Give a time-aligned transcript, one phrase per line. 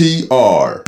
[0.00, 0.82] TR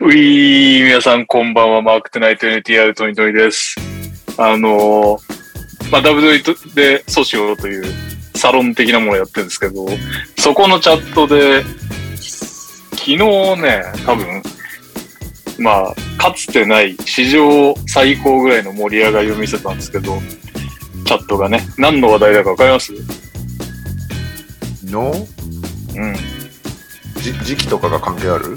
[0.00, 3.76] うい、皆さんこんばんは、マークトゥナイト NTR トニトニです。
[4.36, 6.42] あのー、まあ、W
[6.74, 7.84] でソシオという
[8.34, 9.86] サロン的なものをやってるんですけど、
[10.36, 11.62] そこのチャットで、
[12.96, 14.42] 昨日ね、多分、
[15.60, 20.18] まあ、かつてない史上最高ぐらいの盛り上がりを見せたんですけど、
[21.06, 23.29] チャットがね、何の話題だかわかります？
[24.90, 26.14] のうん。
[27.22, 28.56] じ時期とかが関係ある？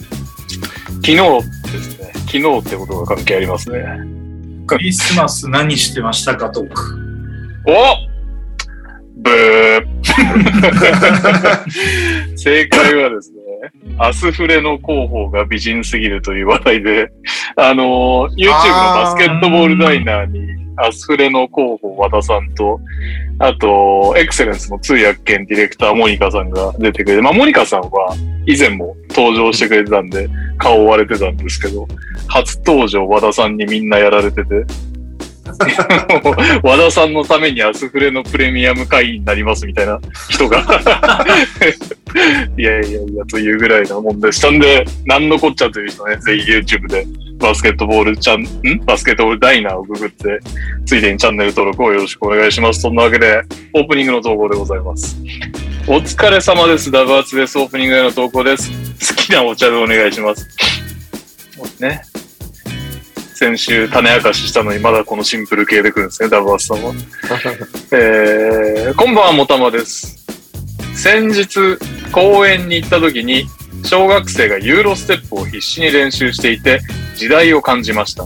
[1.05, 1.41] 昨日で
[1.79, 2.11] すね。
[2.27, 3.83] 昨日ってことが関係ありますね。
[4.67, 6.99] クリスマス何してましたかトーク。
[7.67, 7.73] お
[9.17, 10.03] ブー
[12.37, 13.37] 正解はですね、
[13.97, 17.11] アスフレの広報が美人すぎるという話題で、
[17.55, 22.79] あの、YouTube のバスケットボールダイナーに、アスフレの候補和田さんと、
[23.39, 31.87] あと、エクセレンスの通訳兼ディレクターモニカさんが出てくれて、まあ、モニカさんは以前も登場してくれてたんで、顔を割れてたんですけど、
[32.27, 34.65] 初登場和田さんにみんなやられてて、
[36.63, 39.99] 和田さんのためにアスフレのプレミアム会員になりますみたいな
[40.29, 40.63] 人が
[42.57, 47.05] いやいやいやというぐらいなもんでしたんで、なんのこっちゃという人ね、ぜひ YouTube で
[47.37, 48.43] バスケットボールチャン、
[48.75, 48.85] ん？
[48.85, 50.39] バスケットボールダイナーをググって、
[50.85, 52.81] ついでにチャンネル登録をよろしくお願いします。
[52.81, 53.41] そんなわけで、
[53.73, 55.17] オープニングの投稿でございます。
[55.87, 56.91] お疲れ様です。
[56.91, 57.57] ダブアツです。
[57.57, 58.71] オープニングへの投稿です。
[59.15, 60.47] 好きなお茶でお願いします。
[61.79, 62.03] ね。
[63.33, 66.93] 先週種明かししたのにまだこのシンプル系で来るんですね、ダブアツさんは。
[67.91, 70.25] えー、こんばんは、もたまです。
[70.95, 71.77] 先日、
[72.11, 73.45] 公園に行った時に、
[73.83, 76.81] 小学生がユーロステップを必死に練習していて、
[77.15, 78.25] 時代を感じました。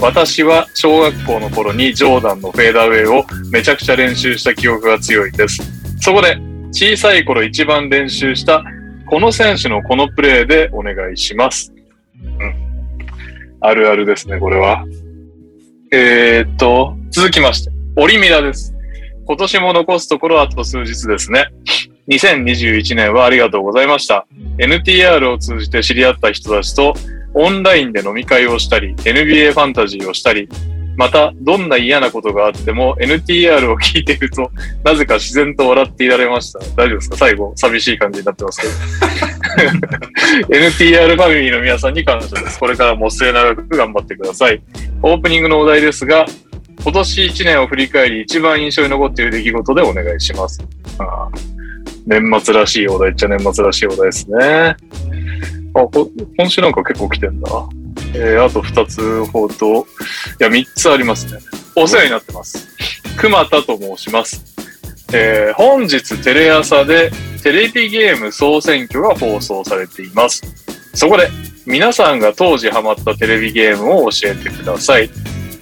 [0.00, 5.62] 私は小学校の頃にジョーダンのフェーダーウェイをめちゃくちゃ練習した記憶が強いです。
[6.00, 6.38] そこで、
[6.72, 8.64] 小さい頃一番練習した、
[9.06, 11.72] この選手のこのプレーでお願いします。
[12.22, 12.69] うん。
[13.60, 14.84] あるあるですね、これは。
[15.92, 18.74] えー、っと、続きまして、オリミラです。
[19.26, 21.48] 今年も残すところあと数日ですね。
[22.08, 24.26] 2021年はありがとうございました。
[24.58, 26.94] NTR を通じて知り合った人たちと
[27.34, 30.48] オンラインで飲み会をしたり、NBA ファンタジーをしたり、
[30.96, 34.50] また、どんな嫌なことがあっても NTR を聞いてると、
[34.84, 36.58] なぜか自然と笑っていられました。
[36.76, 37.16] 大丈夫ですか？
[37.16, 38.72] 最後、寂しい感じになってますけど。
[40.54, 42.58] NTR ファミリーの皆さんに感謝です。
[42.60, 44.62] これからも末永く頑張ってください。
[45.02, 46.26] オープニングのお題ですが、
[46.82, 50.62] 今年1年を振り返り一番印象に残っている出来事でお願いします。
[50.98, 51.28] あ
[52.06, 54.76] 年末らしいお題っちゃ年末らしいお題ですね。
[55.74, 57.50] あ、こ今週なんか結構来てんだ。
[58.14, 59.84] えー、あと2つほど、い
[60.40, 61.40] や、3つありますね。
[61.76, 62.68] お世話になってます。
[63.16, 64.42] 熊田と申します。
[65.12, 67.10] えー、本日テレ朝で
[67.42, 70.42] テレビゲーム総選挙が放送されています。
[70.94, 71.28] そこで、
[71.66, 75.10] 皆さんが当時ハマったテレビゲームを教えてください。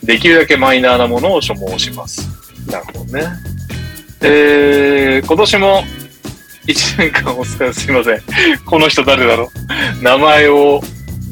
[0.02, 2.22] できるだけマイナーなものを所望します。
[2.70, 3.26] なるほどね。
[4.22, 5.84] えー、今年も
[6.68, 8.20] 一年間お疲れすいません。
[8.66, 9.50] この人誰だろ
[10.00, 10.02] う？
[10.04, 10.82] 名前を、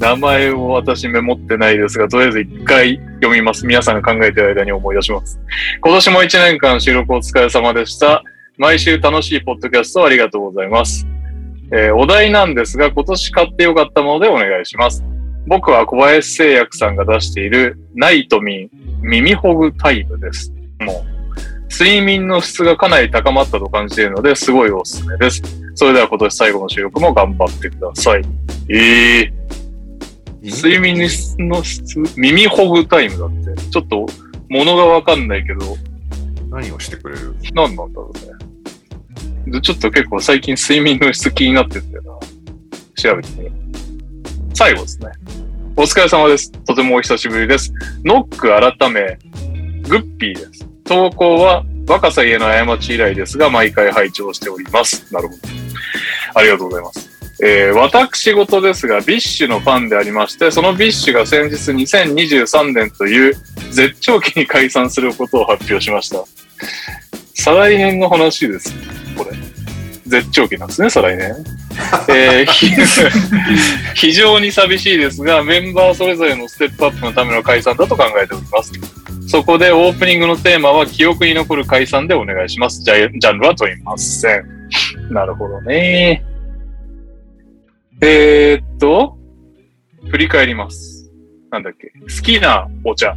[0.00, 3.66] 名前を私メモってないですが、とりあえず一回読みます。
[3.66, 5.38] 皆さんが考えてる間に思い出します。
[5.82, 8.24] 今年も一年間収録お疲れ様でした。
[8.56, 11.06] 毎週楽しいポッドキャストありがとうございます。
[11.70, 15.04] えーお題なんですが、今年買ってよかったものでお願いします。
[15.46, 18.70] 僕は小林製薬さんが出しているナイトミン
[19.02, 20.50] 耳ほぐタイムです。
[20.80, 21.15] もう、
[21.70, 25.42] 睡眠の質がかなり高まったと感じているので、すごいおすすめです。
[25.74, 28.22] それでは今年最後の収録も頑張ってください。
[28.68, 29.32] ええ？
[30.42, 31.08] 睡眠
[31.48, 33.62] の質、耳ほぐタイムだって。
[33.70, 34.06] ちょっと、
[34.48, 35.76] 物がわかんないけど、
[36.50, 37.34] 何をしてくれる？
[37.52, 39.52] 何なんだろうね。
[39.52, 42.18] でちょっと結構最近睡眠の質気になってんだよな。
[42.94, 44.56] 調べてみよう。
[44.56, 45.08] 最後ですね。
[45.76, 46.52] お疲れ様です。
[46.52, 47.72] とてもお久しぶりです。
[48.04, 49.18] ノック改め、
[49.88, 50.66] グッピーです。
[50.86, 55.12] 投稿は若さ故の過ち以来ですが、毎回拝聴しております。
[55.12, 55.40] なるほど。
[56.34, 57.10] ありがとうございます。
[57.42, 63.34] えー私事ですが、 BiSH のファンでありまして、その BiSH が先日2023年という
[63.70, 66.24] 絶頂期に解散することを発表しました。
[67.34, 68.72] 再来年の話です。
[69.16, 69.55] これ。
[70.06, 71.34] 絶頂期なんですね、再来年。
[72.08, 72.46] えー
[73.94, 78.72] 非常に寂しいですが、メンバーそれぞれのステップアップのための解散だと考えております。
[79.28, 82.82] そこでオープニングのテーマは記憶に残る解散でお願いします。
[82.82, 84.44] ジャジャンルは問いません。
[85.10, 86.24] なるほどね。
[88.00, 89.16] えー、っと、
[90.10, 91.10] 振り返ります。
[91.50, 91.92] なんだっけ。
[92.02, 93.16] 好きなお茶。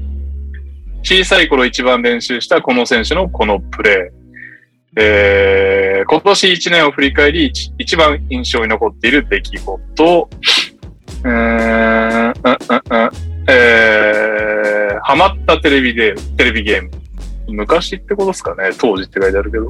[1.04, 4.20] 小さい頃一番練習したこの選手のこのプレー。
[5.02, 10.30] えー、今年1年を振り返り、一一番印象に残っている出来事、
[11.24, 13.12] うーん、うん、うん、うん、
[13.48, 16.90] えー、ハマったテレビで、テレビゲーム。
[17.50, 19.70] 昔ってことですかね当時って書いてあるけど。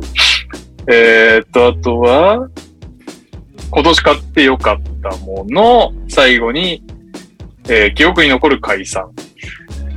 [0.88, 2.48] えーっと、あとは、
[3.72, 6.82] 今年買ってよかったもの、最後に、
[7.68, 9.12] えー記憶に残る解散。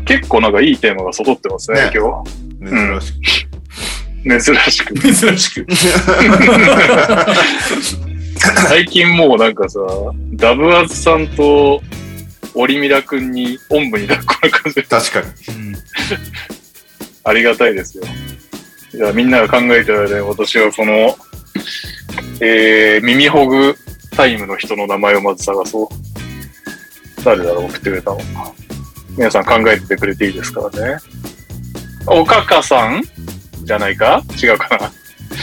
[0.07, 2.25] 結構なんかいいテーマが揃ってますね、ね今
[2.69, 3.23] 珍しく。
[3.23, 3.42] 日。
[4.25, 4.95] 珍しく。
[4.95, 5.67] 珍しく。
[8.69, 9.81] 最近もうなんかさ、
[10.35, 11.83] ダブアツさんと
[12.55, 15.27] オリミラくんにおんぶに抱っこな感じで確かに。
[17.25, 18.05] ありがたいですよ。
[18.93, 21.17] じゃあみんなが考えてる間に私はこの、
[22.41, 23.77] えー、耳ほぐ
[24.17, 25.89] タイムの人の名前をまず探そう。
[27.25, 28.21] 誰だろう送ってくれたの。
[29.17, 30.99] 皆さん考えてくれていいですからね。
[32.07, 33.03] おかかさん
[33.65, 34.23] じゃないか？
[34.43, 34.79] 違うかな？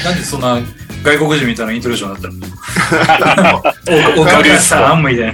[0.04, 0.60] なんでそんな
[1.04, 2.28] 外国人みたいなイントネーションだった
[3.42, 3.62] の？
[4.18, 5.34] お おかげさんみたい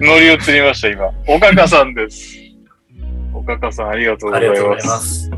[0.00, 1.10] 乗り移りました、今。
[1.26, 2.36] おかかさんです。
[3.32, 5.30] おかかさん、ありがとうございます。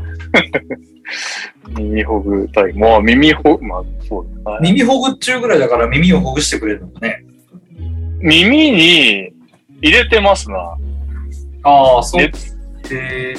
[1.77, 2.79] 耳ほぐタイム。
[2.79, 4.25] もう耳ほぐ、まあ、そう。
[4.61, 7.23] 耳ほぐっちゅうぐらいだから耳をほぐしてくれるのかね。
[8.21, 9.31] 耳に
[9.81, 10.57] 入れてますな。
[11.63, 12.21] ああ、そう。
[12.21, 12.31] ね
[12.91, 13.35] え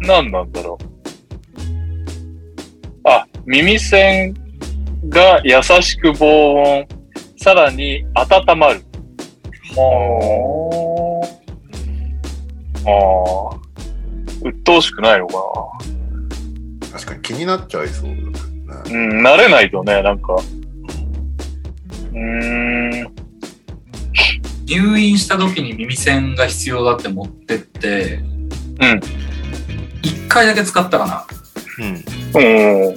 [0.00, 0.84] 何なんだろう。
[3.04, 4.34] あ、耳栓
[5.08, 6.86] が優しく防音。
[7.38, 8.82] さらに温まる。
[9.76, 11.22] は
[12.84, 12.90] あ。
[12.90, 13.58] ああ。
[14.42, 15.34] 鬱陶しくないのか
[16.92, 18.38] 確かに気になっちゃいそうだけどね。
[18.66, 18.82] な。
[18.82, 20.34] うん、慣れないとね、なんか。
[20.34, 23.14] うーん。
[24.66, 29.00] 入院した時に耳栓が必要だって持ってって、うん。
[30.28, 31.26] 一回だけ使ったかな。
[31.78, 31.94] うん。
[31.94, 32.96] うん。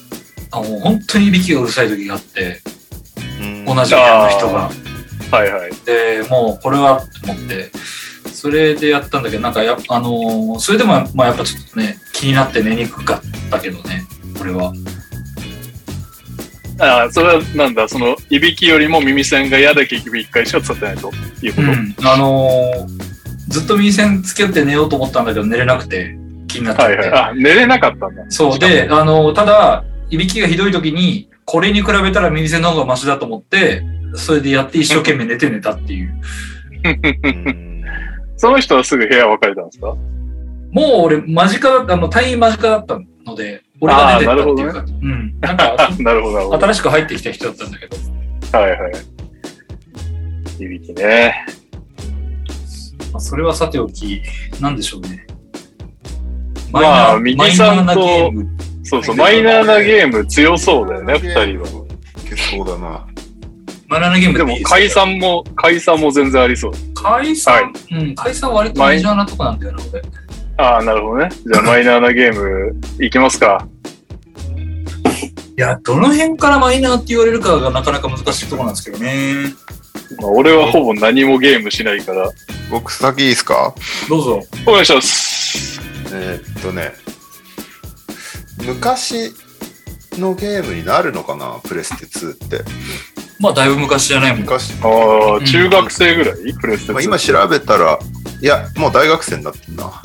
[0.52, 2.62] あもう本当にいびきがうるさい時があって、
[3.40, 4.70] うん同じ部屋の人が。
[5.32, 5.72] はいはい。
[5.86, 7.72] で、もうこれはと思って、
[8.34, 14.04] それでやったんだけど、なんかや、あのーそれでも、まあやっぱちょっとね、気になって寝にくかったけどね、
[14.38, 14.74] これは。
[16.80, 21.62] ああ、それはなんだ、その、いびきよりも耳栓が嫌で結局一回しか使ってないということ？
[21.62, 21.96] うん。
[22.04, 23.12] あのー
[23.48, 26.18] ずっと耳栓つけて寝ようと思ったんだけど、寝れなくて、
[26.52, 26.96] 気になっちゃって。
[26.98, 27.22] はいはい。
[27.32, 28.24] あ、寝れなかったんだ。
[28.30, 28.60] そう。
[28.60, 33.84] で、あの、ただ、いびきがひどい時に、これに比べたら耳栓の方がマシだと思って、
[34.16, 36.14] それでやって一生懸命寝て寝たっていう。
[37.24, 37.84] うん
[38.38, 39.88] その人はすぐ部屋別れたんですか？
[40.72, 45.40] もう俺、間近だった、あの、退院間近だったので、俺が寝てったっていうか、うん。
[45.40, 46.60] なんか、 なるほど、なるほど。
[46.66, 47.98] 新しく入ってきた人だったんだけど、
[48.58, 48.92] はいはい。
[50.64, 51.46] いびきね。
[53.14, 54.22] まあ、それはさておき、
[54.60, 55.28] なんでしょうね。
[56.72, 58.32] まあ右さんと
[58.84, 61.68] そうそう、マイナーなゲーム強そうだよね、二人は。
[62.26, 63.06] いけそうだな。
[63.88, 66.72] マイナーなゲームでも解散も、解散も全然ありそう。
[66.96, 70.02] 解散、はいうん、解散は割とメジャーなとこなんだよな、俺。
[70.58, 71.30] ああ、なるほどね。
[71.32, 73.68] じゃあマイナーなゲームいきますか。
[75.58, 79.54] いや、どの辺からマイナーって言われるかがなかなか難しいところなんですけどね。
[80.20, 82.30] まあ俺はほぼ何もゲームしないから。
[82.70, 83.74] 僕先いいですか？
[84.08, 84.42] どうぞ。
[84.66, 85.80] お願いします。
[86.14, 86.94] えーっとね、
[88.66, 89.32] 昔
[90.20, 92.64] のゲームになるのかなプレステ2って。
[93.40, 94.42] まあ、だいぶ昔じゃないもん。
[94.42, 96.54] 昔、あうんあ、中学生ぐらい？
[96.54, 97.98] プレステまあ、2今調べたら、
[98.42, 100.02] いや、もう大学生になってんな。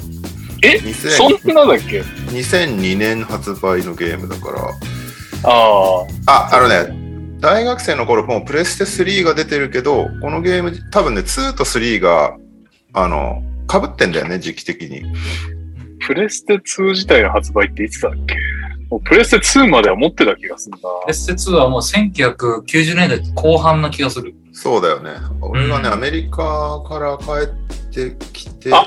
[0.62, 4.62] え？2000そんなだっけ？2002年発売のゲームだから。
[5.44, 12.36] ああ、あ、あのね、大学生の頃もうプレステ3が出てるけど、このゲーム、多分ね、2と3が、
[12.94, 15.02] あの、被ってんだよね、時期的に。
[16.00, 18.36] プレステ2自体の発売っていつだっけ？
[18.90, 20.88] もうプレステ2までは持ってた気がするな。
[21.02, 24.34] プレステ2はもう1990年代後半な気がする。
[24.52, 25.10] そうだよね。
[25.40, 28.86] 俺がね、うんアメリカから帰ってきて、あ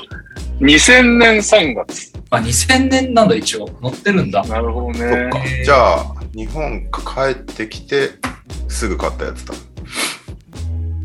[0.60, 2.12] 2000年3月。
[2.30, 3.68] あ、2000年なんだ、一応。
[3.82, 4.44] 乗ってるんだ。
[4.44, 5.38] なるほどそっねか。。
[5.64, 8.10] じゃあ、日本帰ってきて、
[8.68, 9.54] すぐ買ったやつだ。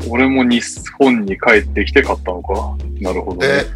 [0.08, 0.62] 俺も日
[0.98, 2.76] 本に帰ってきて買ったのか。
[3.00, 3.66] なるほどねで。、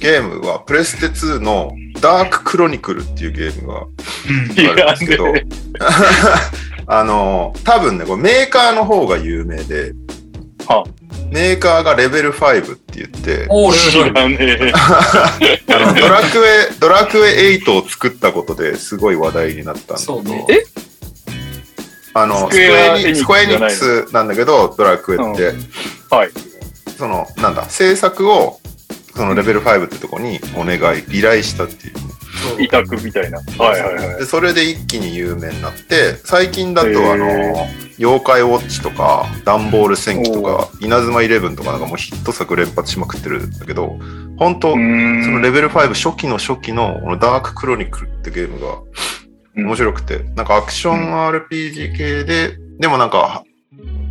[0.00, 5.26] ゲームはプレステ2のダーククロニクルっていうゲームがあるんですけど
[6.92, 9.92] あの、多分ね、これメーカーの方が有名で、
[10.66, 10.84] は。
[11.30, 14.72] メーカーがレベル5って言って、おー、知らねえ。
[14.74, 15.38] あ
[15.86, 20.46] のドラクエ、ドラクエ8を作ったことですごい話題になったんだけど、そうね。
[20.48, 20.64] え？
[22.14, 25.52] あの、スクエニスクエニックスなんだけど、ドラクエって、
[26.10, 26.30] はい。
[26.98, 28.58] その、なんだ、制作を、
[29.14, 31.94] そのレベル5ってとこにお願い、依頼したっていう。
[32.62, 33.38] 委託みたいな。
[33.58, 34.18] はいはいはい。
[34.18, 37.26] でそれで一気に有名になって最近だとあの
[37.98, 43.98] 妖怪ウォッチとかダンボール戦記とか稲妻イレブンとかなんかもうヒット作連発しまくってるんだけど
[44.38, 48.78] 本当そのレベル5初期の初期のこのダーククロニクルってゲームが
[49.56, 53.44] うん面白くて、なんかアクション RPG 系で、でもなんか、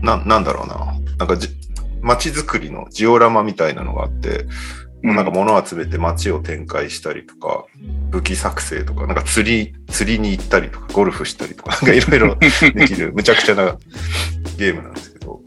[0.01, 0.93] な、なんだろうな。
[1.17, 1.49] なんかじ、
[2.01, 4.45] 街づくりのジオラマみたいなのがあって、
[5.01, 7.65] なんか物を集めて街を展開したりとか、
[8.09, 12.49] 武器作成とか、なんか釣り、釣りに行ったりとか、ゴルフしたりとか、なんかいろいろ で
[12.87, 13.77] きる、むちゃくちゃな
[14.57, 15.39] ゲームなんですけど、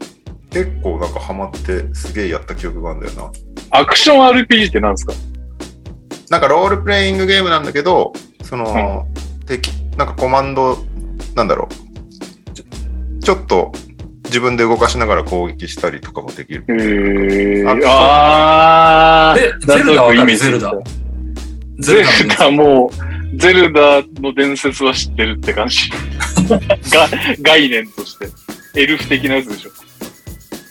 [0.49, 3.31] 結構なんかハマってすげえやった記憶があるんだよな。
[3.79, 5.13] アクション RPG って何ですか？
[6.29, 8.11] なんかロールプレイングゲームなんだけど、
[8.43, 9.07] その、
[9.45, 9.67] 敵、
[9.97, 10.77] なんかコマンド、
[11.35, 13.19] なんだろう。
[13.23, 13.71] ちょっと
[14.33, 16.65] 自分で動かしながら攻撃したりとかもできる。
[16.67, 19.39] へえアクションあー。
[19.39, 20.73] えゼルダわかるゼルダ。
[21.77, 25.91] ゼルダもう、ゼルダの伝説は知ってるって感じ。
[26.49, 27.07] が
[27.43, 28.27] 概念として。
[28.75, 29.69] エルフ的なやつでしょ。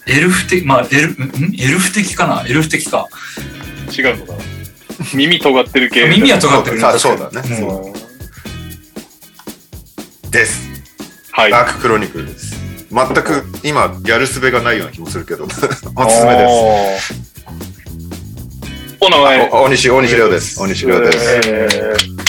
[0.08, 2.44] エルフ的、まあ、エル、んエルフ的かな？
[2.44, 3.06] エルフ的か。
[3.96, 4.38] 違うのかな
[5.14, 6.08] 耳尖ってる系。
[6.08, 7.92] 耳は尖ってるそうだねんうん
[10.32, 10.68] です。
[11.30, 11.52] はい。
[11.52, 12.51] ダーククロニクルです。
[12.92, 15.66] 全く今やるすべがないような気もするけど、 おすす
[16.26, 17.14] めです。
[17.14, 17.24] す。
[19.00, 19.48] お名前。
[19.50, 20.60] お大西、大西亮です。
[20.60, 21.40] 大西亮です。
[21.48, 22.22] えー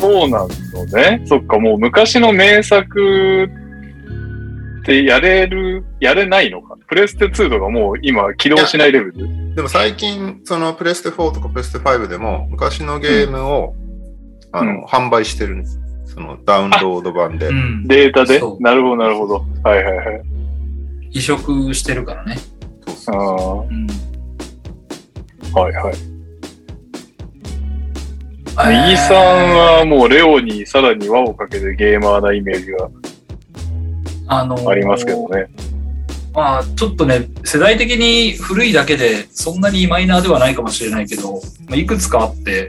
[0.00, 0.48] そうなの
[0.86, 1.22] ね。
[1.26, 6.76] そっか、もう昔の名作ってやれる、やれないのか。
[6.88, 9.54] プレステ2とかもう今起動しないレベル？
[9.54, 13.74] でも最近、そのプレステ4とかプレステ5でも昔のゲームを、
[14.52, 15.78] あの、うん販売してるんです。
[16.20, 17.48] そのダウンロード版で。
[17.48, 17.86] うん。
[17.86, 18.38] データで？
[18.38, 19.46] そうなるほど、なるほど。
[19.64, 20.22] はいはいはい。
[21.12, 22.36] 移植してるからね。
[22.86, 23.86] そうそううん。
[25.54, 25.94] ああ、はいはい。
[28.86, 29.16] 右さん
[29.78, 32.90] はもうレオにさらに輪をかけてゲーマーなイメージが
[34.26, 35.46] あのーありますけどね。
[36.34, 42.68] まあ、ちょっとね、世代的に古いだけで、そんなにマイナーではないかもしれないけど、まあ、いくつかあって、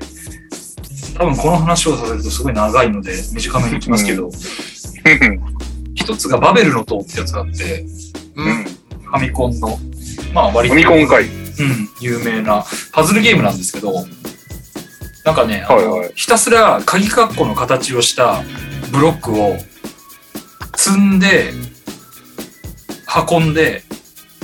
[1.21, 4.31] 多分この話をさせるとすごい長いので、短めにいきますけど、
[5.93, 7.85] 一つがバベルの塔ってやつがあって、
[8.35, 8.63] うん。
[8.63, 9.77] ファミコンの、
[10.33, 11.25] まあ割フと、ァミコン会。
[11.25, 13.93] うん、有名なパズルゲームなんですけど、
[15.23, 18.41] なんかね、はいはいひたすら鍵括弧の形をした
[18.91, 19.57] ブロックを
[20.75, 21.51] 積んで、
[23.29, 23.83] 運んで、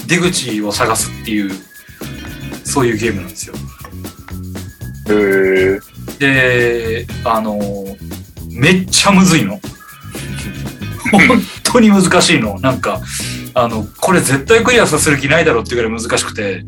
[0.05, 1.51] 出口を探すっていう、
[2.63, 3.55] そういうゲームなんですよ。
[5.07, 5.87] へー
[6.19, 7.59] で、あの、
[8.51, 9.59] めっちゃむずいの。
[11.12, 11.21] 本
[11.63, 12.59] 当に難しいの。
[12.59, 13.00] なんか、
[13.53, 16.63] あの、これ絶対クリアさせる気ないだろうっていうぐらい難しくて、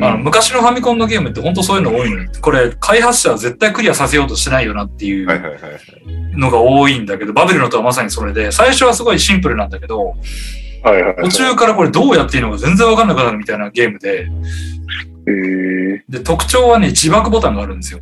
[0.00, 2.30] あの昔のファミコンのゲームって本当そういうの多いのよ。
[2.40, 5.26] これ開発者は絶対クリアさせようとしてないよなっていう。
[6.36, 10.14] のが多いんだけど、バベルのとはまさにそれで、最初はすごいシンプルなんだけど。
[11.22, 14.28] 途中からこれどうやっていいのか全然わかんなくなるみたいなゲームで、
[16.08, 18.00] で、特徴はね、自爆ボタンがあるんですよ。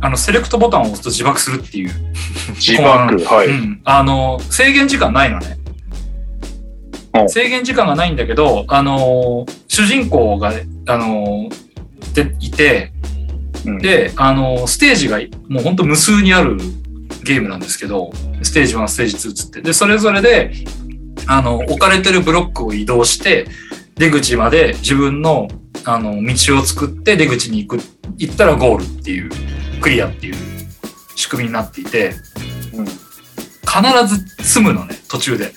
[0.00, 1.90] あの、セレクトボタンを押すと自爆するっていう。
[2.56, 3.18] 自爆。
[3.24, 3.48] はい。
[3.48, 3.80] うん。
[3.84, 5.58] あの、制限時間ないのね
[7.14, 7.24] う。
[7.24, 10.52] ん制限時間がないんだけど、あの、主人公が、
[10.86, 11.48] あの、
[12.14, 12.92] でいて、
[13.64, 16.56] うんで、あの、ステージがもうほんと無数にある
[17.24, 18.12] ゲームなんですけど、
[18.42, 19.60] ステージ1、ステージ2つって。
[19.60, 20.52] で、それぞれで、
[21.26, 23.46] あの、置かれてるブロックを移動して、
[23.98, 25.48] 出口まで自分の、
[25.84, 27.82] あの、道を作って出口に行く、
[28.16, 29.30] 行ったらゴールっていう、
[29.80, 30.36] クリアっていう
[31.14, 32.14] 仕組みになっていて、
[32.74, 32.86] うん
[33.68, 35.52] 必ず積むのね、途中で。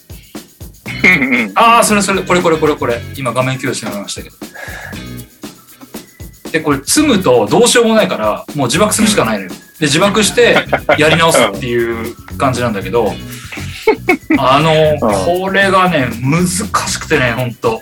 [1.55, 2.99] ああ、それそれ、これこれこれこれ。
[3.15, 4.35] 今画面共有しながらましたけど。
[6.51, 9.49] で、これ積むとどうしようもないから、もう自爆するしかないのよ。
[9.79, 10.57] で、自爆して
[10.97, 13.13] やり直すっていう感じなんだけど、
[14.37, 17.81] あの、これがね、難しくてね、ほんと。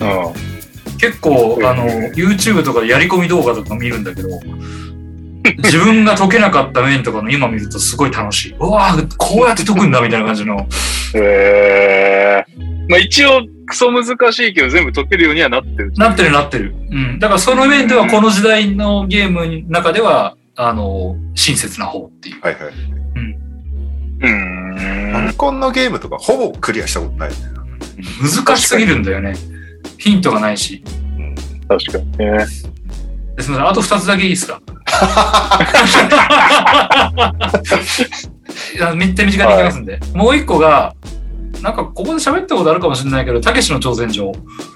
[0.00, 0.60] うん
[0.98, 4.28] 結構、あの、うん YouTube とかでやり込み動画とか見るんだけど、
[5.58, 8.54] 自分が解けなかった面とかの今見るとすごい楽しい。
[8.58, 10.66] うわーこうやって解くんだみたいな感じの。
[11.14, 15.92] へーまあ一応、クソ難しいけど全部解けるようにはなってる。
[15.96, 16.74] なってるなってる。
[16.90, 17.18] うん。
[17.18, 22.40] だからその面ではこの時代のゲームの中では、あの、親切な方っていう。
[22.42, 22.62] はいはい。
[22.64, 22.70] う
[24.20, 25.26] ファーん。
[25.28, 27.42] ミコンのゲームとかほぼクリアしたことないよね。
[28.20, 29.34] 難しすぎるんだよね。
[30.00, 30.82] ヒントがないし。
[31.18, 31.34] うん
[31.68, 32.38] 確かにね。
[32.38, 32.64] です
[33.50, 33.68] みません。
[33.68, 34.60] あと2つだけいいですか？
[38.74, 40.00] いやめっちゃ短いにいきますんで。
[40.14, 40.94] もう一個が、
[41.62, 44.28] なんかここで喋ったことあるかもしれないけど、たけしの挑戦状。
[44.28, 44.34] は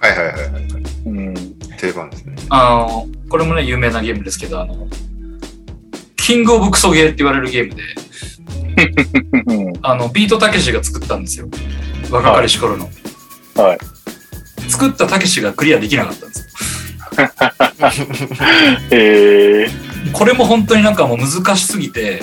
[0.09, 0.65] いはいはいはいはい。
[1.07, 1.35] うん。
[1.79, 2.35] 定番ですね。
[2.51, 4.87] あの、これもね、有名なゲームですけど、あの、
[6.17, 7.83] キングオブクソゲーって言われるゲームで、
[9.47, 11.49] う んあの、ビートたけしが作ったんですよ。
[12.11, 12.89] 若かりし頃の。
[13.57, 13.79] はい。
[14.69, 16.45] 作ったたけしがクリアできなかったんですよ。
[18.91, 19.69] え
[20.13, 22.23] これも本当になんかもう難しすぎて、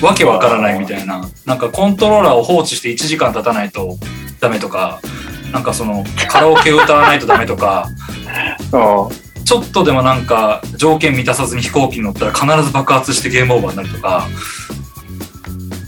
[0.00, 1.28] わけわからないみたいな。
[1.44, 3.98] なんかコントローラーを放置して1時間経たないと
[4.40, 5.00] ダメとか、
[5.52, 7.88] なんかそのカラオケを歌わないとダメとか、
[9.44, 14.28] ちょっとでもなんか条件満たさずに飛行機に乗ったら必ず爆発してゲームオーバーになるとか、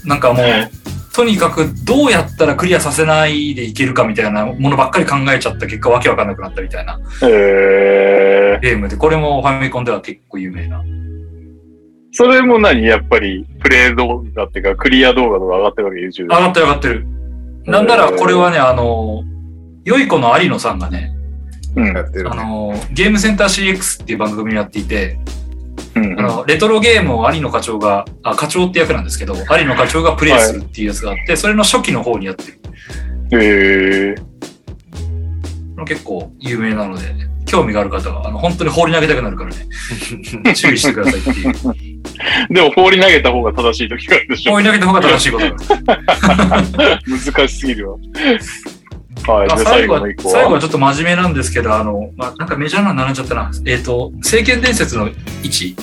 [0.03, 0.71] なんかもう、
[1.13, 10.83] とにかくどうやったらクリアさせないでいけるかみたいなものばっかり考えちゃった結果わけわかんなくなったみたいなーえー、ゲームで、これもファミコンでは結構有名な。
[12.13, 16.23] それも何やっぱり、プレイ動画っていうか、クリア動画とか上がってるわけ ?YouTube で。
[16.23, 17.05] 上がってる上がってる。
[17.65, 19.23] なんならこれはね、あの、
[19.85, 21.13] 良い子の有野さんがね、
[21.75, 21.97] うん。
[21.97, 22.03] あ
[22.35, 25.17] の、ゲームセンター CX っていう番組をやっていて、
[25.95, 32.59] うんあの、レトロゲームを有野課長が、あ、課長って役なんですけど、有野課長がプレイするっていうやつがあって、それの初期の方にやってる。
[33.33, 37.03] えー、結構有名なので、
[37.45, 39.67] 興味がある方は、あの、本当に放り投げたくなるからね、
[40.55, 41.53] 注意してくださいっていう。
[42.49, 45.55] でも放り投げた方が正しい時があるでしょ放り投げた方が正しいことだ。
[47.07, 47.97] 難しすぎるわ。
[49.27, 49.49] はい。
[49.49, 50.01] 最後は。
[50.17, 50.59] 最後は？
[50.59, 53.51] ちょっと真面目なんですけど、あの、まあ、なんかメジャーなの並んじゃったな。
[53.65, 55.75] えっ、と、聖剣伝説の1、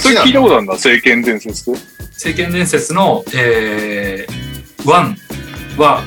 [0.00, 1.72] それ聞いたことあるんだ、聖剣伝説？
[2.12, 5.16] 聖剣伝説の、えー、1
[5.80, 6.02] は、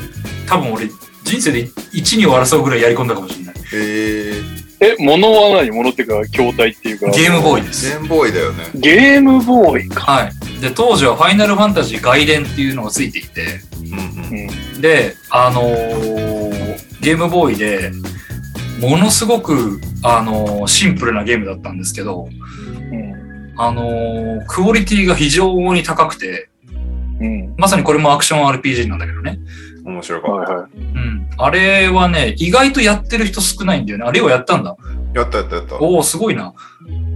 [0.47, 0.87] 多分俺、
[1.23, 3.55] 人生で1、2を争うぐらいやり込んだかもしれない。
[3.73, 4.41] え
[4.85, 5.71] え、物は何？
[5.71, 7.07] 物っていうか、筐体っていうか。
[7.11, 7.89] ゲームボーイー、です。
[7.89, 8.63] ゲームボーイだよね。
[8.75, 10.11] ゲームボーイか。
[10.11, 10.61] はい。
[10.61, 14.49] で、当時はファイナルファンタジー外伝っていうのがついていて、うんうん。
[14.75, 14.81] うん。
[14.81, 17.91] で、あのーゲームボーイで、
[18.79, 23.53] ものすごく、あのーシンプルなゲームだったんですけど、うん。
[23.57, 26.49] あのークオリティが非常に高くて、
[27.19, 27.53] うん。
[27.57, 29.39] まさにこれもアクション RPG なんだけどね。
[29.85, 30.77] 面白かっはいはい。
[30.77, 31.29] うん。
[31.37, 34.05] あれはね、意外とやってる人少ないんだよね。
[34.05, 34.75] あれをやったんだ。
[35.13, 35.19] た。
[35.19, 35.75] やったやったやった。
[35.79, 36.53] おおすごいな。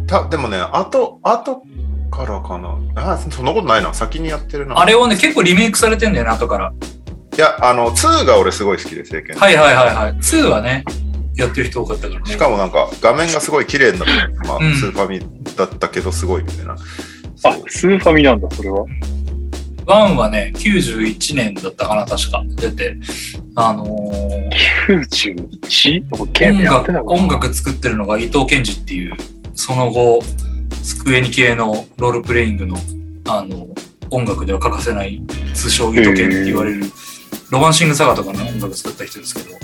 [0.07, 1.63] たでもね、あと、あと
[2.11, 2.77] からかな。
[2.95, 3.93] あ、そんなことないな。
[3.93, 4.79] 先にやってるな。
[4.79, 6.73] あれをね、結構リメイクされてんだよね、後から。
[7.37, 9.35] いや、あの、2が俺すごい好きで、聖剣。
[9.35, 10.13] はいはいはいはい。
[10.13, 10.83] 2はね、
[11.35, 12.31] やってる人多かったからね。
[12.31, 15.21] しかもなんか、画面がすごい綺麗になって、まあ、うんスーファミ
[15.55, 16.73] だったけど、すごいみたいな。
[16.73, 16.77] あ
[17.67, 18.85] スーファミなんだ、それは。
[19.89, 22.43] 1はね、91年だったかな、確か。
[22.47, 22.95] 出て。
[23.55, 24.49] あのー
[25.67, 26.05] 91?
[26.09, 29.15] 僕ゲーム音楽音楽作ってるのが伊藤健二っていう、
[29.55, 30.21] その後、
[30.83, 32.77] スクエニ系のロールプレイングの、
[33.27, 33.67] あの、
[34.11, 35.21] 音楽では欠かせない、
[35.55, 36.85] 通称伊藤健って言われる、
[37.49, 39.55] ロマンシングサガとかの音楽作った人ですけど、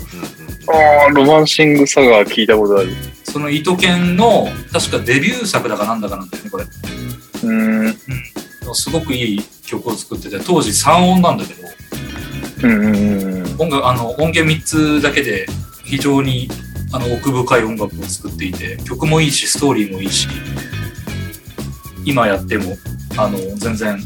[0.74, 2.90] ああ、ロマンシングサガー聞いたことある。
[3.24, 6.64] その伊藤健の、確かデビュー作だかなんだかなんだよね、これ。
[6.64, 7.98] うーん。
[8.74, 11.66] すごくいい曲を作ってて、当時3音なんだけど。
[13.60, 15.46] 音楽、あの、音源3つだけで
[15.84, 16.50] 非常に
[16.92, 20.28] あの奥深い音楽を作っていて、曲もいいし、ストーリーもいいし、
[22.06, 22.78] 今やっても、
[23.18, 24.00] あの、全然、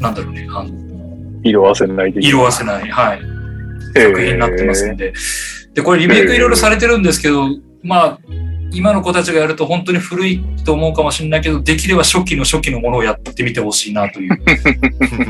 [0.00, 0.70] なんだろうね、あの、
[1.42, 2.20] 色あせないで。
[2.26, 3.20] 色あせない、はい、
[3.96, 5.12] え作品になってますんで。
[5.74, 7.48] で、これリメイクいろいろされてるんですけど、
[7.82, 8.18] まあ、
[8.72, 14.32] 今の子たちがやると本当に古いと思うかもしれないけど、できれば初期の初期のものをやってみてほしいなという。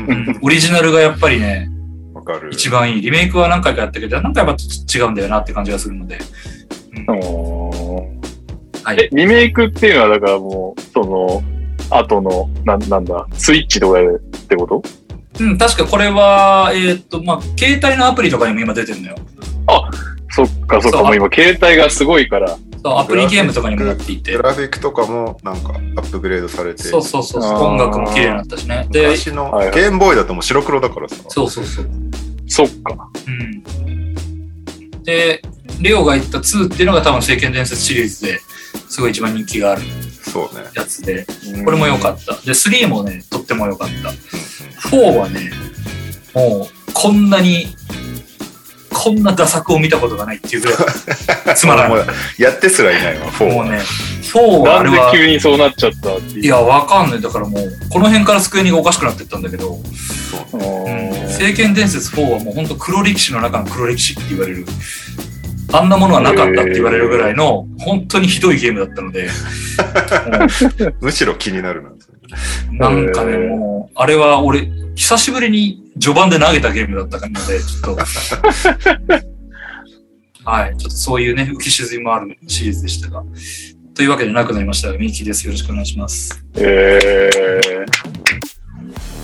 [0.07, 1.69] う んオリジナルがやっぱりね、
[2.13, 2.49] わかる。
[2.51, 3.01] 一番いい。
[3.01, 4.55] リメイクは何回かやったけど、何回か
[4.93, 6.17] 違うんだよなって感じがするので。
[7.07, 8.97] おーはい。
[8.99, 11.43] え、リメイクっていうのは、だからもう、その、
[11.89, 14.83] 後の、な、なんだ、スイッチとかでってこと？
[15.39, 19.15] うん、確かこれは、えーっと、まあ、携帯のアプリとかにも今出てるのよ。
[20.29, 22.57] そっかそっか、そうもう今、携帯がすごいから。
[22.85, 24.43] そう、アプリゲームとかにもなっていてグ。
[24.43, 28.85] ラフィックとかもなんかアップグレードされて、そうそうそう音楽も綺麗になったしね。
[28.91, 31.15] で、昔のゲームボーイだともう白黒だからさ。
[31.29, 31.89] そうそうそう。
[32.47, 33.09] そっか。
[33.27, 34.13] うん。
[35.01, 35.41] で、
[35.81, 38.39] レオが言った2っていうのが多分聖剣伝説シリーズで
[38.87, 39.81] すごい一番人気がある
[40.21, 40.65] そうね。
[40.75, 41.25] やつで、
[41.65, 42.33] これも良かった。
[42.33, 44.09] で、3もね、とっても良かった。
[44.09, 44.15] うん
[44.85, 45.49] 4はね、
[46.35, 47.65] もう、こんなに、
[49.05, 50.73] こんな打作を見たことがないっていうぐら
[51.53, 52.05] い、 つまらもない。
[52.39, 53.53] うやってすらいないわ、4は。
[53.53, 53.79] もうね、
[54.23, 56.43] 4はあなんでれは、急にそうなっちゃったっていう。
[56.43, 57.21] いや、わかんない。
[57.21, 59.79] だからもう、この辺から机にがおかしくなってったんだけど、
[60.53, 64.65] うーん聖剣伝説4はもう本当黒歴史の中の黒歴史って言われる。
[65.77, 69.29] あんなものはなかったって言われるぐらいの、本当にひどいゲームだったので、
[71.01, 71.89] むしろ気になるな。
[71.89, 78.05] もうなんかね、もう、あれは俺、久しぶりに序盤で投げたゲームだったので、ちょっと、
[80.49, 83.23] はい、ちょっとそういうね、浮き沈みもあるシリーズでしたが、
[83.93, 84.91] というわけでなくなりました。
[84.93, 85.45] ミキです。
[85.45, 86.41] よろしくお願いします。
[86.55, 87.85] えー、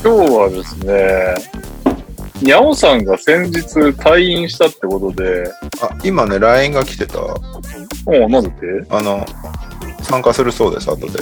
[0.04, 1.36] 今日はですね、
[2.42, 5.44] にゃおさんが先日退院したってことで、
[5.82, 7.20] あ、今ね、LINE が来てた。
[8.06, 8.52] おうなんで？
[8.90, 9.26] あの、
[10.02, 11.20] 参加するそうです、後で。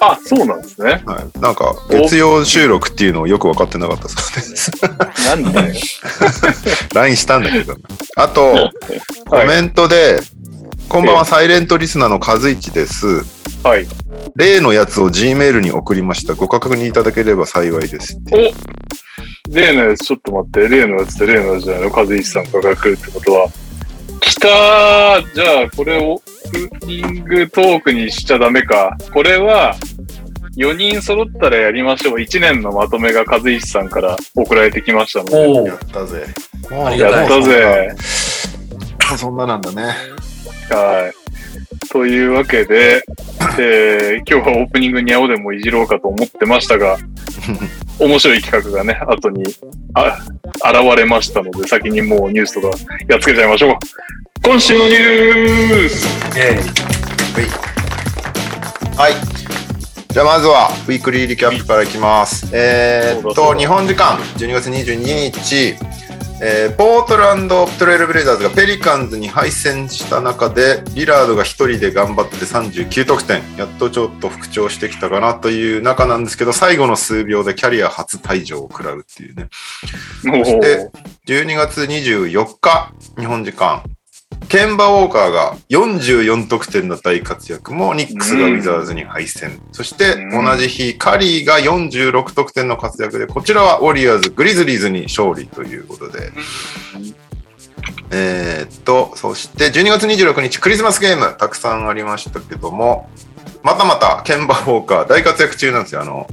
[0.00, 1.02] あ、そうなんですね。
[1.06, 1.40] はい。
[1.40, 4.72] なんか、月曜収録っていうのをよく分かってなかったそうです。
[5.26, 5.74] なんだよ。
[6.94, 7.76] LINE したんだけど。
[8.16, 8.70] あと、
[9.28, 9.46] コ はい。
[9.48, 10.20] メントで、
[10.88, 13.24] こんばんは、サイレントリスナーの和一です。
[13.62, 13.86] はい。
[14.36, 16.34] 例のやつを Gmail に送りました。
[16.34, 18.18] ご確認いただければ幸いです。
[18.32, 23.48] お例のやつ、ちょっと待って、例のやつって例のやつじゃないの和石さんから来るってことは。
[24.20, 28.96] 来たーじゃあ、これをオープニングトークにしちゃダメか。
[29.12, 29.76] これは、
[30.56, 32.14] 4人揃ったらやりましょう。
[32.16, 35.36] 1年のまとめが和石さんから送られてきましたので。
[35.36, 36.26] おやったぜ。
[36.96, 37.94] やったぜ。
[39.16, 39.82] そんななんだね。
[40.70, 41.19] はい。
[41.90, 43.02] というわけで、
[43.58, 46.96] えー今日はオープニングに青でもいじろうかと思ってましたが、
[47.98, 49.42] 面白い企画がね、後に
[49.94, 50.18] あ
[50.54, 52.76] 現れましたので、先にもうニュースとか
[53.08, 53.74] やっつけちゃいましょう。
[54.42, 56.60] 今週のニュースえ
[58.96, 59.14] はい。
[60.12, 62.48] じゃあまずは、ウィークリーリキャップからいきます。
[62.52, 65.74] えーっと、日本時間12月22日、
[66.42, 73.42] えーポートランドトレイルブレイザーズがペリカンズに敗戦した中で、リラードが1人で頑張って39得点。
[73.58, 79.48] やっとちょっと復調してきたかなという中なんですけど、最後の数秒でキャリア初退場を食らうっていうね。
[80.22, 80.90] そして
[81.26, 83.82] 12月24日、日本時間、
[84.48, 89.60] ケンバ・ウォーカーが44得点の大活躍も、ニックスがウィザーズに敗戦。
[89.72, 96.32] そしてうん同じ日、カリーが46得点の活躍で、こちらはウォリアーズ、グリズリーズに勝利ということで。
[98.12, 103.08] えーっと、そして12月26日、クリスマスゲーム、たくさんありましたけども、
[103.62, 106.00] またまた、ケンバ・ウォーカー、大活躍中なんですよ。
[106.00, 106.26] あの、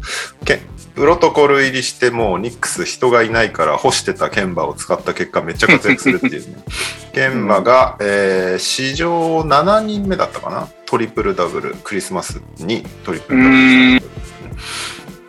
[0.44, 0.62] ケ
[0.98, 6.58] プロトコル入りしてもうニックス人がいないから干してたケンバを使った結果めっちゃ活躍するっていうね。
[7.14, 10.68] ケンバが、えー史上7人目だったかな？
[10.88, 13.56] トリプルダブル、クリスマスにトリプルダブ
[14.00, 14.02] ル。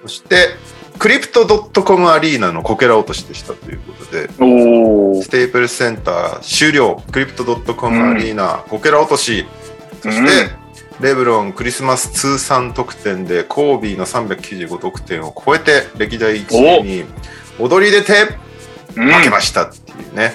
[0.05, 0.55] そして、
[0.99, 4.29] クリプト .com アリーナのこけら落としでしたということで、
[5.23, 9.45] ステープルズセンター終了、クリプト .com アリーナ、こけら落とし、
[10.03, 10.51] そして、
[11.01, 17.05] レブロンクリスマス通算得点でコービーの395得点を超えて歴代1位に
[17.59, 18.37] 躍り出て
[18.97, 20.35] うん負けましたっていうね。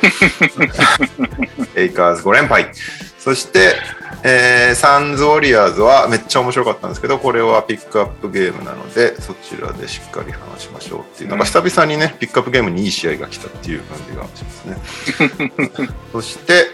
[1.76, 2.72] レイカーズ5連敗。
[3.20, 3.76] そして、
[4.24, 15.90] えーサンズ・ウォリアーズはめっちゃ面白かったんですけど、これはピックアップゲームなので、そちらでしっかり話しましょうっていう、なんか久々にね、ピックアップゲームにいい試合が来たっていう感じがしますね。
[16.12, 16.68] そして、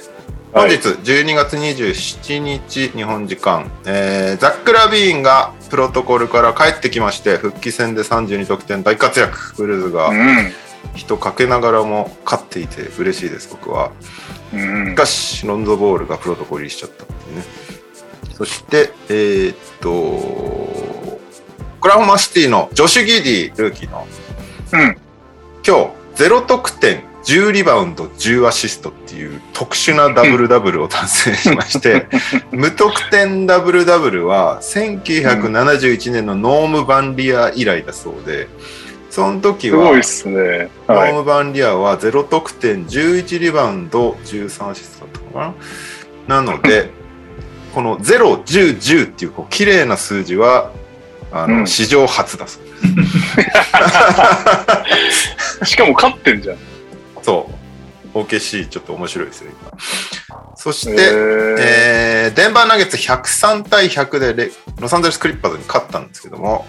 [0.51, 9.53] 本日12月27日日本時間、えーザック・ラビーンがプロトコルから帰ってきまして復帰戦で32得点大活躍。
[9.57, 10.51] ブルーズがうん。
[10.95, 13.91] 人かけながらも勝っていて嬉しいです僕は。
[14.53, 14.87] うん。
[14.89, 17.43] しかしロンゾボールがプロトコル入りしちゃったってね。
[18.33, 21.19] そしてえーっとオ
[21.81, 24.07] クラホマシティのジョシュ・ギディルーキーの。
[24.73, 24.97] うん。
[25.65, 32.07] 今日0得点10リバウンド10アシストっていう特殊なダブルダブルを達成しまして
[32.51, 38.47] 無得点ダブルダブルは1971年のノーム・バンリア以来だそうで
[39.09, 40.69] その時はすごいっすね。
[40.87, 41.13] はい。
[41.13, 45.53] ノーム・バンリアは0得点11リバウンド13アシストだったのか
[46.27, 46.91] ななので
[47.73, 50.71] この0、10、10っていうこう綺麗な数字は
[51.31, 52.63] あの、うん史上初だそう
[55.65, 56.57] しかも勝ってんじゃん。
[57.29, 57.59] そう。
[58.11, 59.71] OKC ちょっと面白いですよ、今。
[60.55, 60.95] そして、
[61.59, 66.65] えーデンバーナゲッツ103対100でロサンゼルス・クリッパーズに勝ったんですけども、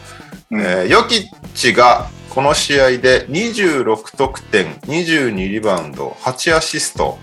[0.50, 7.18] うんえーヨキッチがこの試合で26得点、22リバウンド、8アシスト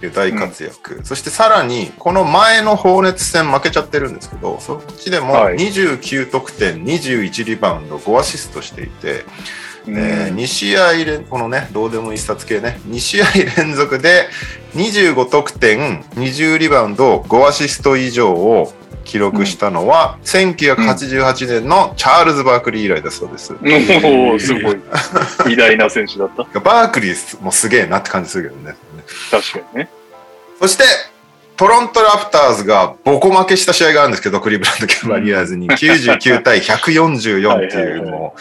[0.00, 14.28] という大活躍、そしてさらにこの前のホーネッツ戦負けちゃってるんですけど、そっちでもはい29得点、21リバウンド、5アシストしていて、うんえー2試合連、このね、どうでもいいスタッツ系ね、2試合連続で
[14.74, 18.72] 25得点、20リバウンド、5アシスト以上を
[19.04, 23.52] 記録したのは、1988年のチャールズ・バークリー以来だそうです。
[23.52, 24.80] おーすごい。
[25.52, 26.60] 偉大な選手だった。
[26.60, 28.76] バークリーもすげえなって感じするけどね。
[29.30, 29.88] 確かにね。
[30.60, 30.84] そして、
[31.56, 38.40] トロントラプターズがボコ負けした試合があるんですけど、クリーブランド・キャバリアーズに 99対144っていう、もう、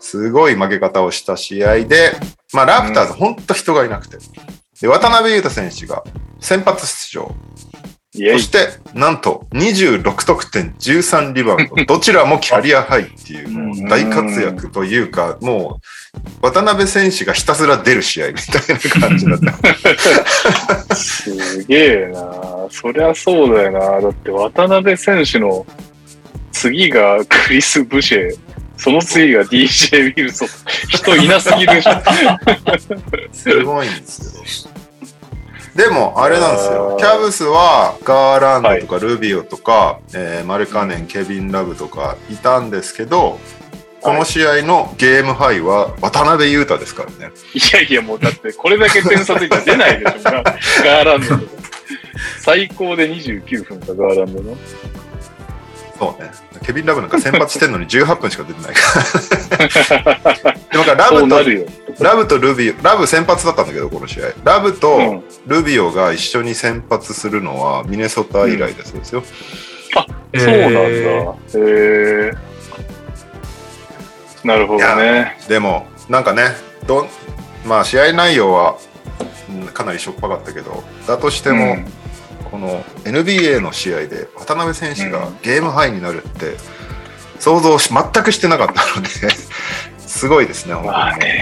[0.00, 2.12] すごい負け方をした試合で、
[2.52, 4.16] まあ、ラプターズ、ほんと人がいなくて。
[4.80, 6.02] で、渡辺裕太選手が
[6.40, 7.34] 先発出場。
[8.12, 15.78] そして、なんと26得点、13リバウンド、 どちらもキャリアハイっていう大活躍というか、も
[16.42, 19.38] う、渡辺選手がひたすら出る試合みたいな感じだっ
[20.88, 20.96] た。
[20.96, 22.66] すげえな。
[22.68, 24.00] そりゃそうだよな。
[24.00, 25.64] だって渡辺選手の
[26.50, 28.36] 次がクリス・ブシェ、
[28.80, 30.48] その次が DJ ウィルソン。
[30.88, 31.92] 人いなすぎるでしょ。
[33.32, 34.72] すごいんですよ。
[35.76, 36.96] でも、あれなんですよ。
[36.98, 43.38] キャブスはガーランドとかルビオとか、えーマルカネン、ケビン・ラブとかいたんですけど、
[44.00, 47.34] この試合のゲームハイは渡辺裕太ですからね。
[47.52, 51.42] いやいや、もうだってこれだけ点差ついたら出ないでしょ、ガガーランドとか。
[52.40, 54.56] 最高で29分か、ガーランドの。
[55.98, 56.30] そうね。
[56.64, 60.52] ケビン・ラブなんか先発してんのに18分しか出てないから。
[60.70, 62.04] でもラブと。
[62.04, 64.32] ラブとルビオ、ラブ先発だったんだけど、この試合。
[64.44, 69.22] ラブうとんルビオが一緒に先発するのはミネソタ以来だそうですよ。
[70.34, 70.80] そうなんだ。
[70.80, 72.32] へえ。
[74.44, 75.36] なるほどね。
[75.48, 76.44] でも、なんかね、
[76.86, 77.08] どん
[77.66, 78.76] まあ試合内容は
[79.50, 81.92] うんかなりしょっぱかったけど、だとしても、うん
[82.50, 86.56] この NBA の試合で渡辺選手がうんゲームハイになるって
[87.38, 89.08] 想像し全くしてなかったので、
[89.98, 91.32] すごいですね、ま本あ当に。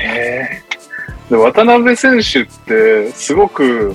[1.31, 3.94] で渡辺選手って、すごく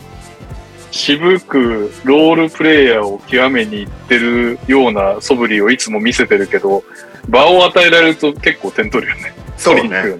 [0.91, 6.83] 渋くロールプレイヤーを極めにいってるような素振りをいつも見せてるけど、
[7.27, 9.33] 場を与えられると結構点取るよね。
[9.57, 9.89] そうね。
[9.89, 10.17] ね。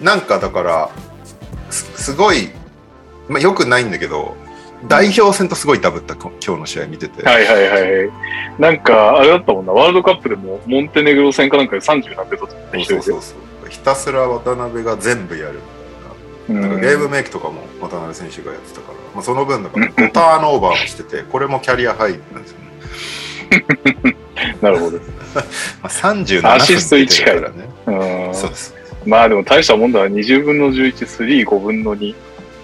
[0.00, 0.90] なんかだから、
[1.70, 2.50] すすごい、
[3.28, 4.36] まあ、よくないんだけど、
[4.88, 7.22] 代表戦とすごいダブった、こ今日の試合見てて。
[7.22, 8.10] はいはいはい。
[8.58, 13.34] なんか、あれだったもんな、ワールドカップでもモンテネグロ戦かなんかで30何点取ってそう一人でそうそうそ
[13.66, 13.70] う。
[13.70, 15.60] ひたすら渡辺が全部やる
[16.48, 16.68] みたいな。
[16.68, 24.16] なんかゲームメイクとかも渡辺選手がやってたから、まあ、その分だから5ターンオーバーもしてて、これもキャリアハイなんですよね。
[24.60, 24.98] なるほど。
[25.36, 25.42] ま
[25.84, 27.68] あ、37分アシスト1出てるからね。
[27.86, 28.74] うんそうです。
[29.06, 30.06] まあでも大したもんだな。
[30.06, 32.14] 20分の11、3、5分の2。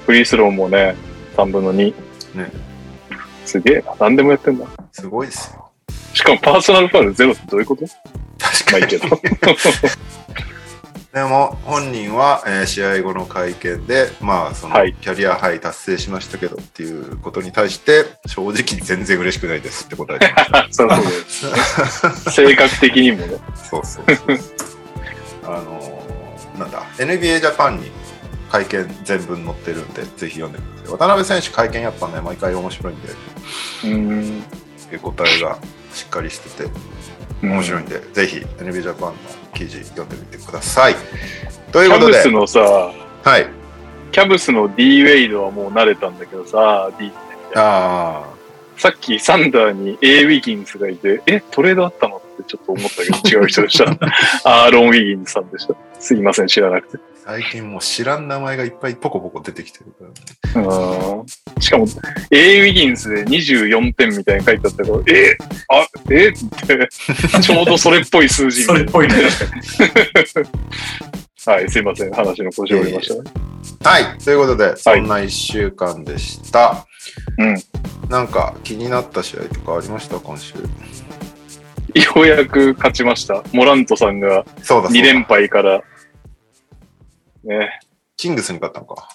[0.07, 0.95] フリースローもね、
[1.37, 1.93] 3分の2。
[2.35, 2.51] ね
[3.45, 3.95] すげえな。
[4.01, 4.67] 何でもやってんだ。
[4.93, 5.71] すごいですよ。
[6.14, 7.87] しかもパーソナルファウルゼロってどういうこと？
[8.38, 8.73] 確かに。
[8.73, 9.21] まあいいけど。
[11.14, 20.69] でも本人は、えー試合後の会見で、まあ、そのはいキャリアハイ達成しましたけどっていうことに対して、正直全然嬉しくないですって答えてました。
[20.71, 21.11] そうそうで
[22.21, 22.31] す。
[22.31, 23.38] 性格的にもね。
[23.71, 24.38] そうそうそう。
[25.45, 27.91] あのーなんだ、NBA ジャパンに
[28.51, 31.09] 会見全文載ってるんで、ぜひ読んでみてください。
[31.09, 33.09] 渡辺選手会見やっぱね、毎回面白いんで、
[33.85, 34.39] うん。
[34.39, 35.59] 受け答えが
[35.93, 36.71] しっかりしてて、
[37.43, 39.15] 面白いんで、ぜひ NBA ジャパンの
[39.55, 40.95] 記事読んでみてください。
[41.73, 42.61] ということでキャブス、のさ、
[43.25, 43.47] はい。
[44.13, 47.13] キャブスの D ウェイドはもう慣れたんだけどさ、D
[47.55, 48.25] あ
[48.77, 52.17] さっきサンダーに A ウィギンスがいて、え、トレードあったの？
[52.17, 53.91] ってちょっと思ったけど違う人でした。
[54.45, 55.75] アーロン・ウィギンスさんでした。
[55.99, 56.99] すいません、知らなくて。
[57.29, 60.05] あ、最近もう知らん名前がいっぱいポコポコ出てきてるか
[60.55, 60.69] らね。
[60.69, 61.27] うん
[61.61, 61.87] しかも、
[62.31, 65.37] A ウィギンスで24点みたいに書いてあったけど、え
[65.69, 66.33] あ、えっ
[66.67, 66.88] て、
[67.43, 69.14] ちょうどそれっぽい数字みたいそれっぽいね。
[71.47, 73.31] はい、すいません、話の腰を折りましたね。
[73.83, 74.19] はい。
[74.19, 76.87] ということで、そんな1週間でした。
[77.38, 77.57] うん。
[78.09, 80.55] なんか気になった試合とかありました今週？
[80.55, 80.62] よ
[82.17, 83.43] うやく勝ちました。
[83.53, 85.83] モラントさんがそうだそうだ2連敗から、
[87.49, 87.81] ね、
[88.17, 89.09] キングスに勝ったのか。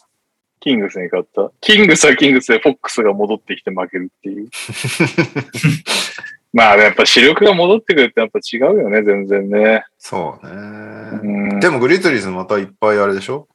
[0.60, 1.52] キングスに勝った。
[1.62, 4.50] キングスはキングスでフォックスが戻ってきて負けるっていう。
[6.54, 9.84] まあやっぱ視力が戻ってくるってやっぱ違うよね、全然ね。
[9.98, 10.52] そうね。
[10.54, 13.48] うん、でもグリズリーズまたいっぱいあれでしょ？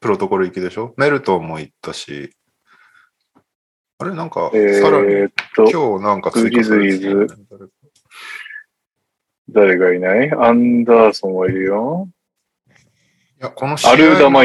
[0.00, 0.94] プロトコル行きでしょ？
[0.96, 2.30] メルトンも行ったし。
[3.98, 4.14] あれ？
[4.14, 7.36] なんか、えさらに今日なんか追加されてたグリズ
[9.48, 10.30] 誰がいない？
[10.32, 12.08] アンダーソンはいるよ。
[13.42, 14.44] いや、この試合アルダマ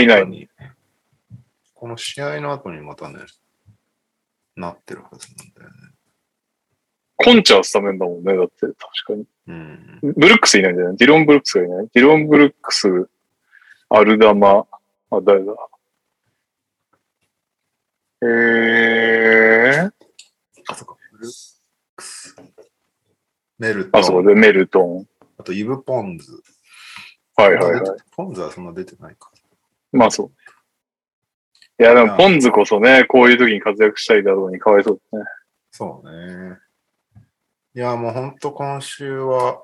[1.76, 3.20] この試合の後にまたね、
[4.56, 5.76] なってるはずなんだよね。
[7.16, 9.26] コンチャースタメンだもんね、だって確かに。
[9.50, 10.00] うん。
[10.02, 10.98] ブルックスいないんじゃない？
[10.98, 11.88] ディロン・ブルックスがいない？
[11.94, 13.08] ディロン・ブルックス、
[13.90, 14.66] アルダマ、
[15.12, 15.54] あ、誰だ？
[18.24, 19.92] えー、
[20.70, 20.96] あ、そっか。
[21.12, 21.32] ブルッ
[21.96, 22.36] クス。
[23.60, 24.26] メルトあそこン。
[24.26, 25.08] でメルトン。
[25.38, 26.42] あとイブ・ポンズ。
[27.38, 28.00] はいはいはい。
[28.12, 29.32] ポンズはそんな出てないか。
[29.92, 30.32] まあそう。
[31.80, 35.22] いや、でも、ポンズこそね、こういう時に活躍したいだろうにかわいそうですね。
[35.72, 36.58] そうね。
[37.76, 39.64] いや、もう本当今週は、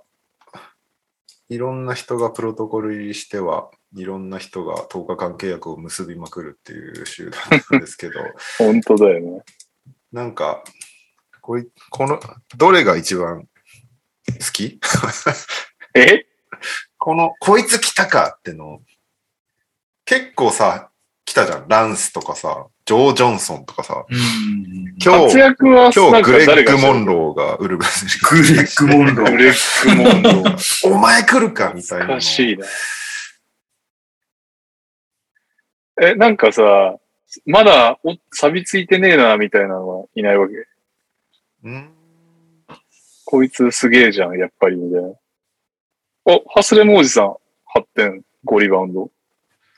[1.49, 8.19] いろんな人がプロトコル入りしては、いろんな人が10日間契約を結びまくるっていう集団なんですけど、
[8.59, 9.43] 本当だよね。
[10.12, 10.63] なんか、
[11.41, 12.19] こいこの、
[12.55, 13.47] どれが一番好
[14.53, 14.79] き？
[15.95, 16.27] え？
[17.03, 18.79] この、こいつ来たかっての、
[20.05, 20.89] 結構さ、
[21.25, 21.67] 来たじゃん。
[21.67, 24.17] ランスとかさ、ジョー・ジョンソンとかさ、うん。
[25.03, 29.31] 今日、今日グレッグ・モンローがウルブスにグレッグ・モンロー。
[29.31, 30.93] グレッグ・モンロー。
[30.93, 32.65] お前来るかみたいなしいな。
[36.03, 36.95] え、なんかさ、
[37.45, 40.53] まだお錆びついてねえな、みたいなのはいないわけ？
[41.65, 41.89] うん？
[43.25, 45.09] こいつすげえじゃん、やっぱり、みたいな。
[46.25, 47.36] お、ハスレモおじさん、
[47.75, 49.09] 8点、5リバウンド。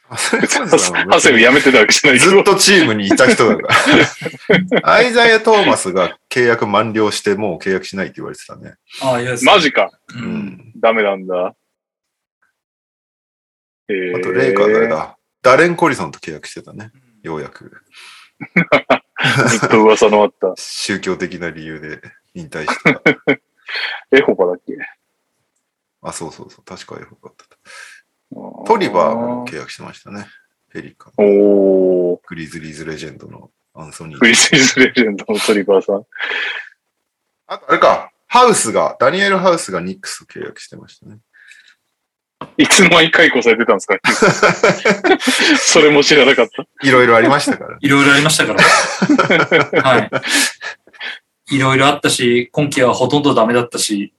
[0.07, 2.19] ハセル やめてたわけじゃない。
[2.19, 3.67] ずっとチームにいた人だか
[4.83, 4.93] ら。
[4.93, 8.75] アイザイア・トーマスが契約満了してもう契約しないって言われてたね。
[9.01, 9.89] ああ、いや、マジか。
[10.15, 10.19] う。
[10.19, 10.73] うんん。
[10.79, 11.55] ダメなんだ。
[13.89, 16.91] えー、あと、レイカー誰だダレン・コリソンと契約してたね。
[17.23, 17.71] ようやく。
[19.49, 20.53] ずっと噂のあった。
[20.55, 22.01] 宗教的な理由で
[22.35, 23.01] 引退した。
[24.11, 24.73] エホバだっけ？
[26.07, 26.63] あ、そうそうそう。
[26.65, 28.65] 確かエホバだった。
[28.67, 30.27] トリバーも契約してましたね。
[30.71, 31.13] ペリカン。
[31.17, 34.19] おー、グリズリーズレジェンドのアンソニー。
[34.19, 36.03] クリスイズレジェンドのトリバーさん。
[37.47, 38.11] あと、あれか。
[38.27, 41.17] ハウスが、ダニエル・ハウスがニックスと契約してましたね。
[42.57, 43.97] いつの間に解雇されてたんですか？
[45.57, 46.47] それも知らなかっ
[46.81, 46.87] た？
[46.87, 47.77] いろいろありましたから。
[47.79, 48.61] いろいろありましたから。
[49.81, 49.99] は
[51.49, 51.55] い。
[51.55, 54.13] いろいろあったし、今季はほとんどダメだったし、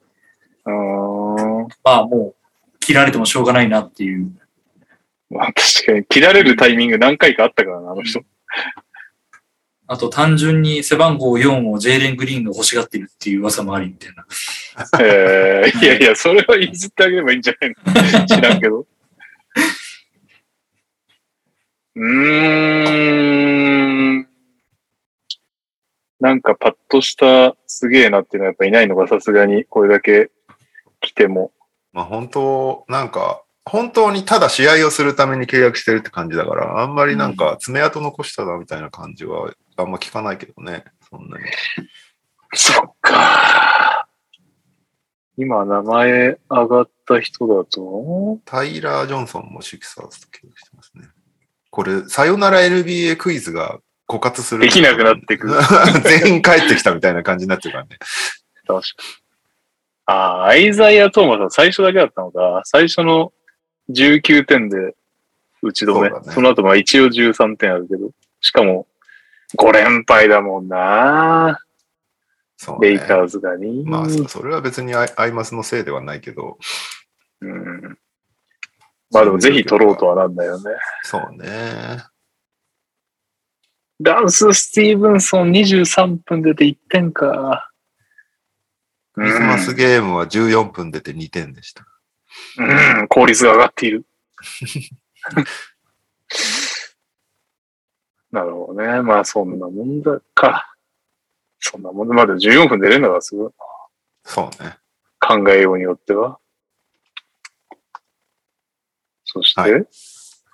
[0.64, 1.76] うーん。
[1.84, 4.30] まあもう、切られてもしょうがないなっていう。
[5.30, 8.20] まあ確かに、切られるタイミング何回かあったからな、あの人。
[9.88, 14.26] あと単純に背番号4をジェイレン・グリーンが欲しがってるっていう噂もありみたいな。
[15.00, 17.74] えー、いやいや、それは譲ってあげればいいんじゃない
[18.20, 18.26] の？
[18.26, 18.84] 知らんけど。
[21.94, 23.22] うー
[24.22, 24.28] ん。
[26.18, 30.32] なんかパッとしたすげえなっていうのはやっぱいないのがさすがにこれだけ
[31.00, 31.52] 来ても。
[31.96, 40.84] まあ本当、なんか、本当にただ試合をするために契約してるって感じだから、あんまりなんか爪痕残したなみたいな感じはあんま聞かないけどね。
[41.08, 41.44] そんなに。
[42.54, 44.06] そっか。
[45.38, 51.08] 今名前上がった人だと、タイラー・ジョンソンもシクサーズと契約してますね。
[51.70, 54.60] これ、さよなら NBA クイズが枯渇する。
[54.60, 55.54] できなくなってくる。
[56.04, 57.96] 全員帰ってきたみたいな感じになってるからね。
[58.66, 58.80] 確か
[59.22, 59.25] に。
[60.06, 62.62] ああ、アイザイア・トーマスは最初だけだったのか。
[62.64, 63.32] 最初の
[63.90, 64.94] 19点で
[65.62, 66.10] 打ち止め。
[66.32, 68.10] そ,、ねの後まあ一応13点あるけど。
[68.40, 68.86] しかも
[69.58, 71.58] 5連敗だもんな。
[72.56, 73.84] そうねレイカーズがに。
[73.84, 76.58] まあ、そそれは別にアイアイマスのせいではないけど、
[77.40, 77.98] うん。
[79.10, 80.70] まあでもぜひ取ろうとはなんだよね。
[81.02, 82.04] そうね。
[84.00, 87.70] ランス・スティーブンソン23分出て1点か。
[89.16, 91.86] クリスマスゲームは14分出て2点でした。
[92.58, 92.68] うん、
[93.00, 94.04] うん、効率が上がっている。
[98.30, 99.00] なるほどね。
[99.00, 100.74] まあそんなもんだか。
[101.60, 103.52] そんなもんで、まだ14分出れるのがすごい。
[104.24, 104.76] そうね。
[105.18, 106.38] 考えようによっては。
[109.24, 109.66] そして、は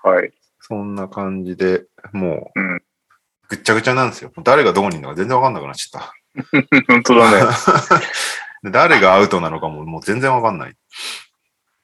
[0.09, 0.33] はい。
[0.61, 2.81] そんな感じで、もう、うん
[3.49, 4.33] ぐっちゃぐちゃなんですよ。
[4.43, 6.03] 誰がどこにいるのか全然わかんなくなっちゃっ
[6.89, 7.43] 本当だね。
[8.65, 10.75] 誰がアウトなのかももう全然わかんない。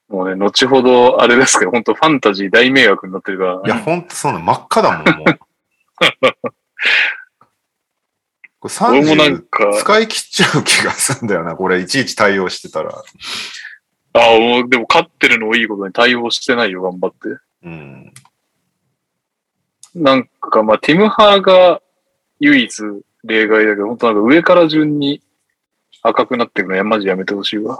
[0.09, 3.61] もうね、後ほど、あれですけど、本当ファンタジー大迷惑になってるから。
[3.65, 4.45] いや、ほんとそうなの。
[4.45, 5.39] 真っ赤だもん、もう。
[8.61, 11.55] これ俺もなん30か、使い切っちゃう気がするんだよな。
[11.55, 12.91] これいちいち対応してたら。
[14.15, 17.19] あもうでも勝ってるのをいいことに対応してないよ、頑張って。
[17.63, 18.13] うん。
[19.95, 21.81] なんか、まあ、ティムハーが
[22.41, 22.83] 唯一
[23.25, 25.23] 例外だけど、本当なんか上から順に
[26.03, 27.79] 赤くなっていくのや、マジやめてほしいわ。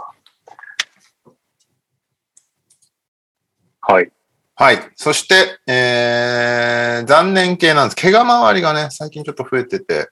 [3.81, 4.11] はい。
[4.55, 4.77] はい。
[4.95, 7.95] そして、えー、残念系なんです。
[7.95, 10.09] 怪我周りがね、最近ちょっと増えてて、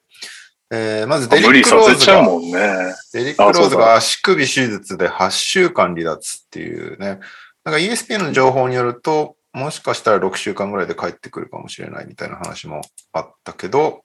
[0.70, 2.96] えー、まずデリック・ローズが、ね。
[3.14, 7.20] デリック・ローズが足首手術で8週間離脱っていうね、
[7.64, 12.82] なんか ESPN の情報によると、もしかしたら6週間ぐらいで帰ってくるかもしれないみたいな話も
[13.12, 14.04] あったけど、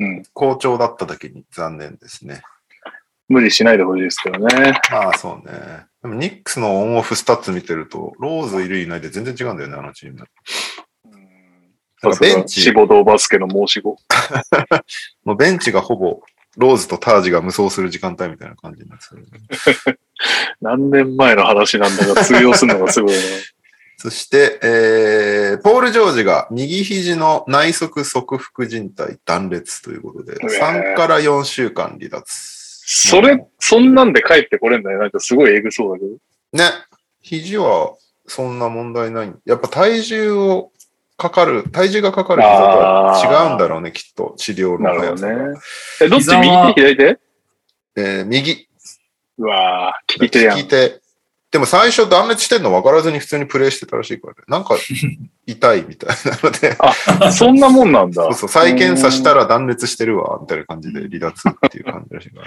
[0.00, 0.22] うん。
[0.32, 2.42] 好調だっただけに残念ですね。
[3.28, 4.80] 無理しないでほしいですけどね。
[4.90, 5.86] まあそうね。
[6.02, 10.24] でもニックスのオンオフスタッツ見てると、ローズいるいないで全然違うんだよね、あのチーム。
[12.02, 13.96] なんかベンチ志、望堂バスケの申し子。
[15.24, 16.20] もうベンチがほぼ
[16.56, 19.98] ローズとタージが無双する時間帯みたいな感じになってる、ね。
[20.60, 23.18] 何年前の話なんだが通用するのがすごいね。
[24.00, 32.57] そして、えー、ポール・ジョージが右肘の内側側副靭帯断裂ということで、うわ3から4週間離脱。
[32.90, 34.98] それ、そんなんで帰ってこれんだよ。
[34.98, 36.12] なんかすごいエグそうだけど。
[36.54, 36.64] ね、
[37.20, 37.94] 肘は
[38.26, 39.32] そんな問題ない。
[39.44, 40.72] やっぱ体重を
[41.18, 44.32] かかる、体重がかかる膝とは違うんだろうね、きっと。
[44.38, 45.36] 治療の速さが。
[45.36, 45.58] どね。
[46.00, 46.34] え、どっち？
[46.34, 46.74] 右？
[46.74, 47.20] 手左手？
[47.96, 48.68] えー右、
[49.36, 50.56] うわぁ、利き手やん。
[50.56, 51.00] 利き手。
[51.50, 54.40] でも最初断裂してんの分からずに普通にプレイしてたらしいからね。
[54.48, 54.76] なんか
[55.46, 56.76] 痛いみたいなので、
[57.24, 58.22] あ、そんなもんなんだ。
[58.24, 62.46] そうそう、再検査したら断裂してるわ、みたいな感じで離脱っていう感じらしいから。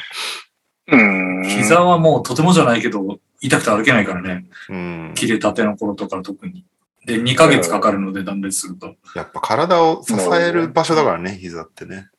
[0.92, 1.44] うーん。
[1.46, 4.46] 膝はもうとてもじゃないけど、痛くて歩けないからね。
[4.70, 5.12] うん。
[5.16, 6.64] 切れたての頃とか特に。
[7.08, 8.96] で、2ヶ月かかるので断裂すると。
[9.16, 12.10] やっぱ体を支える場所だからね、膝ってね。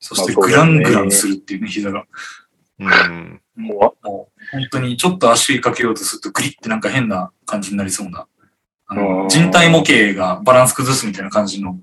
[0.00, 2.04] そしてグラングランするっていうね、膝が。
[2.80, 3.40] うん。
[3.68, 8.26] 怖っもう本当にちょっと足かけようとするとグリってなんか変な感じになりそうな。
[8.86, 11.78] あうんの人体模型がバランス崩すみたいな感じの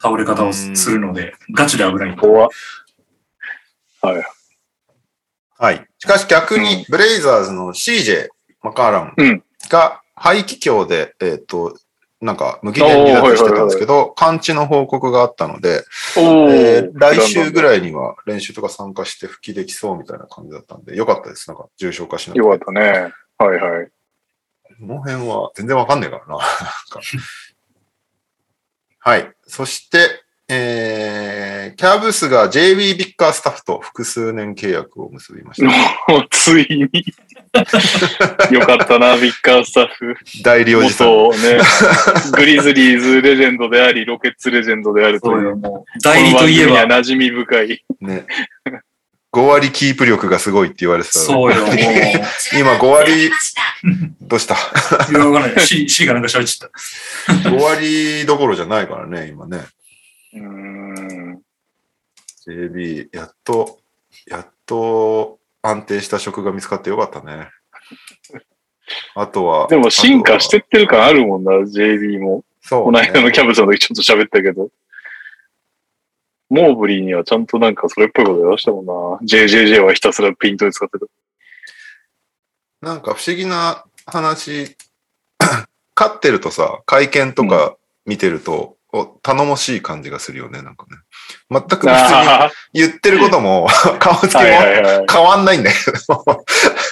[0.00, 2.16] 倒れ方をするので、ガチで危ない。
[2.16, 2.48] 怖っ
[4.02, 4.22] はい。
[5.58, 5.86] はい。
[5.98, 8.28] しかし逆うに、ブレイザーズの CJ、
[8.62, 11.78] マカーランうんが肺気胸で、えっ、と、
[12.20, 15.84] なんか無期限離脱してたんですけど、完治の報告があったので、
[16.16, 17.62] おえー来週ぐい。
[17.62, 21.48] らいには練習とか参加して復帰できそうみたいな感じだったんで、よかったです。
[21.48, 22.38] なんか重症化しなくて。
[22.38, 23.12] よかったね。
[23.38, 23.88] はいはい。
[24.78, 26.38] この辺は全然わかんねえからな。
[28.98, 29.32] はい。
[29.46, 29.98] そして、
[30.48, 36.12] えー、キャブスが JB ビッカースタッフと複数年契約を結びました。
[36.12, 37.04] もうついに。
[38.52, 40.14] よかったな、ビッカースタッフ。
[40.44, 41.08] 代理おじさん。
[41.08, 41.58] 元ね、
[42.36, 45.56] グリズリーズレジェンドであり、ロケッツレジェンドであるという。
[45.56, 47.84] もう、代理といえば、この番組には馴染み深い。
[48.00, 48.26] ね。
[49.32, 51.18] 5割キープ力がすごいって言われてた。
[51.18, 51.76] そうよ、 もう。
[51.76, 51.80] い
[52.58, 53.30] 今5割、
[54.20, 54.54] どうした？
[55.12, 55.66] や、わかんない。
[55.66, 56.70] C、C がなんか喋っちゃっ
[57.42, 57.50] た。
[57.50, 59.58] ?5 割どころじゃないからね、今ね。
[60.40, 61.42] うーん。
[62.46, 63.80] JB、やっと、
[64.26, 67.48] やっと安定した職が見つかってよかったね。
[69.14, 69.66] あとは。
[69.68, 72.44] でも進化してあってる感あるもんな、JB も。
[72.68, 74.70] とは、この間のそうねキャブスの時ちょっと喋ったけど。
[76.48, 78.92] モーブリーにはちゃんとなんかそれっぽいことやらしたもんな。
[79.26, 81.10] JJJ はひたすらピントで使ってる。
[82.80, 84.76] なんか不思議な話、
[85.96, 90.96] 勝ってるとさ、会見とか見てると、お頼もしい感じがするよね、なんかね。
[91.50, 93.68] 全く別にあ言ってることも、
[94.00, 95.06] 顔つきあ、も。
[95.10, 96.24] 変わんないんだけど、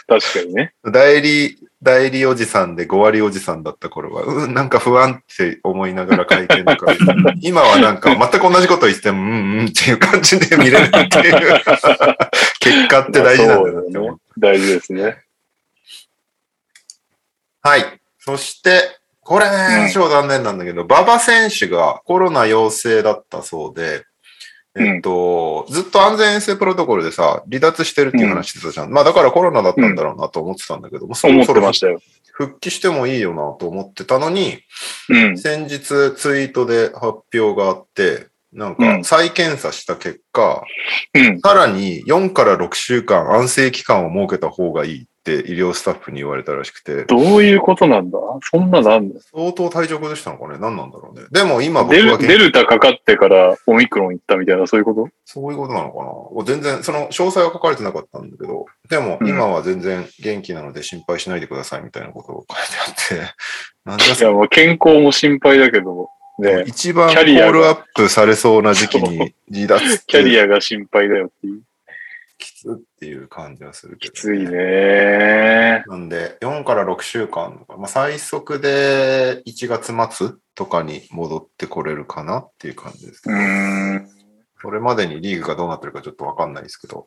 [0.09, 0.75] 確かにね。
[0.85, 6.93] 代理、代理おじさんで5割おじさんだった頃は、うん、なんか不安って思いながら会見とか、
[7.43, 11.61] 今はなんか全く同じこと言っても、うんうんっていう感じで見れるっていう
[12.61, 14.21] 結果って大事なんだなって思う。
[14.39, 15.19] 大事ですね。
[17.63, 18.01] はい。
[18.19, 24.05] そして、これうんね、超残念なんだけど、馬場選手がコロナ陽性だったそうで、
[24.77, 28.91] えっと、ずっと安全衛生プロトコルでさ、離脱してるっていう話してたじゃん。
[28.91, 32.01] まあだからコロナだったんだろうなと思ってたんだけども、そろそろてましたよ。
[32.33, 34.59] 復帰してもいいよなと思ってたのに、
[35.09, 35.39] うん。
[35.39, 40.65] 先日ツイートで発表があって、なんかうん再検査した結果、
[41.15, 41.41] うん。
[41.41, 48.19] さらに4から6週間安静期間を設けた方がいいって医療スタッフに言われたらしくて、どういうことなんだ？
[48.43, 49.15] そんなのあんの？
[49.35, 50.59] 相当体調崩したのかね？
[50.61, 51.27] 何なんだろうね？
[51.31, 55.09] でも今僕デルは元デルタかかってからオミクロン行ったみたいな、そういうこと？
[55.25, 56.11] そういうことなのかな？
[56.11, 59.29] お全然、その詳細は書かれてなかったんだけど、でもうん。
[59.29, 63.35] 今は全然元気なので心配しないでくださいみたいなことを書いてあって、
[63.85, 67.51] なんだいや、まあ健康も心配だけど、ね、一番コキャリアが。
[67.51, 71.63] ールアップされそうな時期に離脱キャリアが心配だよっていう。
[72.73, 75.85] っていう感じはするけど、きついね。
[75.87, 84.09] なんで、4から6週間とか、まあ、最速で1月末とかに戻ってこれるかなっていう感じですけうど、ーん。
[84.61, 87.07] それまでにリーグがどうなってるかちょっとわかんないですけど、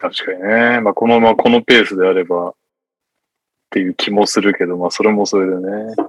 [0.00, 0.80] 確かにね。
[0.80, 2.54] まあ、このままこのペースであればっ
[3.70, 5.60] ていう気もするけど、まあ、それもそれでね。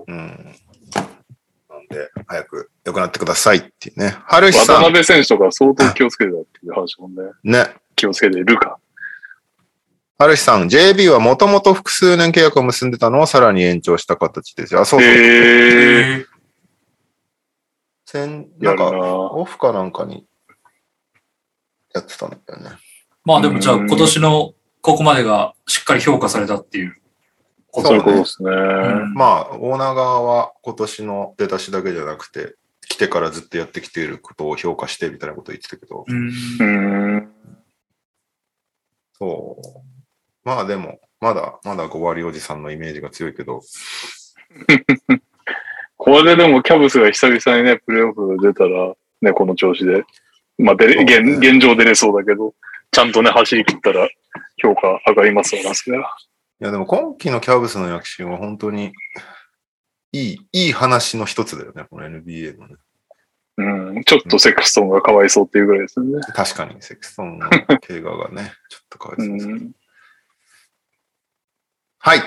[0.08, 0.56] うん。
[1.70, 4.16] なんで、早く良くなってくださいっていうね。
[4.26, 7.32] 春日さん、渡辺選手とか相当気をつけてたっていう話もね。
[7.44, 7.66] ね。
[8.02, 8.80] 気をつけてるか。
[10.18, 14.82] 春日さん、JB はもともと複数年契約を結んでたのをさらに延長した形ですよ。
[14.82, 15.10] あ、そうそう。
[15.10, 16.20] へえ。
[16.22, 16.26] え
[18.06, 20.26] 先なんか、オフかなんかに
[21.94, 22.72] やってたんだよね。
[23.24, 26.96] まあでもじゃあうん今年のここまでがしっかり評価されたっていう
[27.68, 28.50] こそういうとことですね。
[28.50, 28.54] う
[29.06, 32.56] んまあ、オーナー側は今年の出だしだけじゃなくて、
[32.88, 36.66] 来てからずっとやってきていることを評価してみたいなことを言ってたけど、うんうー
[37.18, 37.32] ん。
[39.22, 39.68] そう。
[40.44, 43.62] まあでも、まだ、まだ5割おじさんのイメージが強いけど、
[45.96, 50.04] これでもキャブスが久々にね、プレイオフ出たら、ね、この調子で、
[50.58, 52.56] まあ、出れ、ね現、現状出れそうだけど、
[52.90, 54.10] ちゃんとね、走り切ったら
[54.58, 55.62] 評価上がりますよ。
[55.62, 55.66] い
[56.60, 58.92] や、でも今季のキャブスの躍進は本当に
[60.12, 62.76] いい、いい話の一つだよね、この NBA のね。
[63.58, 66.20] うん、ちょっとセクストンがかわいそうっていうぐらいですよね。
[66.34, 69.72] 確かに、セクストンの怪我がね、ちょっとかわいそうです、うん。
[72.00, 72.20] はい。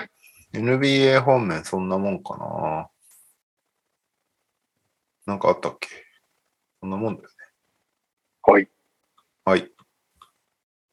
[0.52, 2.88] NBA 方面、そんなもんかな。
[5.26, 5.88] なんかあったっけ？
[6.80, 7.34] そんなもんだよね。
[8.42, 8.68] はい。
[9.44, 9.70] はい。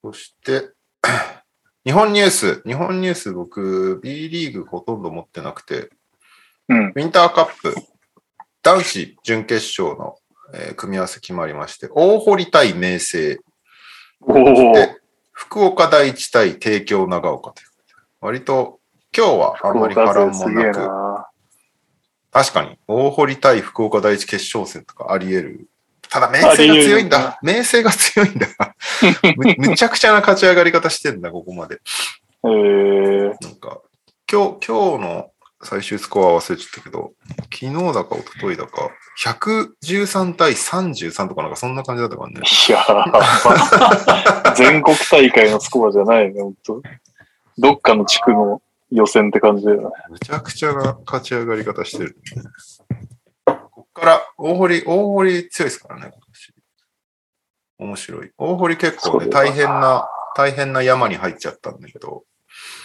[0.04, 0.72] そして、
[1.86, 2.62] 日本ニュース。
[2.66, 5.92] 日本ニュース、僕、B リーグほとんど持ってなくて、
[6.70, 6.88] うん。
[6.88, 7.76] ウィンターカップ、
[8.64, 10.18] 男子準決勝の、
[10.54, 13.39] えー組み合わせ決まりまして、大堀対明星、
[14.22, 14.34] お
[14.72, 14.74] お。
[14.74, 17.68] で福岡第一対帝京長岡という。
[18.22, 18.80] 割と、
[19.16, 21.28] 今日はあんまり波乱もなく、な。
[22.32, 25.68] 確かに、大堀対福岡第一決勝戦とかあり得る。
[26.10, 27.39] ただ、明星が強いんだ。
[27.41, 28.47] 明星が強いんだ。
[29.38, 31.82] む むちゃくちゃな勝ち上がり方してんだ、ここまで。
[32.43, 33.82] えー、なんか、
[34.32, 35.31] 今日、今日の
[35.64, 37.14] 最終スコア忘れちゃったけど、
[37.53, 38.89] 昨日だか一昨日だか、
[39.24, 42.41] 113対33とかなんかそんな感じだったからね。
[42.41, 46.82] いやー、全国大会のスコアじゃないね、本当
[47.57, 49.89] どっかの地区の予選って感じだよね。
[50.09, 52.18] むちゃくちゃな勝ち上がり方してる、
[53.45, 56.53] こっから、大堀、大堀強いですからね、今年。
[57.78, 58.32] 面白い。
[58.38, 62.24] 大堀結構ね、大変な、大変な山に入っちゃったんだけど、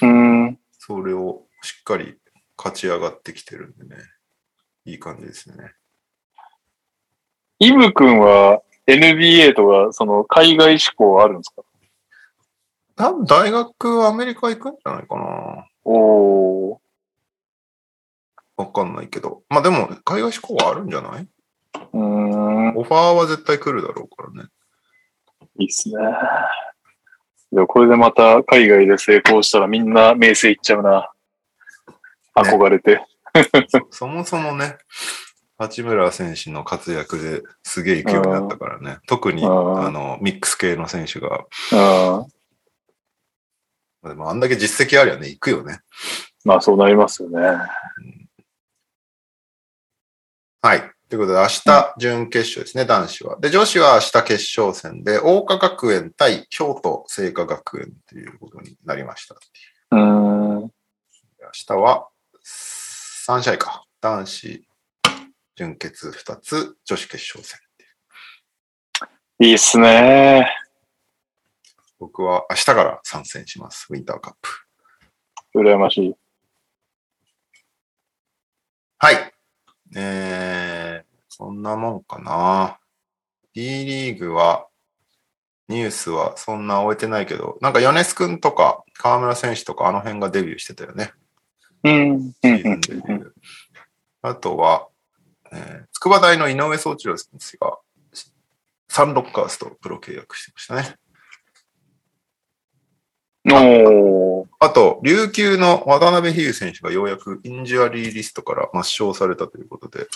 [0.02, 0.58] うん。
[0.78, 2.16] それをしっかり
[2.56, 4.02] 勝ち上がってきてるんでね、
[4.84, 5.72] いい感じですね。
[7.58, 11.62] イブ君は NBA とか、その海外志向あるんですか？
[12.96, 15.66] 多分大学アメリカ行くんじゃないかな。
[15.84, 16.78] おー。
[18.56, 19.42] わかんないけど。
[19.50, 21.28] まあでも、海外志向はあるんじゃない？
[21.92, 22.76] うーん。
[22.76, 24.48] オファーは絶対来るだろうからね。
[25.58, 25.94] いいっすね。
[27.52, 31.10] でもこれでまた海外で成功したらみんな名声いっちゃうな。
[32.36, 33.00] 憧れて。
[33.68, 34.78] そそもそもね、
[35.58, 38.98] 八村選手の活躍ですげえ勢いになったからね。
[39.06, 41.46] 特に、あうんの、ミックス系の選手が。
[41.72, 42.26] うん。
[44.08, 45.80] でもあんだけ実績ありゃね、行くよね。
[46.44, 47.40] まあそうなりますよね。
[50.62, 50.90] はい。
[51.08, 53.38] ということで、明日、準決勝ですね、男子は。
[53.38, 59.36] で、女子は明日決勝戦で、桜花学園対京都精華学園ということになりました。
[59.92, 60.60] うーん。
[60.62, 60.70] 明
[61.66, 62.08] 日は
[62.46, 63.84] 3試合か。
[64.00, 64.64] 男子
[65.56, 67.58] 準決2つ、女子決勝戦。
[69.38, 70.48] いいっすね。
[71.98, 73.86] 僕は明日から参戦します。
[73.90, 74.48] ウィンターカップ。
[75.54, 76.14] 羨ましい。
[78.98, 79.32] はい。
[79.94, 82.78] えー、そんなもんかな。
[83.54, 84.68] D リーグは、
[85.68, 91.12] ニュースはそんな終えてないけど、なんか米津くんとか河村選手とかあの辺がデビューしてたよね。
[91.84, 92.10] うん。
[92.10, 93.30] うんシーズンデビュー。
[94.22, 94.88] あとは、
[95.52, 97.78] えー筑波大の井上宗一郎選手が、
[98.88, 100.96] サンロッカーズとプロ契約してましたね。
[103.52, 104.46] お。
[104.58, 110.06] あと、琉球の渡辺比喩選手がようやくインジュアリーリストから抹消されたということで、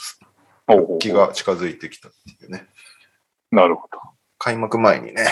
[0.67, 2.67] 復帰が近づいてきたっていうね。
[3.51, 3.99] なるほど。
[4.39, 5.27] 開幕前にね、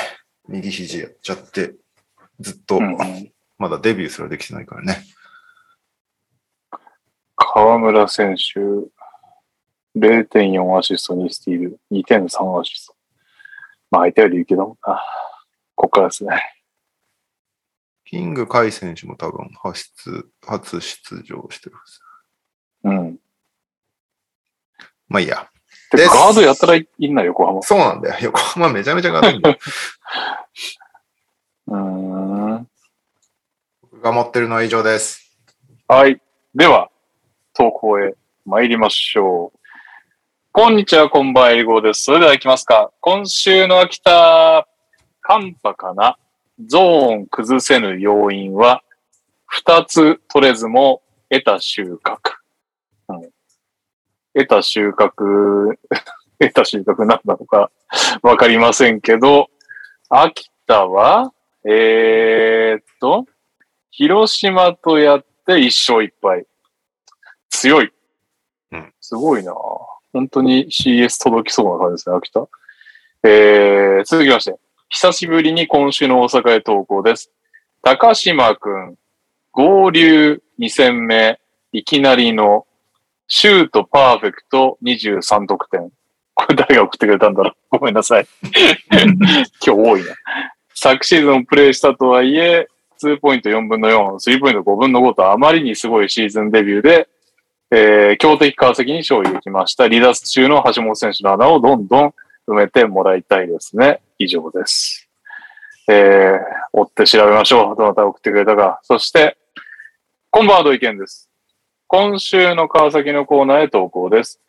[0.48, 1.74] 右肘やっちゃって、
[2.40, 2.80] ずっと
[3.58, 5.04] まだデビューすらできてないからね。
[7.51, 8.61] 河村選手、
[9.99, 12.94] 0.4アシスト、2スティール、2.3アシスト。
[13.90, 15.03] まあ相手は琉球だもんな。
[15.74, 16.30] こっからですね。
[18.05, 22.01] キングカイ選手も多分初出、初出場してるはず。
[22.84, 23.18] うん。
[25.09, 25.49] まあいいや。
[25.90, 27.62] てでガードやったらいいんな、横浜。
[27.62, 28.16] そうなんだよ。
[28.28, 29.59] 横浜めちゃめちゃガードいいんだよ。
[31.68, 32.68] うーん。
[33.80, 35.34] 僕が持ってるのは以上です。
[35.86, 36.20] はい。
[36.55, 36.90] では、
[37.59, 38.14] 投稿へ
[38.46, 39.59] 参りましょう。
[40.52, 42.04] こんにちは、こんばんは、エリゴーです。
[42.04, 42.92] それでは行きますか。
[43.00, 44.68] 今週の秋田、
[45.22, 46.16] 寒波かな？
[46.64, 48.84] ゾーン崩せぬ要因は、
[49.46, 52.18] 二つ取れずも得た収穫。
[53.09, 53.22] うん
[54.34, 55.76] 得た収穫、
[56.38, 57.72] 得た収穫なんなのか
[58.22, 59.50] わかりませんけど、
[60.09, 61.32] 秋田は、
[61.64, 63.26] えー、っと、
[63.90, 66.46] 広島とやって一勝一敗。
[67.51, 67.92] 強い。
[68.72, 69.55] うんすごいな
[70.12, 72.49] 本当に CS 届きそうな感じですね、秋田。
[73.24, 74.57] えー、続きまして。
[74.88, 77.30] 久しぶりに今週の大阪へ投稿です。
[77.82, 78.96] 高島くん、
[79.53, 81.38] 合流2戦目、
[81.72, 82.66] いきなりの
[83.26, 85.90] シュートパーフェクト23得点。
[86.34, 87.55] これ誰が送ってくれたんだろう？
[87.78, 88.26] ごめんなさい。
[88.94, 90.07] 今日多いな。
[90.74, 92.68] 昨シーズンプレイしたとはいえ、
[93.03, 97.09] 2ポイント4分の4、3ポイント5分の5とあまりにすごいシーズンデビューで、
[97.70, 99.84] えー、強敵川崎に勝利できました。
[99.84, 102.14] 離脱中の橋本選手の穴をどんどん
[102.46, 104.00] 埋めてもらいたいですね。
[104.18, 105.08] 以上です。
[105.88, 106.38] えー、
[106.72, 107.76] 追って調べましょう。
[107.76, 108.80] どなた送ってくれたか。
[108.82, 109.36] そして、
[110.30, 111.28] こんばんは、土井健です。
[111.86, 114.40] 今週の川崎のコーナーへ投稿です。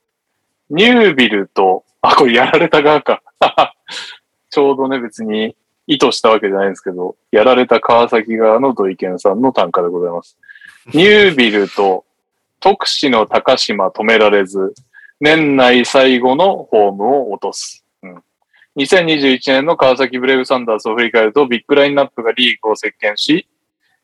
[0.69, 3.21] ニュービルと、あ、これやられた側か。
[4.49, 5.55] ちょうどね、別に
[5.87, 10.37] 意図したわけじゃないんですけど、やられた川崎側の土井健さんの短歌でございます。
[10.93, 12.05] ニュービルと、
[12.59, 14.73] 特使の高島止められず、
[15.19, 17.83] 年内最後のホームを落とす。
[18.03, 18.23] うん、
[18.77, 23.47] 2021年の川崎ブレイブサンダースを振り返ると、ビッグラインナップがリーグを席巻し、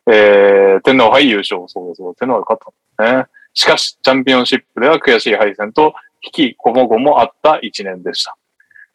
[0.07, 1.63] えー、天皇杯優勝。
[1.67, 3.25] そうそう、天皇杯勝ったね。
[3.53, 8.35] しかし、チャンピオンシップでは悔しい敗戦と、引きこもごもあった1年でした。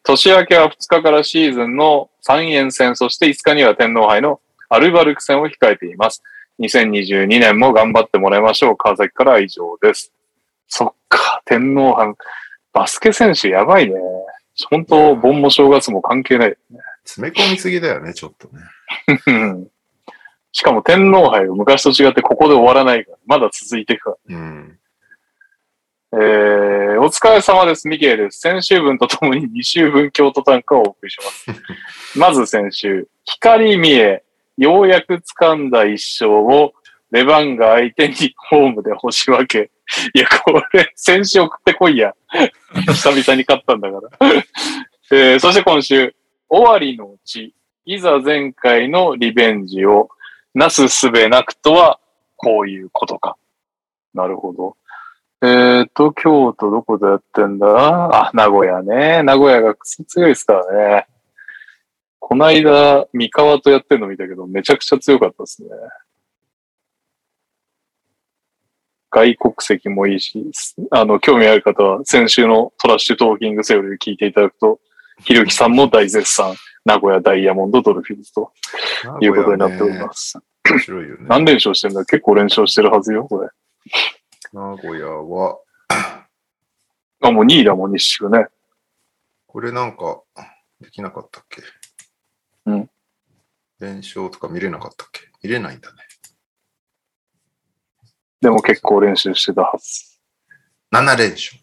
[0.03, 4.39] 年明けは2日からシーズンの3円戦、そして5日には天皇杯の
[4.69, 6.23] アルバルク戦を控えています。
[6.59, 8.77] 2022年も頑張ってもらいましょう。
[8.77, 10.13] 川崎からは以上です。
[10.67, 12.13] そっか、天皇杯、
[12.73, 13.95] バスケ選手やばいね。
[14.69, 16.57] 本当、盆も正月も関係ない。
[17.03, 18.61] 詰め込みすぎだよね、ちょっとね。
[19.27, 19.67] う ん
[20.53, 24.37] しかも天皇杯は昔と違ってここで終わらないから、まだ続いていくから。
[24.37, 24.77] うん。
[26.13, 27.87] えー、お疲れ様です。
[27.87, 28.41] ミケイです。
[28.41, 31.45] 先週分とともに2週分京都短歌をお送りします。
[32.19, 34.23] まず先週、光見え、
[34.57, 36.73] ようやく掴んだ一勝を、
[37.11, 39.69] レバンが相手にホームで星分け。
[40.13, 42.13] いや、これ、先週送ってこいや。
[42.87, 44.43] 久々に勝ったんだから。
[45.11, 46.15] えー、そして今週、
[46.47, 47.53] 終わりのうち、
[47.85, 50.09] いざ前回のリベンジを、
[50.53, 51.99] なすすべなくとは、
[52.37, 53.35] こういうことか。
[54.13, 54.77] なるほど。
[55.43, 58.27] えーと、京都どこでやってんだ？
[58.27, 59.23] あ、名古屋ね。
[59.23, 61.07] 名古屋がクソ強いですからね。
[62.31, 65.69] こないだ、三河とやってるの見たけど、めちゃくちゃ強かったですね。
[69.09, 70.49] 外国籍もいいし、
[70.91, 74.79] あの、興味ある方は、先週のトラッシュトーキングセオリーで聞いていただくと、
[75.25, 76.55] ひろきさんも大絶賛、
[76.85, 78.53] 名古屋ダイヤモンドドルフィンズと
[79.19, 80.39] いうことになっております。
[80.69, 81.25] 面白いよね。
[81.27, 83.49] 何連勝してんだ結構連勝してるはずよ、これ。
[84.53, 85.59] 名古屋は、
[87.23, 88.45] あ、もう2位だもん、西地区ね。
[89.47, 90.21] これなんか、
[90.79, 91.61] できなかったっけ？
[92.65, 92.89] うん。
[93.79, 95.21] 連勝とか見れなかったっけ？
[95.43, 95.97] 見れないんだね。
[98.41, 100.19] でも結構練習してたはず。
[100.91, 101.57] 7連勝。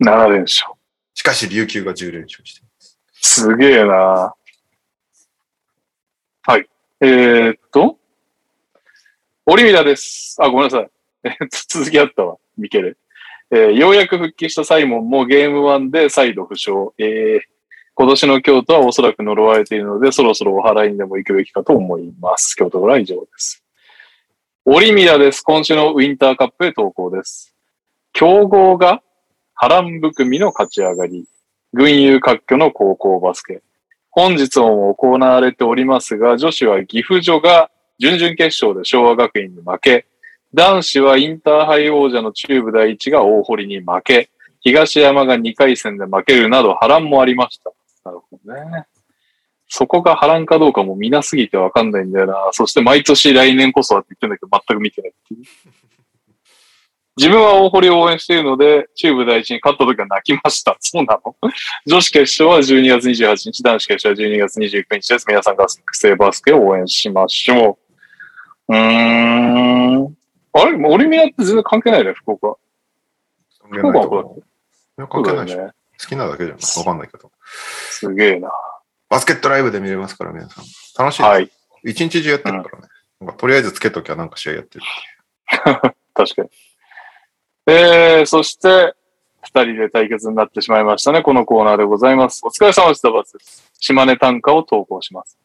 [0.00, 0.72] 7連勝。
[1.14, 2.66] しかし、琉球が10連勝してる。
[3.12, 4.34] すげえな
[6.42, 6.68] はい。
[7.00, 7.98] えー、っと、
[9.46, 10.36] オリミラです。
[10.40, 10.90] あ、ごめんなさい。
[11.24, 12.36] えーっと続きあったわ。
[12.56, 12.96] ミケレ。
[13.50, 16.70] えーようやく復帰したサイモンもゲーム1で再度負傷。
[16.98, 17.40] えー
[17.98, 22.54] 今年の京都はおそらく呪われているので、そろそろお祓いにでも行くべきかと思います。
[22.54, 23.64] 京都からは以上です。
[24.66, 25.40] オリミラです。
[25.40, 27.54] 今週のウィンターカップへ投稿です。
[28.12, 29.00] 強豪が
[29.54, 31.26] 波乱含みの勝ち上がり。
[31.72, 33.62] 群雄割拠の高校バスケ。
[34.10, 40.06] 本日も行われておりますが、女子は岐阜女が準々決勝で昭和学院に負け、
[40.52, 44.28] 男子はインターハイ王者の中部第一が大堀に負け、
[44.60, 47.72] 東山が2回戦で負けるなど波乱もありました。
[48.06, 48.86] なるほどね。
[49.68, 52.50] そこが波乱かどうかも見なすぎてわかんないんだよな。
[52.52, 55.44] そして毎年来年こそはって言ってんだけど全く見てないっていう。
[57.16, 60.76] 自分は大堀を応援しているので、中部第一に勝った時は泣きました。
[60.78, 61.34] そうなの？
[61.86, 65.24] 女子決勝は12月28日、男子決勝は12月29日です。
[65.26, 67.78] 皆さんが学生バスケを応援しましょ
[68.68, 68.72] う。
[68.72, 70.16] うーん。
[70.52, 70.88] あれ？
[70.88, 72.56] オリミアって全然関係ないね、福岡。
[73.62, 74.38] 関係福岡はないと思う。
[74.38, 75.60] いやそうだ関係ないでしょ。
[75.60, 75.72] よね。
[76.00, 76.58] 好きなだけじゃん。
[76.78, 77.30] わかんないけど。
[77.90, 78.50] すげえな。
[79.08, 80.64] バスケットライブで見れますから、皆さん。
[80.98, 81.30] 楽しいです。
[81.30, 81.50] はい。
[81.84, 82.88] 一日中やってるからね。
[83.20, 84.84] なんかとりあえずつけときゃなんか試合やってる。
[86.14, 86.50] 確かに。
[87.68, 88.94] えー、そして、
[89.42, 91.22] 二人で対決になってしまいましたね。
[91.22, 92.42] このコーナーでございます。
[92.44, 93.70] お疲れ様でした、バツです。
[93.78, 95.38] 島根短歌を投稿します。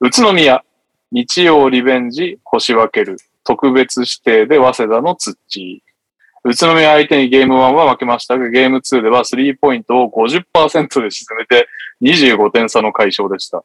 [0.00, 0.64] 宇都宮、
[1.10, 5.82] 日曜リベンジ、星分ける、特別指定で早稲田の土。
[6.46, 11.68] 宇都宮相手にゲーム1は負けましたが、ゲーム2ではスリーポイントを50%で沈めて
[12.02, 13.64] 25点差の解消でした。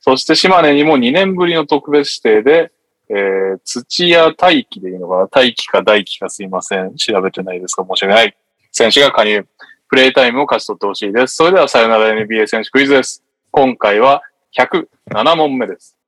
[0.00, 2.72] そして島根にも2年ぶりの特別指定で、
[3.10, 5.28] えー、土屋大輝でいいのかな？
[5.28, 6.94] 大輝か大輝かすいません。
[6.96, 8.36] 調べてないですか申し訳ない。
[8.70, 9.46] 選手が加入。
[9.90, 11.36] プレイタイムを勝ち取ってほしいです。
[11.36, 13.22] それではさよなら NBA 選手クイズです。
[13.50, 14.22] 今回は
[14.56, 15.98] 107問目です。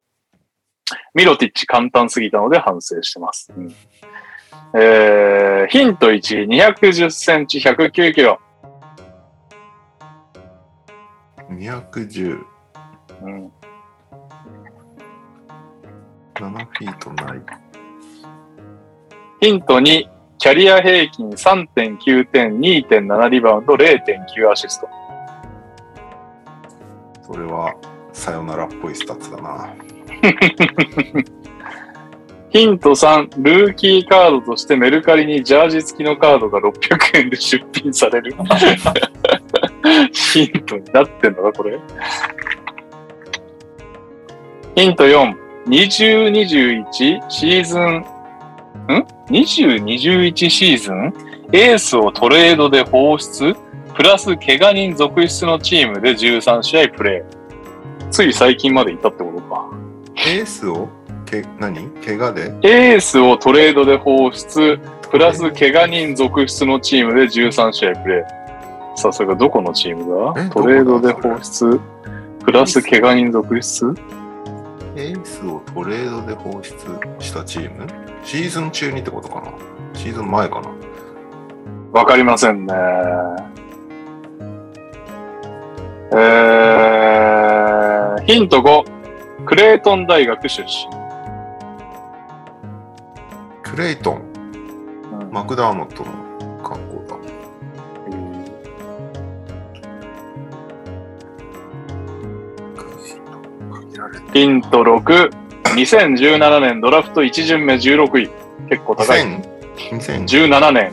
[1.12, 3.52] ミロティッチ簡単すぎたので反省してます。
[3.54, 3.74] うん
[4.72, 8.40] えー、ヒント1、210センチ、109キロ。
[11.50, 12.44] 217
[13.22, 13.52] うん。
[16.36, 17.42] フィートない。
[19.40, 20.08] ヒント2、
[20.38, 24.88] キャリア平均3.9点、2.7リバウンド、0.9アシスト。
[27.22, 27.74] それは、
[28.12, 29.74] さよならっぽいスタッツだな。
[32.54, 38.32] ヒント3、ルーキーカードとしてメルカリにジャージ付きのカードが600円で出品される。
[40.12, 41.80] ヒントになってんのか、これ？
[44.76, 45.34] ヒント4、
[45.66, 48.04] 2021シーズン、ん
[49.30, 51.12] ?2021 シーズン？
[51.52, 53.56] エースをトレードで放出？
[53.96, 58.08] プラス怪我人続出のチームで13試合プレー。
[58.10, 59.72] つい最近までいたってことか。
[60.14, 60.88] エースを？
[61.42, 61.88] け何？
[62.04, 62.52] 怪我で？
[62.62, 64.78] エースをトレードで放出、
[65.10, 68.24] プラス怪我人続出のチームで13試合プレー。
[68.96, 70.04] さあ、それがどこのチーム
[70.38, 70.44] え？
[70.44, 70.50] だ？
[70.50, 71.80] トレードで放出、
[72.44, 73.94] プラス怪我人続出？
[74.96, 76.72] エースをトレードで放出
[77.18, 77.86] したチーム？
[78.24, 79.52] シーズン中にってことかな？
[79.94, 80.68] シーズン前かな？
[81.92, 82.74] わかりませんね。
[86.12, 91.03] えー、ヒント5、クレートン大学出身。
[93.74, 94.22] クレイトン、
[95.20, 96.12] うんマクダーモットの
[96.62, 97.16] 格好だ。
[103.80, 105.28] 限られてヒント6、
[105.74, 108.30] 2017年ドラフト1巡目16位。
[108.68, 109.22] 結構高い。
[109.90, 110.92] 2000 17年。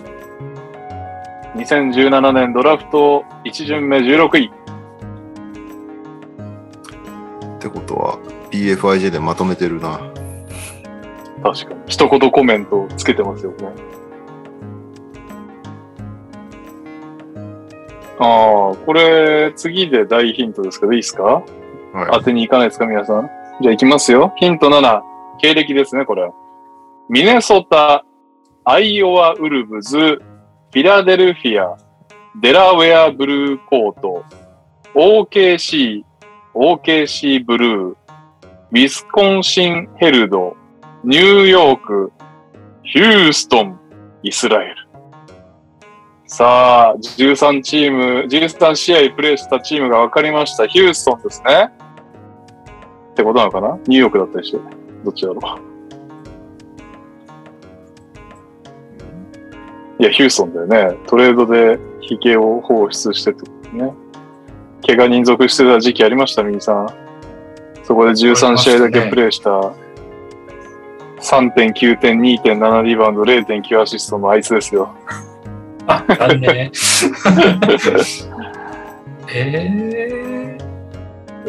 [1.58, 4.52] 2017年ドラフト1巡目16位。
[7.58, 8.18] ってことは
[8.50, 10.11] BFIJ でまとめてるな。
[11.44, 11.82] 確かに。
[11.88, 13.70] 一言コメントつけてますよね。
[18.20, 21.24] ああ、これ、次で大ヒントですけど、いいですか？
[21.24, 21.44] はい。
[22.14, 23.30] 当てに行かないですか、皆さん？
[23.62, 24.34] じゃあ行きますよ。
[24.38, 25.02] ヒント7、
[25.40, 26.30] 経歴ですね、これ。
[27.10, 28.06] ミネソタ、
[28.64, 31.78] アイオワウルブズ、フィラデルフィア、
[32.40, 34.24] デラウェアブルーコート、
[34.94, 36.04] OKC、
[36.54, 40.56] OKC ブルー、ウィスコンシンヘルド、
[41.04, 42.12] ニューヨーク、
[42.84, 43.80] ヒューストン、
[44.22, 44.76] イスラエル。
[46.28, 50.68] さあ、13チーム、13試合プレーしたチームが分かりました。
[50.68, 51.72] ヒューストンですね。
[53.14, 53.80] ってことなのかな？
[53.88, 54.60] ニューヨークだったりして。
[55.04, 55.40] どっちだろ
[60.00, 60.04] う。
[60.04, 60.98] いや、ヒューストンだよね。
[61.08, 63.92] トレードでヒゲを放出してってことね。
[64.86, 66.88] 怪我人続してた時期ありました、ミニさん。
[67.84, 69.74] そこで13試合だけプレーした、
[71.22, 74.96] 3.9点、2.7リバウンド、0.9アシストのあいつですよ。
[75.88, 76.72] あ、残念。
[79.34, 80.58] え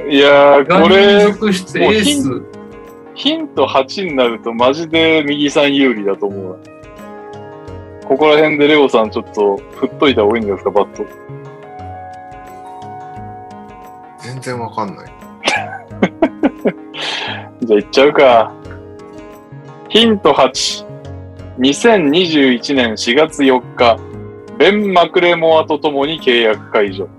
[0.09, 2.43] いやー、ー、これ、ヒエース。
[3.15, 6.57] ヒント8になるとマジで右さん有利だと思うわ。
[8.09, 11.05] ここら辺でレオさんちょっと振っといた方がいいんですか、バット。
[14.19, 15.07] 全然わかんない。
[17.63, 18.53] じゃあ行っちゃうか。
[19.93, 20.87] ヒント8。
[21.59, 23.99] 2021年4月4日、
[24.57, 27.11] ベン・マクレモアと共に契約解除。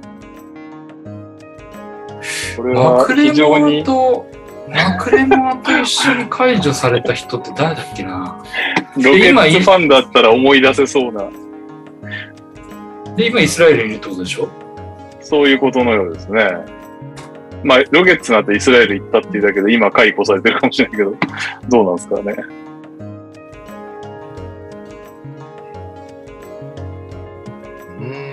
[2.58, 4.26] これマはクレモア非常にと、
[4.68, 8.44] マクレモアと一緒に解除された人って誰だっけな？
[8.96, 11.30] ロケッツファンだったら思い出せそうな、
[13.16, 14.50] で、今イスラエルにいるってことでしょ？
[15.22, 16.50] そういうことのようですね。
[17.64, 21.16] まあ、ロケッツなんてイスラエル行ったっていうだけで今解雇されてるかもしれないけど、
[21.70, 22.63] どうなんですかね。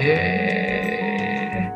[0.01, 1.73] うーんえ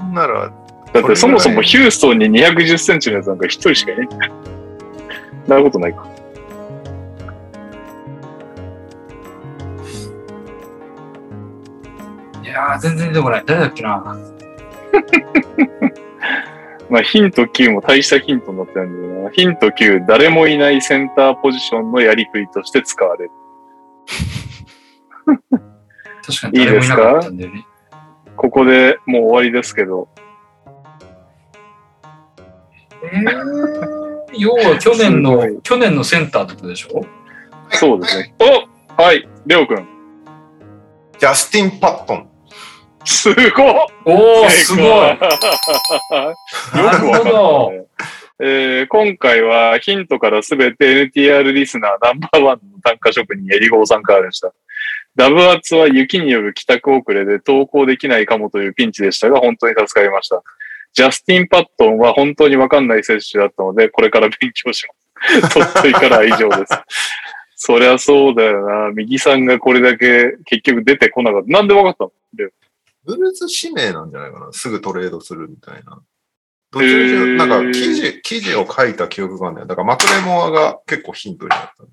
[0.00, 0.52] なんなら、
[0.92, 4.08] だってそもそもヒューストンに210センチのやつなんか一人しかいない。
[5.46, 6.06] なることないか。
[12.42, 13.42] ー、いやー、全然出てこない。
[13.44, 14.04] 誰だっけな
[16.90, 19.30] まあヒント9も大したヒントになってるんだよな。
[19.30, 23.30] ヒント9、誰もいないセンターポジションのやりくりとして使われる。
[26.26, 27.66] 確かに誰もいなかったんだよね。
[28.36, 30.08] ここでもう終わりですけど、
[33.12, 37.04] えー、要は去年のい、去年のセンターってことでしょ？
[37.70, 38.34] そうですね。
[38.98, 39.86] おはい、レオくん。
[41.18, 42.28] ジャスティン・パットン。
[43.06, 43.44] すごっ
[44.06, 45.38] おー、すごい よくわかっ
[46.72, 47.70] たなるほど。
[47.72, 47.84] ね。
[48.40, 54.52] えー今回はヒントからすべて NTR リスナーナンバーワンの単価職人エリゴーさんからでした。
[55.16, 60.42] ダブアツは雪による帰宅遅れで投稿できないかもというピンチでしたが、本当に助かりました。
[60.92, 64.94] ジャスティン・パットンは本当にわかんない選手だったので、これから勉強しま
[65.40, 65.54] す。
[65.54, 66.72] 鳥取からは以上です。
[67.56, 68.90] そりゃそうだよな。
[68.92, 71.48] 右さんがこれだけ結局出てこなかった。
[71.48, 72.12] なんでわかったの？
[72.34, 72.52] で
[73.04, 74.52] ブルーズ指名なんじゃないかな。
[74.52, 76.00] すぐトレードするみたいな。
[76.70, 79.66] 途中で、なんか記事、記事を書いた記憶があるんだよ。
[79.68, 81.84] だからマクレモアが結構ヒントになった。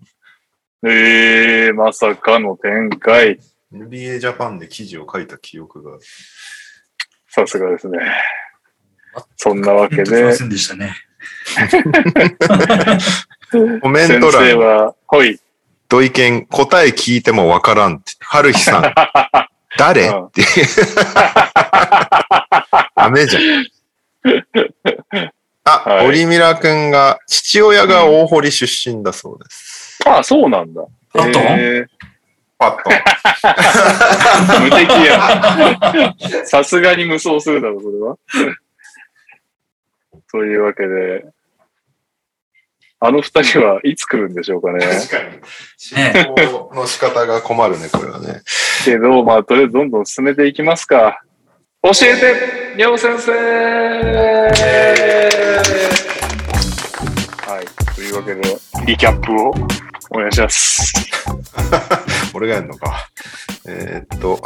[0.84, 3.40] えー、まさかの展開。
[3.72, 6.00] NBA ジャパンで記事を書いた記憶が。
[7.30, 8.00] さすがですね。
[9.38, 10.96] そんなわけでピンときま、せんでしたね。
[13.82, 15.40] コメン先ト欄、生は、ほい。
[15.88, 18.14] 土井健、答え聞いてもわからんって。
[18.20, 18.94] 春日さん、
[19.78, 20.08] 誰？
[20.08, 20.44] うんって。
[22.96, 23.44] ダメじゃん。
[25.64, 29.71] あ、はいオリミラ君が、父親が大堀出身だそうです。
[30.06, 30.82] あ、そうなんだ。
[31.14, 31.86] あと、え
[32.58, 32.90] パッと。
[34.54, 36.46] ー、無敵や。
[36.46, 38.18] さすがに無双するだろ、それは。
[40.32, 41.26] というわけで、
[43.00, 44.80] あの二人はいつ来るんでしょうかね。
[44.80, 45.40] 確かに。
[45.76, 48.42] 進行の仕方が困るね、これはね。
[48.86, 51.24] けど、まあ、とりあえずどんどん進めていきますか。
[51.82, 53.32] 教えて、にゃお先生
[57.42, 57.96] はい。
[57.96, 58.42] というわけで、
[58.86, 59.52] リキャップを
[60.14, 60.94] お願いします。
[62.36, 63.10] 俺がやるのか。
[63.68, 64.42] えーっと、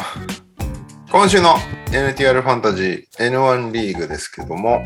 [1.11, 1.55] 今週の
[1.91, 4.85] NTR ファンタジー N1 リーグですけども、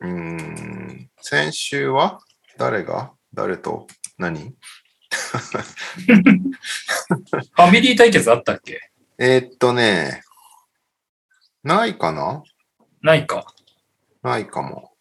[0.00, 2.20] うーん、先週は？
[2.58, 3.12] 誰が？
[3.34, 3.86] 誰と？
[4.18, 4.54] 何？
[5.34, 8.80] ファミリー対決あったっけ？
[9.18, 10.22] えーっとね、
[11.62, 12.42] ないかな？
[13.02, 13.46] ないか。
[14.22, 14.92] ないかも。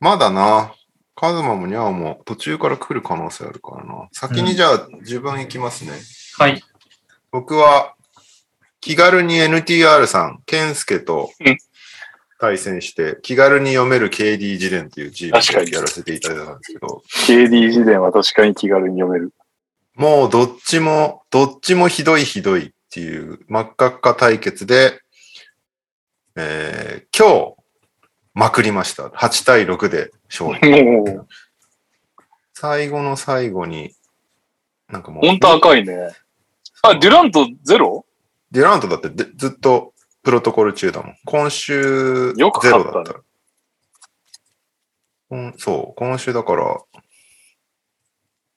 [0.00, 0.74] まだな。
[1.16, 4.08] カズマもニャオも途中から来る可能性あるからな。
[4.12, 5.92] 先にじゃあ自分行きますね。
[6.38, 6.62] はい。
[7.32, 7.94] 僕は
[8.80, 11.58] 気軽に NTR さん、ケンスケとうん
[12.38, 19.32] 対戦して、気軽に読める KD 自伝というチー確かにムでやらせていただいたんですけど、KD 時伝は確かに気軽に読める。
[19.94, 25.00] もうどっちも、どっちもひどいひどいっていう真っ赤っか対決で、
[26.36, 27.55] えー今日、
[28.38, 29.04] まくりました。
[29.04, 30.60] 8対6で勝利。
[32.52, 33.94] 最後の最後に、
[34.88, 36.10] なんかもう、ほんと赤いね。
[36.82, 38.04] あ、デュラントゼロ？
[38.50, 41.16] デュラントだってでずっとプロトコル中だもん。
[41.24, 42.52] 今週ゼロ
[42.84, 43.14] だった。
[45.30, 46.78] うんそう、今週だから、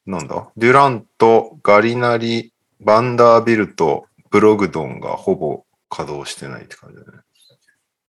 [0.06, 0.50] なんだ？
[0.58, 2.52] デュラント、ガリナリ、
[2.82, 7.20] バンダービルト、ブログドンがほぼ稼働してないって感じだね。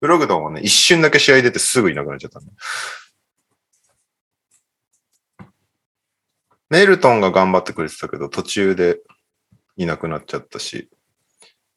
[0.01, 2.53] ブログドンはね、一瞬だけ試合出てすぐいなくなっちゃったんだ。
[6.71, 9.01] メルトンが頑張ってくれてたけど、途中で
[9.77, 10.91] いなくなっちゃったし、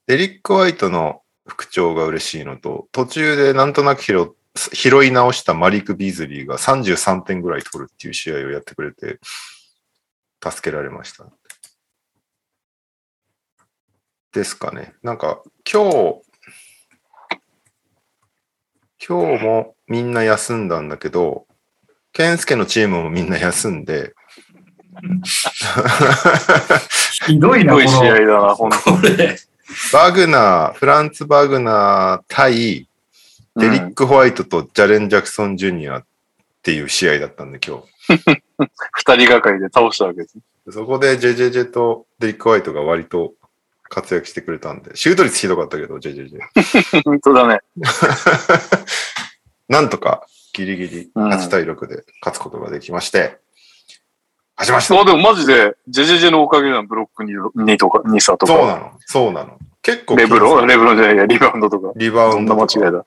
[0.08, 9.20] デリック・ワイトの復調が嬉しいのと、途中でなんとなく拾拾い直したマリック・ビーズリーが33点ぐらい取るっていう試合をやってくれて、
[10.44, 11.26] 助けられました。
[14.34, 14.94] ですかね。
[15.04, 15.42] なんか、
[15.72, 16.22] 今日、
[19.08, 21.48] 今日もみんな休んだんだけど、
[22.14, 24.14] ケンスケのチームもみんな休んで、
[27.26, 28.28] ひどいな、こすごい試合の。
[28.28, 28.78] だな、ほんと。
[28.78, 29.38] これ。
[29.92, 32.88] バグナー、フランツ・バグナー対
[33.56, 36.06] デリック・ホワイトとジャレン・ジャクソン・ジュニアっ
[36.62, 37.82] ていう試合だったんで、今
[38.94, 40.38] 二人がかりで倒したわけです。
[40.68, 40.74] 日。
[40.74, 43.34] そこで JJJ とデリック・ホワイトが割と
[43.92, 46.40] 活躍してくれたんで、シュート率ひどかったけど、JJJ。
[47.04, 47.60] 本当だね。
[49.68, 53.38] なんとかギリギリうん8対6で勝つことができまして、
[54.56, 54.96] 勝ちました。
[54.96, 58.54] そう、でもマジで、ジェジェジェのおかげなの、ブロック2とか、2差とか。
[58.54, 58.92] そうなの。
[59.06, 59.58] そうなの。
[59.82, 61.92] 結構レブロン、レブロンじゃないや、リバウンドとか。
[61.98, 63.06] リバウそんなンド間違いだ。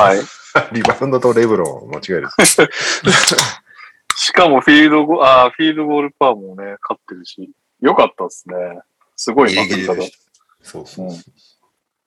[0.00, 0.18] はい。
[0.72, 2.62] リバウンドとレブロン間違いです。
[4.16, 7.50] しかもフィールドゴ、あーフィールドゴールパーもね、勝ってるし。
[7.80, 8.54] よかったですね。
[9.16, 10.18] すごいギリでした。
[10.62, 11.10] そうそう。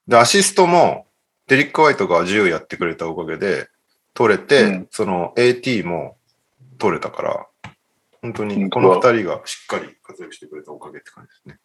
[0.08, 1.08] で、アシストも、
[1.48, 3.70] デリック・ホワイトが10やってくれたおかげで、
[4.14, 6.18] 取れて、うんその AT も
[6.78, 7.48] 取れたから、
[8.22, 11.60] 本当にこの二人がしっかり活躍してくれたおかげって感じですね。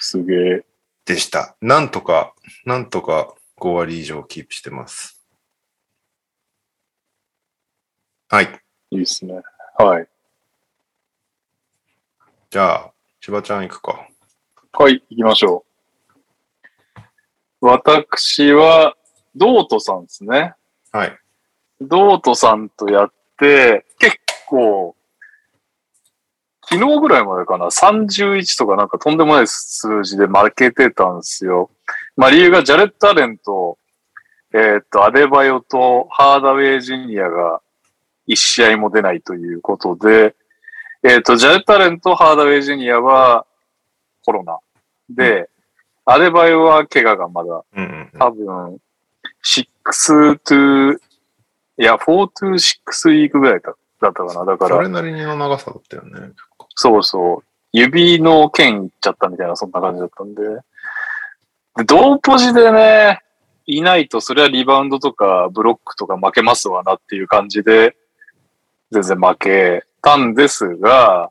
[0.00, 0.64] すげえ。
[1.06, 1.56] でした。
[1.60, 2.34] なんとか、
[2.64, 5.22] なんとか5割以上キープしてます。
[8.28, 8.60] はい。
[8.90, 9.40] いいっすね。
[9.78, 10.08] はい。
[12.50, 14.08] じゃあ、千葉ちゃん行くか。
[14.76, 15.64] はい、行きましょ
[16.96, 17.00] う。
[17.60, 18.96] 私は、
[19.36, 20.54] ドートさんですね。
[20.90, 21.16] はい。
[21.80, 24.16] ドートさんとやって、結
[24.48, 24.96] 構、
[26.68, 31.70] 昨日ぐらいまでかな、31とかなんかとんでもない数字で負けてたんですよ。
[32.16, 33.78] まあ理由がジャレット・アレンと、
[34.52, 37.60] えーっと、アデバヨとハーダウェイ・ジュニアが
[38.26, 40.34] 一試合も出ないということで、
[41.04, 43.46] えーっと、ジャレット・アレンとハーダウェイ・ジュニアは
[44.24, 44.58] コロナ。
[45.10, 45.48] で、
[46.04, 47.64] アデバヨは怪我がまだ
[48.18, 48.78] 多分、
[49.44, 50.98] 6 to、
[51.78, 53.74] いや、4 to 6ウィークぐらいだ
[54.04, 54.44] だったかな。
[54.44, 56.32] だから、それなりの長さだったよね。
[56.74, 57.44] そうそう。
[57.72, 60.42] 指の剣いっちゃったみたいな、そんな感じだったんで。
[61.76, 63.20] で、同ポジでね、
[63.66, 67.96] いないと、それはリバウンドとかブロックとか負けますわなっていう感じで、
[68.90, 71.30] 全然負けたんですが、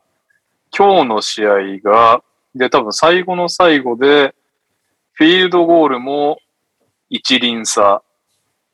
[0.76, 2.22] 今日の試合が、
[2.54, 4.34] で、多分最後の最後で、
[5.12, 6.38] フィールドゴールも
[7.08, 8.02] 一輪差、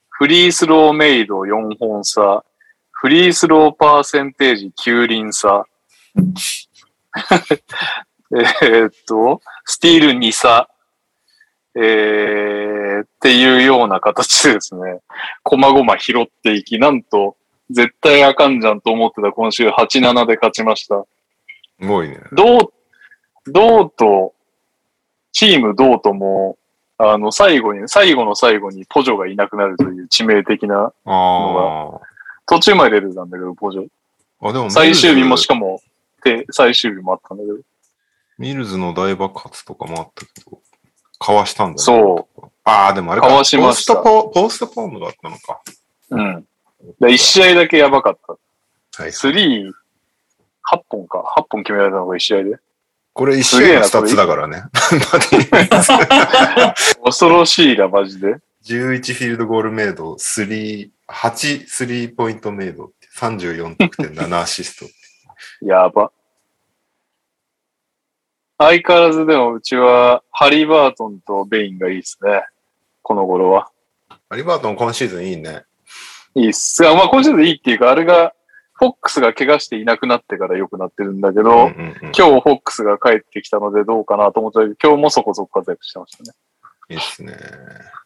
[0.09, 2.45] フリースローメイド4本差、
[2.91, 5.65] フリースローパーセンテージ9輪差、
[8.33, 10.69] えーっと、スティール2差、
[11.75, 15.01] えー、っていうような形でですね、
[15.43, 17.37] こまごま拾っていき、なんと、
[17.71, 21.05] 絶対あかんじゃんと思ってた今週8-7で勝ちました。
[21.81, 22.21] すごいね。
[22.33, 22.73] どう、
[23.47, 24.35] どうと、
[25.33, 26.59] チームどうとも、
[26.99, 32.01] あの、最後に、最後の最後にポジョがいなくなるという致命的な、あ
[32.47, 33.87] 途中まで出てたんだけど、ポジョ。
[34.41, 34.49] あ。
[34.49, 35.81] あ、でも最終日もしかかも、
[36.25, 37.59] で、最終日もあったんだけど。
[38.39, 40.59] ミルズの大爆発とかもあったけど、
[41.19, 41.79] かわしたんだね。。
[41.79, 43.29] そうああ、でもあれか。
[43.29, 45.61] かわしましたポストポ、ポストポームがあったのか。
[46.11, 46.47] うん。
[47.01, 49.03] で、1試合だけやばかった。
[49.03, 49.13] はい。
[49.13, 49.73] スリー、
[50.71, 51.35] 8本か。
[51.37, 52.59] 8本決められたのが1試合で。
[53.13, 54.63] これ一試合のスタッツだからね。
[57.05, 58.37] 恐ろしいな、マジで。
[58.65, 64.87] 11 field goal made、3、8 three point made って、34得点、7アシスト。
[65.67, 66.13] やば。
[68.59, 72.45] 相変わらずでもうちは、ハリバートンとベインがいいですね。
[73.03, 73.71] この頃は。
[74.29, 75.65] ハリバートン今シーズンいいね。
[76.35, 76.87] いいっす。
[76.87, 78.35] あまあ今シーズンいいっていうか、あれが、
[78.81, 86.31] フォックスが怪我していなくなってから良くなってるんだけど、うんうんうん今日フォックスが帰ってきたのでどうかなと思ったけど、今日もそこそこ活躍してましたね。
[86.89, 87.37] いいっすね。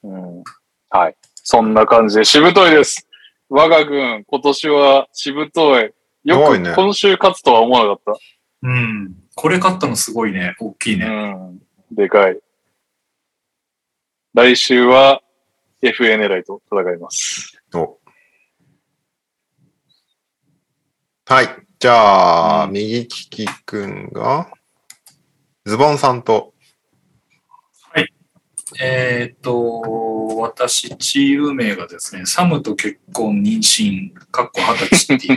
[0.02, 0.44] うん。
[0.90, 1.16] はい。
[1.36, 3.06] そんな感じで、しぶといです。
[3.48, 5.92] 我が軍、今年はしぶとい。
[6.24, 8.16] よく今週勝つとは思わなかっ
[8.62, 9.14] うん。
[9.36, 10.56] これ勝ったのすごいね。
[10.58, 11.08] 大きいた。
[11.08, 11.34] ね。
[11.90, 11.94] うん。
[11.94, 12.38] でかい。
[14.34, 15.22] 来週は
[15.82, 17.62] FA 狙いと戦います。
[17.74, 17.96] お
[21.26, 21.48] はい。
[21.78, 24.50] じゃあ、うん右利きくんが、
[25.64, 26.52] ズボンさんと、
[28.78, 35.34] えーっと、私、チーム名がですね、サムと結婚、妊娠、かっこ二十歳ってい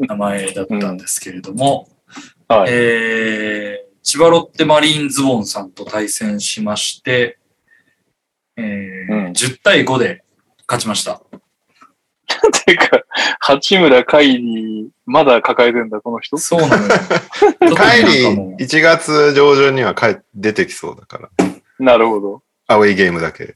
[0.00, 1.88] う名前だったんですけれども、
[2.46, 2.72] はい。
[2.72, 7.38] えー、千葉ロッテマリーンズボンさんと対戦しまして、
[8.56, 10.24] えーうん10対5で
[10.68, 11.22] 勝ちました。
[12.52, 13.00] てか、
[13.40, 16.38] 八村海にまだ抱えてんだ、この人。
[16.38, 16.88] そうなのよ。
[16.88, 21.28] ちょっとねカイリなんかもー、1月上旬には帰出てきそうだから。
[21.78, 22.42] なるほど。
[22.66, 23.54] アウェイゲームだけ。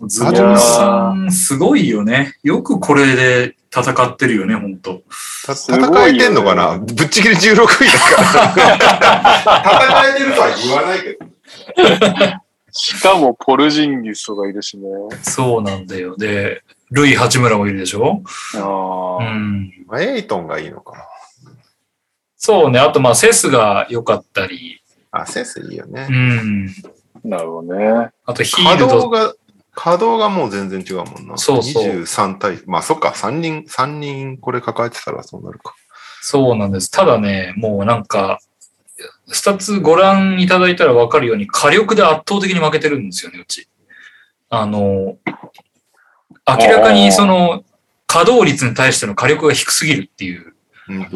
[0.00, 2.34] うズボンさん、すごいよね。
[2.42, 5.02] よくこれで戦ってるよね、本当
[5.46, 6.78] たすごいよね戦えてんのかな？
[6.78, 10.10] ぶっちぎり16位だから。
[10.10, 12.43] 戦えてるとは言わないけど。
[12.76, 14.88] しかもポルジンギスとかいるしね。
[15.22, 16.16] そうなんだよ。
[16.16, 18.22] で、ルイ・八村もいるでしょ？
[18.56, 19.24] ああ。
[19.24, 19.72] うん。
[19.98, 21.04] エイトンがいいのかな
[22.36, 22.80] そうね。
[22.80, 26.12] あと、まあ、セスが良かったり、あ、センスいいよねう。
[26.12, 26.66] ん。
[27.24, 28.10] なるほどね。
[28.26, 29.34] あと、ヒ稼ールド、働が、
[29.76, 31.38] 稼働がもう全然違うもんな。
[31.38, 35.74] そうそう23対、まあそっか、3人、三人これ抱えてたらそうなるか。
[36.20, 36.90] そうなんです。
[36.90, 38.40] ただね、もうなんか、
[39.28, 43.68] スタッツご覧いただいたらわかるように、火力で圧倒的に負けてるんですよね、うち。
[44.50, 45.16] あの、
[46.46, 47.64] 明らかにその、
[48.06, 50.54] 稼働率に対しての火力が低すぎるっていう。
[50.88, 51.08] うん。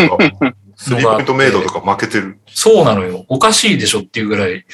[0.77, 2.39] スリーポイントメイドとか負けてる。
[2.47, 3.25] そうなのよ。
[3.29, 4.65] おかしいでしょっていうぐらい。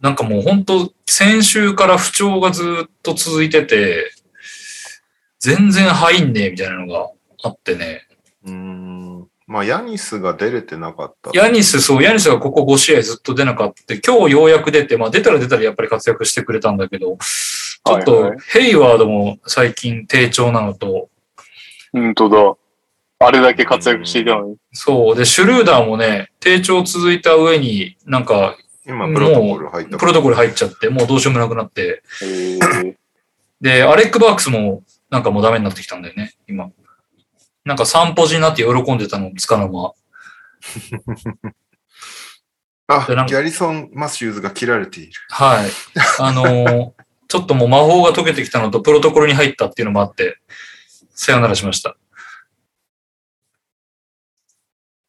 [0.00, 4.12] なんかもう本当先週から不調がずっと続いてて、
[5.38, 7.10] 全然入んねえみたいなのが
[7.42, 8.06] あってね。
[8.44, 8.91] うーん。
[9.46, 11.30] まあ、ヤニスが出れてなかった。
[11.34, 13.94] ヤニス、そう、ヤニスがここ5試合ずっと出なかった。
[13.94, 21.08] 今日ようやく出て、まあ出たら出たらやっぱり活躍してくれたんだけど、ちょっとヘイワードも最近低調なのと、
[21.92, 22.56] 本当だ。
[23.26, 24.56] あれだけ活躍していたのに。
[24.72, 29.98] そう、で、シュルーダーもね、低調続いた上に、なんか、今、プロトコル入った。
[29.98, 32.94] プロトコル入っちゃって、もうどうしようもなくなって、えー、
[33.60, 36.70] で、アレック・バークスもなんかもうダメになってきたんだよね、今。
[37.64, 39.94] なんか散歩時になって喜んでたの、つかの間。
[42.88, 45.12] あ、でなんかギャリソン・マシューズが切られている。
[45.30, 45.70] はい。
[46.18, 46.92] あのー
[47.32, 50.36] ちょっともう魔法が解けてきたのと、プロトコルに入ったっていうのもあって、
[51.14, 51.96] さよならしました。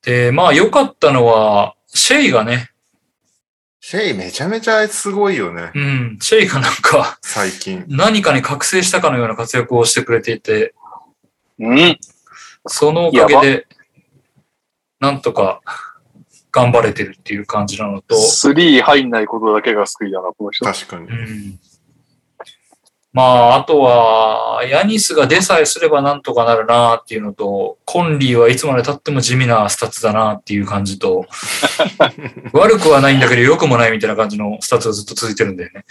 [0.04, 2.70] で、まあ良かったのは、シェイがね、
[3.82, 7.84] シェイめちゃめちゃすごいよね、うん、シェイがなんか、最近。
[7.89, 10.74] 何かに覚醒したかのような活躍をしてくれていて、
[11.60, 11.99] うん。
[12.68, 13.68] そのおかげで、
[14.99, 15.61] なんとか
[16.51, 20.66] 頑張れてるっていう感じなのと、スリー入んないことだけが救いだな、この人。
[20.66, 21.11] 確かにう。
[21.11, 21.59] ん。
[23.14, 31.28] まあ、あとは、ヤニスが出さえすればなんとかなるなっていうのと、コンリーはいつまで経っても地味なスタッツだなっていう感じと、
[32.53, 35.86] 悪くはないんだけど良くもないみたいな感じのスタッツがずっと続いてるんだよね。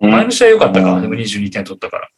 [0.00, 2.08] うん前の試合良かったか、うんでも22点取ったから。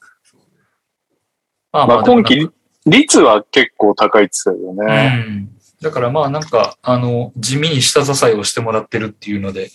[1.71, 2.51] まあまあ、今季、
[2.91, 5.09] 率は結構高いって言ってたようね。
[5.09, 5.49] ん。
[5.81, 9.71] だからまあなんか、あの、地味に下支えをしてもらってるっていうので、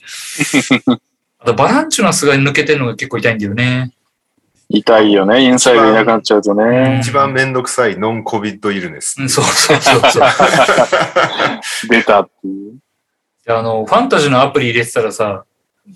[1.40, 3.92] あとバランチュナスが抜けてるのが結構痛いんだよね。
[4.70, 5.44] 痛いよね。
[5.44, 7.00] インサイドいなくなっちゃうとね。
[7.02, 9.22] 一番めんどくさい non-COVID illness。
[9.22, 10.24] うん、そうそうそうそう。
[11.90, 12.78] 出たっていう。
[13.48, 15.44] あの、ファンタジーのアプリ入れてたらさ、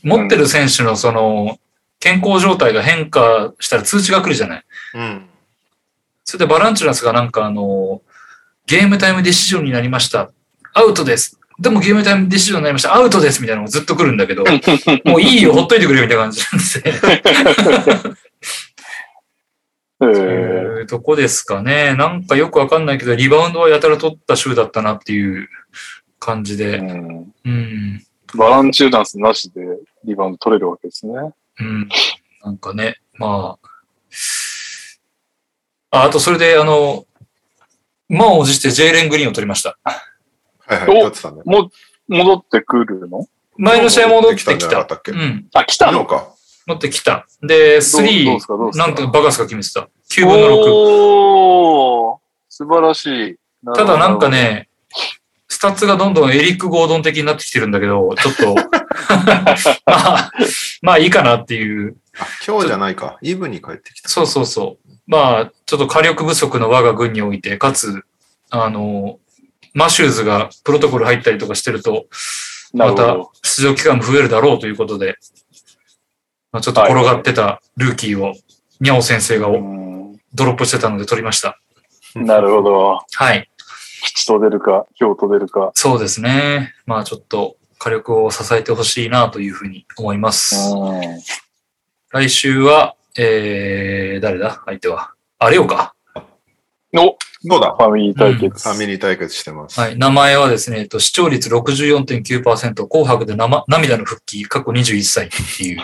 [0.04, 1.58] 持ってる選手のその、
[2.00, 4.64] 健康状態が変化したら通知が来るじゃない。
[4.96, 5.30] うん。
[6.30, 8.02] それでバランチュナスがなんかあの、
[8.66, 10.30] ゲームタイムディシジョンになりました。
[10.74, 11.40] アウトです。
[11.58, 12.94] でもゲームタイムディシジョンになりました。
[12.94, 14.44] アウトですみたいなのがずっと来るんだけど、
[15.10, 16.94] もういいよ、ほっといてくれみたいな感じなんですね。
[20.02, 20.20] えそうー
[20.80, 21.96] いうとこですかね。
[21.96, 25.48] なんかよくわかんないけど、リバウンドはやたら取った週だったなっていう
[26.20, 26.82] 感じうで。
[26.82, 28.04] んうん。
[28.36, 29.62] バランチューダンスなしで
[30.04, 31.14] リバウンド取れるわけですね。
[31.62, 31.88] うん。
[32.44, 33.68] なんかね、まあ。
[35.98, 37.06] ああと、それで、あの、
[38.10, 39.78] 満を持してジェイレン・グリーンを取りました。
[39.86, 41.42] はいはい、ってたね。
[41.46, 41.70] も、
[42.08, 43.26] 戻ってくるの？
[43.58, 44.82] 前の試合戻ってきた。
[44.82, 45.12] ったっけ？
[45.12, 45.48] うん。
[45.54, 45.92] あ、来た？
[45.92, 46.30] のか。
[46.66, 47.26] 持ってきた。
[47.42, 48.58] で、どうどう3です、か？
[48.58, 48.88] どうですか？
[48.88, 49.90] なんとバカスが決めてた。
[50.12, 50.52] 9分の6。
[50.70, 52.18] おー
[52.50, 53.38] 素晴らしい。
[53.76, 54.70] ただなんか、ね、
[55.48, 58.56] スタッツがどんどんエリック・ゴードン的になってきてるんだけど、ちょっと、
[59.86, 60.32] まあ、
[60.82, 61.98] まあいいかなっていう。
[62.20, 63.18] あ今日じゃないか。
[63.22, 64.10] イブに帰ってきた。
[64.10, 64.87] そうそうそう。
[65.08, 68.04] まあ、ちょっと火力不足の我が軍において、かつ、
[68.50, 69.20] あの、
[69.74, 72.08] マシューズがプロトコル入ったりとかしてると、
[72.74, 73.18] また。
[73.44, 75.16] 出場機会も増えるだろうということで、
[76.52, 78.34] まあ、ちょっと転がってたルーキーを、
[78.82, 79.88] ニャオ先生がうん
[80.34, 81.60] ドロップしてたので取りました。
[82.16, 83.00] なるほど。
[83.12, 83.50] はい。
[84.04, 85.72] 吉と出るか、京と出るか。
[85.74, 86.74] そうですね。
[86.86, 90.56] まあちょっと火力を支えてほしいなというふうに思います。
[90.56, 91.02] うん
[92.10, 94.62] 来週は、えー、誰だ？
[94.66, 95.12] 相手は。
[95.40, 95.94] あれよか。
[96.96, 97.76] おどうだ？
[97.78, 98.70] ファミリー対決。
[98.70, 99.80] ファミリー対決してます。
[99.80, 99.98] はい。
[99.98, 105.82] 名前はですね、えっと、視聴率64.9%、紅白で生涙の復帰、過去21歳っていう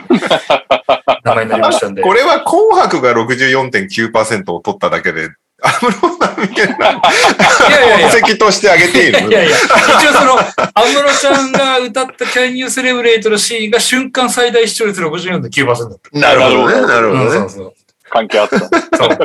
[1.24, 2.02] 名前になりましたんで。
[2.04, 5.30] これは紅白が64.9%を取っただけで、
[5.66, 8.10] 安室さんみたいないやいやいや。
[8.10, 16.20] 功績としてあげているいやいや、一応その、安室ちゃんが歌った Can You Celebrate のシーンが瞬間最大視聴率64.9%だった。
[16.20, 16.88] なるほどね。
[16.88, 17.50] なるほうん、そどねう。
[17.50, 17.74] そう。
[18.10, 18.60] 関係あった。
[18.60, 19.18] そう。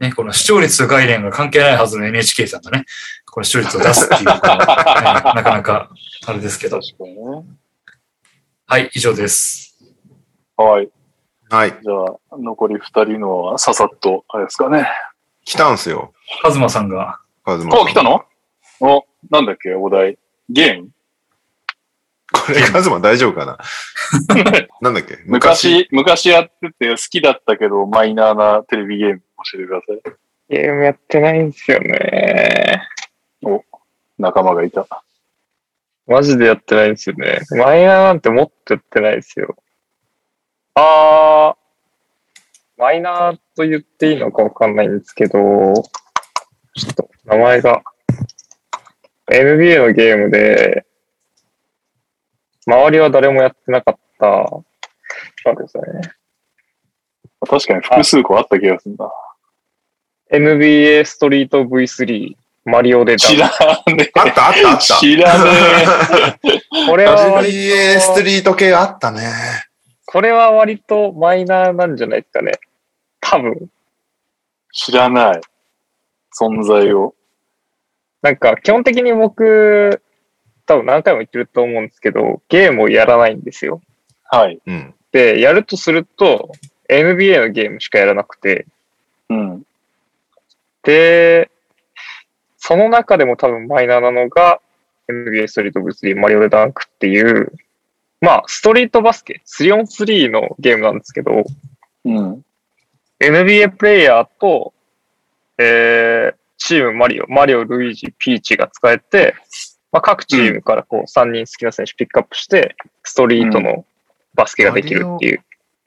[0.00, 2.84] ね、この視聴率概念が関係ないはずの NHK さんがね、
[3.30, 4.42] この視聴率を出すっていうのが、ね
[5.34, 5.90] なかなか
[6.26, 6.80] あれですけど。
[6.80, 7.44] 確かにね。
[8.66, 9.76] はい、以上です。
[10.56, 10.88] はい。
[11.50, 11.70] はい。
[11.70, 11.92] じゃ
[12.30, 14.86] あ、残り二人のはささっと、あれですかね。
[15.44, 16.12] 来たんすよ。
[16.42, 18.24] カズマさんが、カズマさんお、来たの？
[18.80, 20.18] お、なんだっけ、お題。
[20.50, 20.90] ゲーム？
[22.30, 23.58] これ、カズマ大丈夫かな？
[24.82, 25.18] なんだっけ？
[25.24, 26.28] 昔、昔？
[26.28, 29.22] やってて好きだったけど、マイナーなテレビゲーム
[29.52, 30.14] 教えてください。
[30.50, 32.82] ゲームやってないんですよね。
[34.18, 34.86] 仲間がいた。
[36.06, 37.40] マジでやってないんですよね。
[37.50, 39.56] マイナーなんてもっとやってないですよ。
[40.74, 45.38] あー、マイナーと言っていいのかわかんないんですけど、
[46.74, 47.82] ちょっと名前が、
[49.30, 50.86] NBA のゲームで、
[52.66, 54.48] 周りは誰もやってなかった、
[55.44, 55.84] そうですね。
[57.48, 59.10] 確かに複数個あった気がするな。
[60.30, 63.54] NBA ストリート V3、マリオで知らね
[64.04, 64.10] え。
[64.14, 64.80] あったあったあった。
[64.80, 65.50] 知らね
[66.88, 69.67] これは割 NBA ストリート系あったね。
[70.10, 72.52] これは割とマイナーなんじゃないですかね。
[73.20, 73.58] 多分。
[73.62, 73.66] え。
[74.72, 75.40] 知らない。
[76.34, 77.14] 存在を。
[78.22, 80.00] なんか、基本的に僕、
[80.64, 83.82] 多分何回も言ってると思うんですけど、ゲームをやらないんですよ。
[84.24, 84.58] はい。
[84.66, 84.94] うん。
[85.12, 86.52] で、やるとすると、
[86.88, 88.66] NBA のゲームしかやらなくて、
[89.28, 89.62] うん。
[90.84, 91.50] で、
[92.56, 94.62] その中でも多分マイナーなのが
[95.10, 97.52] NBA ストリートブルー3マリオでダンクっていう、
[98.20, 101.44] まあ、ストリートバスケ 3on3 のゲームなんですけど、
[102.04, 102.44] うん。
[103.20, 104.72] NBA プレイヤーと、
[105.58, 109.34] えー、チームマリオ、マリオ、ルイージ、ピーチが使えて、
[109.92, 113.84] まあ、各チームからこう3人好きな選手ピックアップして、ストリートの
[114.34, 115.44] バスケができるっていう。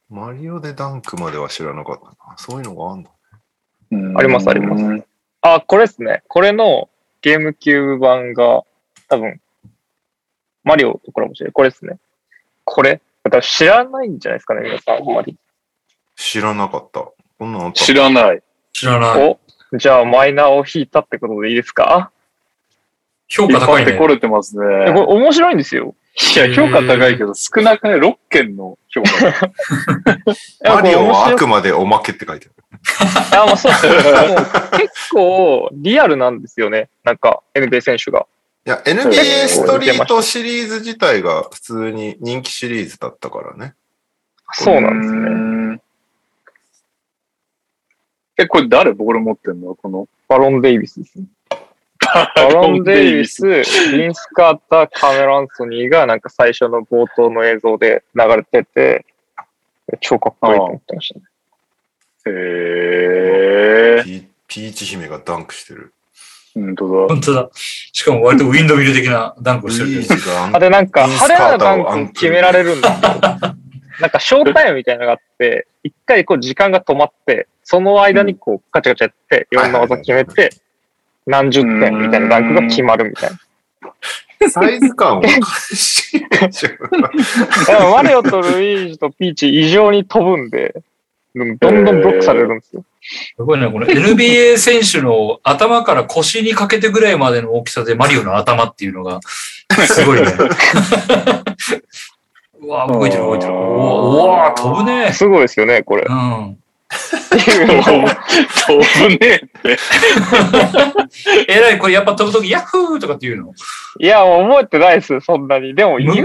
[0.10, 2.38] マリオでダンクまでは知らなかったな。
[2.38, 3.10] そういうのがあんだ。
[3.92, 5.06] うんありますあります
[5.42, 6.24] あ、これですね。
[6.28, 6.90] これの
[7.22, 8.64] ゲームキューブ版が
[9.10, 9.40] 多分、
[10.64, 11.52] マリオとコラボしてる。
[11.52, 11.98] これですね。
[12.74, 13.02] これ？
[13.24, 15.36] 私知らないんじゃないですかね、皆さん、あんまり。
[16.16, 17.02] 知らなかった。
[17.02, 17.84] こんなのあった？
[17.86, 18.42] 知らない。
[18.74, 19.38] 知らない。
[19.74, 22.12] お、じゃあマイナーを引いたってことでいいですか？
[23.28, 24.08] 評引価高いねっ張ってこ。
[24.08, 24.64] れてますね。
[24.88, 25.96] えこれ面白いんですよ。
[26.36, 29.50] いや、評価高いけど、少なくない ?6 件の評価。
[30.76, 32.56] マリオはあくまでおまけって書いてある。
[33.32, 36.90] いや、まあそうです結構リアルなんですよね。
[37.06, 38.26] なんか NBA 選手が。
[38.64, 43.74] いや、NBA ストリートシリーズ自体が普通に人気シリーズだったからね。
[44.54, 45.30] そうなんですね。
[45.76, 45.82] ね。
[48.38, 48.94] え、これ誰？
[48.94, 49.74] ボール持ってんの？
[49.76, 50.08] この？
[50.28, 51.26] バロン・デイビスですね。
[52.36, 59.06] バロン・デイビス、リンス・カーター、カメラ・アンソニーがなんか最初の冒頭の映像で流れてて、
[60.02, 61.26] 超かっこいいと思ってましたね。
[62.28, 64.04] へえ。
[64.04, 65.94] ピピーチ姫がダンクしてる。
[66.54, 67.08] 本当だ。
[67.08, 67.50] 本当だ。
[67.54, 70.22] しかも割とウィンドミル的なダンクをしてる
[70.54, 72.92] あ、で、なんか、派手なダンク決められるんですよ。
[74.02, 80.50] なんか、ショータイムみたいなのがあって、一回こう時間が止まって、その間にこう、カチャカチャやって、いろんな技決めて、
[81.28, 83.40] 何十点みたいなダンクが決まるみたいな。
[84.50, 85.30] サイズ感おか
[85.76, 86.28] しい で
[87.94, 90.82] マリオとルイージとピーチ異常に飛ぶんで、
[91.36, 92.84] どんどんブロックされるんですよ。
[93.02, 93.72] すごいね。
[93.72, 100.28] この NBA 選手の頭から腰にかけてぐらいまでの大きさでマリオの頭っていうのが、すごいね。
[102.62, 103.54] うわ動いてる動いてる。
[103.54, 105.12] うわうわ飛ぶね。
[105.14, 106.06] すごいですよね、これ。
[106.08, 106.61] うん。
[107.32, 109.78] 飛ぶねって。
[111.48, 113.54] えらい、これやっぱ飛ぶとき、ヤッフーとかって言うの？
[114.00, 115.74] いや、もう覚えてないです、そんなに。
[115.74, 116.24] でも、言うん、言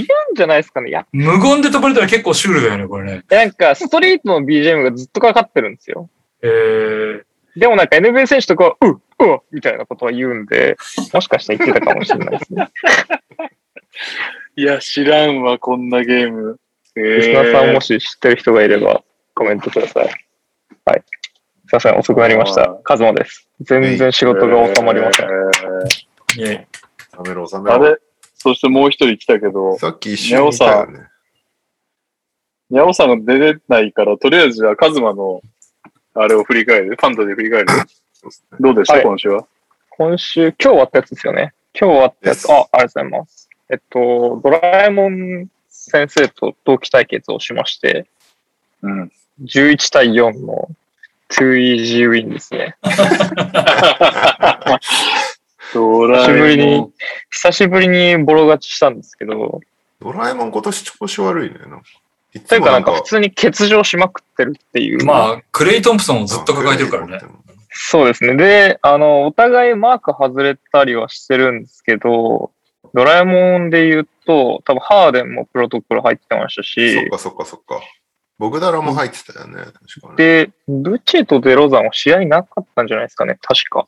[0.00, 0.90] うんじゃないですかね。
[0.90, 3.24] いや、無言で飛ばれたら結構シュールだよね、これね。
[3.30, 6.10] なんか、ストリートの BGM がずっとかかってるんですよ。
[6.42, 7.22] えー、
[7.56, 10.76] でもなんか NBA 選手とかは、うっ、うわみたいなことは言うんで、
[11.12, 12.68] もしかしたら言ってたかもしれないですね。
[14.56, 16.58] いや、知らんわ、こんなゲーム。
[16.96, 19.02] えリスナーさんもし知ってる人がいれば、
[19.34, 20.04] コメントください。
[20.84, 21.04] はい。
[21.66, 22.78] すいません、遅くなりました。
[22.84, 23.48] カズマです。
[23.60, 25.28] 全然仕事が収まりません。
[26.38, 26.66] いえ
[27.14, 27.74] 収めろ、収めろ。
[27.74, 27.98] あれ
[28.34, 31.08] そしてもう一人来たけど、さっき一緒にいたよね。
[32.70, 35.40] にゃおさんが出れないから、とりあえずじゃあ、カズマの、
[36.14, 36.96] あれを振り返る。
[36.98, 37.66] ファンタで振り返る。
[38.12, 39.46] そうねどうでした、はい今週は？
[39.90, 41.54] 今週、今日終わったやつですよね。
[41.78, 42.52] 今日終わったやつ。
[42.52, 43.48] あ、ありがとうございます。
[43.70, 48.06] えっと、ドラえもん先生と同期対決をしまして、
[48.82, 49.12] うん。
[49.42, 50.68] 11対4の
[51.28, 52.76] too easy win ですね。
[55.72, 56.92] 久しぶりに。
[57.30, 59.60] 久しぶりにボロ勝ちしたんですけど、
[60.00, 61.58] ドラえもん今年調子悪いね。
[61.66, 61.86] なんか
[62.34, 65.04] いというかなんんつもなかか普通に欠場しまくってるっていう。
[65.04, 67.20] まあ、クレイ・トンプソンをずっと抱えてるからね。。
[67.70, 68.36] そうですね。
[68.36, 72.52] で、あの、お互いマーク外れたりはしてるんですけど、
[72.92, 77.80] ドラえもんで言うと、多分ハーデンもプロトコル入ってましたそしっ、かそっかそっか。
[78.38, 79.56] ボグダラも入ってたよね。
[79.56, 80.16] 確かに。
[80.16, 83.38] で、ブチェとデロザンは試合なかったんじゃないですかね。
[83.40, 83.86] 確か。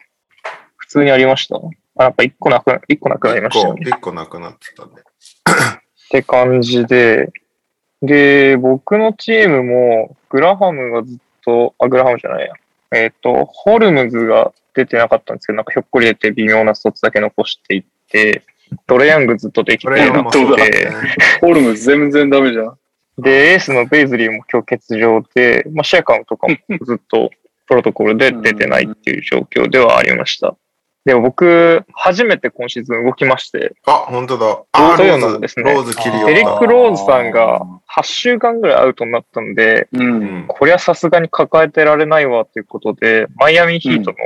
[0.76, 1.56] 普通にありました。
[1.98, 3.82] あ、やっぱ一個なく、一個なくなりましたよね。
[3.86, 4.92] 一個なくなってたね。
[6.06, 7.32] って感じで、
[8.02, 12.52] で、僕のチームも、グラハムがずっと、あ、グラハムじゃないや。
[12.92, 18.44] えっ、と、ホルムズが出てなかったんですけど、なんかひょっこり出て微妙な卒だけ残していって、
[18.86, 20.92] ドレヤングずっとできてなくて、ね。
[21.40, 22.78] ホルムズ全然ダメじゃん。
[23.18, 27.30] で、エースのベイズリーも今日欠場で、まあ、シェアカムとかもずっと
[27.66, 30.56] プロトコルで出てないっていう状況ではありました。
[31.06, 34.62] でも僕、初めて今シーズン動きまして、あ、本当だ。
[34.72, 39.98] あ、そういうローズ、のですねローズ切エリック・ローズさんあがー8週間ぐらいアウトになったんで、う。
[39.98, 40.44] うんん。
[40.48, 44.16] こりゃさすがに抱えてられないわということで、マイアミヒートの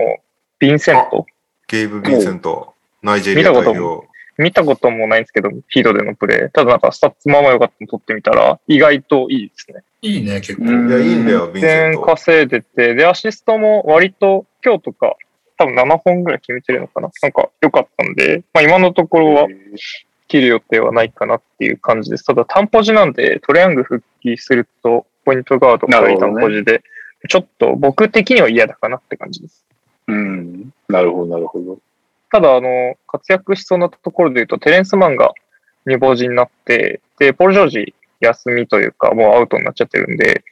[0.61, 1.27] ヴィンセント、
[1.69, 2.73] ゲーブ・ビンセント、
[3.03, 4.10] ナイジェリア見たこと代表。
[4.41, 6.51] 見たこともないんですけど、ヒートでのプレー。
[6.51, 9.83] ただなんかスタッツまあまあ良かったの取ってみたら、意外といいですね。
[10.03, 10.65] いいね、結構。
[10.65, 11.93] うんいや、いいんだよ、ビンセント。
[11.93, 15.17] 点稼いでて、で、アシストも割と今日とか、
[15.59, 19.49] 多分7本ぐらい決めてるのかななんか良かったんで、まあ今のところは
[20.29, 22.25] 切る予定はないかなっていう感じです。
[22.25, 26.83] ただ、担保時なんでトレヤング復帰すると、ポイントガードがいたポジで、
[27.29, 29.67] ちょっと僕的には嫌だかなって感じです。
[30.07, 30.71] うん。
[30.89, 31.79] なるほど、なるほど。
[32.31, 35.33] ただ、あの、活躍しそうなところで言うと、テレンスマンが
[35.85, 40.45] 未亡人になって、で、ポール・ジョージ休みというか、もうアウトになっちゃってるんで、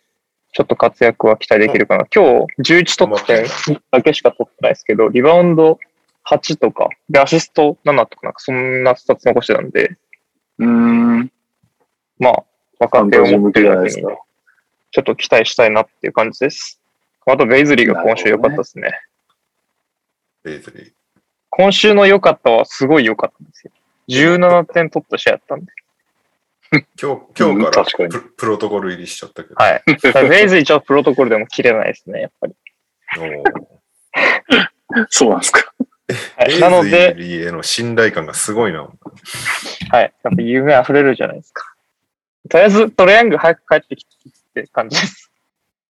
[0.53, 2.07] ちょっと活躍は期待できるかな。
[2.13, 3.47] 今日、11得点
[3.93, 5.79] だけしか取ってないですけど、リバウンド
[6.27, 9.97] 8とか、で、アシスト7とか、なんかそんなスタッツ残してたんで、
[10.59, 11.33] うーん。
[12.19, 12.45] まあ、
[12.81, 16.81] 若手を持ってるだけにちょっと期待したいなっていう感じです。
[17.27, 18.91] あと、ベイズリーが今週良かったですね。
[20.43, 20.98] ベイズリー。
[21.51, 23.73] 今週の良かったはすごい良かったんですよ。
[24.09, 25.73] 17点取った試合やったんで。
[26.71, 29.55] 今日、今日うんからププロトコル入りしちゃったけど。
[29.57, 29.83] はい。
[30.29, 32.55] ベイズリーちょっとプロトコルでも切れないですね、やっぱり。
[35.09, 35.73] そうなんですか。
[36.61, 38.83] なので、リーへの信頼感がすごいな。
[38.83, 38.89] は
[40.01, 40.13] い。
[40.23, 41.75] やっぱ夢溢れるじゃないですか。
[42.49, 45.31] とりあえず、トレヤング早く帰ってきてって感じです。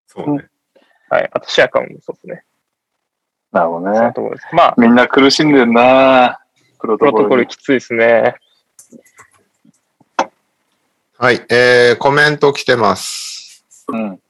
[0.06, 0.48] そうね。
[1.08, 1.30] はい。
[1.32, 2.44] あと、シアカムもそうですね。
[3.52, 4.12] なるほどね。
[4.14, 4.46] ところです。
[4.52, 6.40] まあ、みんな苦しんでるな
[6.78, 8.34] プロプロトコトコルきついですね。
[11.16, 11.44] はい。
[11.50, 13.64] えー、コメント来てます。
[13.88, 14.20] うん。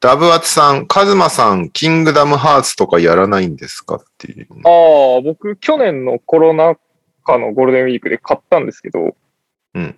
[0.00, 4.46] ダブアツさん、カズマさん、キングダムハーツとかやらないんですかっていう。
[4.64, 6.76] ああ、僕、去年のコロナ
[7.24, 9.16] 禍のゴールデンウィークで買ったんですけど、
[9.74, 9.96] うん。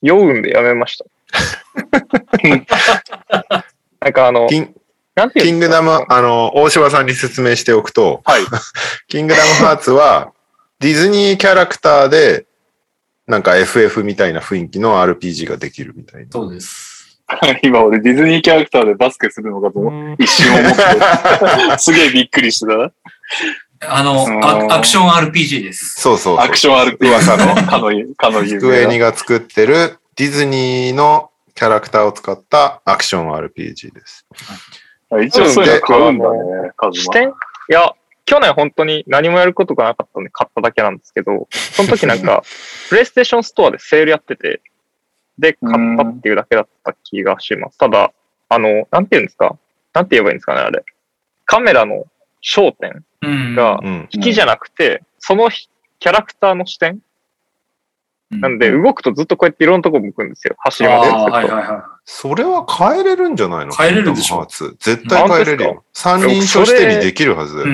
[0.00, 1.04] 酔うんでやめました。
[4.00, 4.74] なんかあの、キン
[5.30, 8.42] キングダム、あの、大柴さんに説明しておくと、はい。
[9.08, 10.32] キングダムハーツは、
[10.80, 12.46] ディズニーキャラクターで、
[13.26, 16.28] なんか FF みたいな雰囲気の RPG ができるみたいな。
[16.30, 16.98] そうです。
[17.62, 20.82] 今俺ディズニーキャラクターでバスケするのかと思一瞬思って。
[21.78, 22.90] すげえびっくりしてたな。
[23.86, 26.00] あの、うんアアクション RPG です。
[26.00, 26.44] そうそうそう。
[26.44, 34.26] アクション RPG 噂のかの、かのス有クエニ名が作ってるディズニーのキャラクターを使ったアクション RPG です。
[34.32, 34.56] な。
[35.24, 37.02] 一応そういうの買うんだね、カズマ。
[37.04, 37.32] 視点い
[37.72, 37.92] や、
[38.26, 42.42] 去年本当に何もやることがなかったんで買っただけなんですけど、 その時なんか、
[42.88, 44.60] プレイステーションストアでセールやってて、
[45.38, 47.78] で、買ったっていうだけだった気がします。
[47.78, 48.12] ただ、
[48.48, 49.56] あの、なんて言うんですか？
[49.94, 50.84] なんて言えばいいんですかね、あれ。
[51.46, 52.04] カメラの
[52.42, 53.54] 焦点うん。
[53.54, 54.08] がうん。
[54.10, 56.98] 引きじゃなくて、そのキャラクターの視点
[58.30, 60.54] なんで、動くとずっとこうやっていろんなとこ向くんですよ。
[60.58, 63.72] 走りあますあ、はいはいはそれは変えれるんじゃないの？
[63.74, 65.84] 変えれるでしょ絶対変えれるよ。
[65.94, 67.64] 三人称視点にできるはず。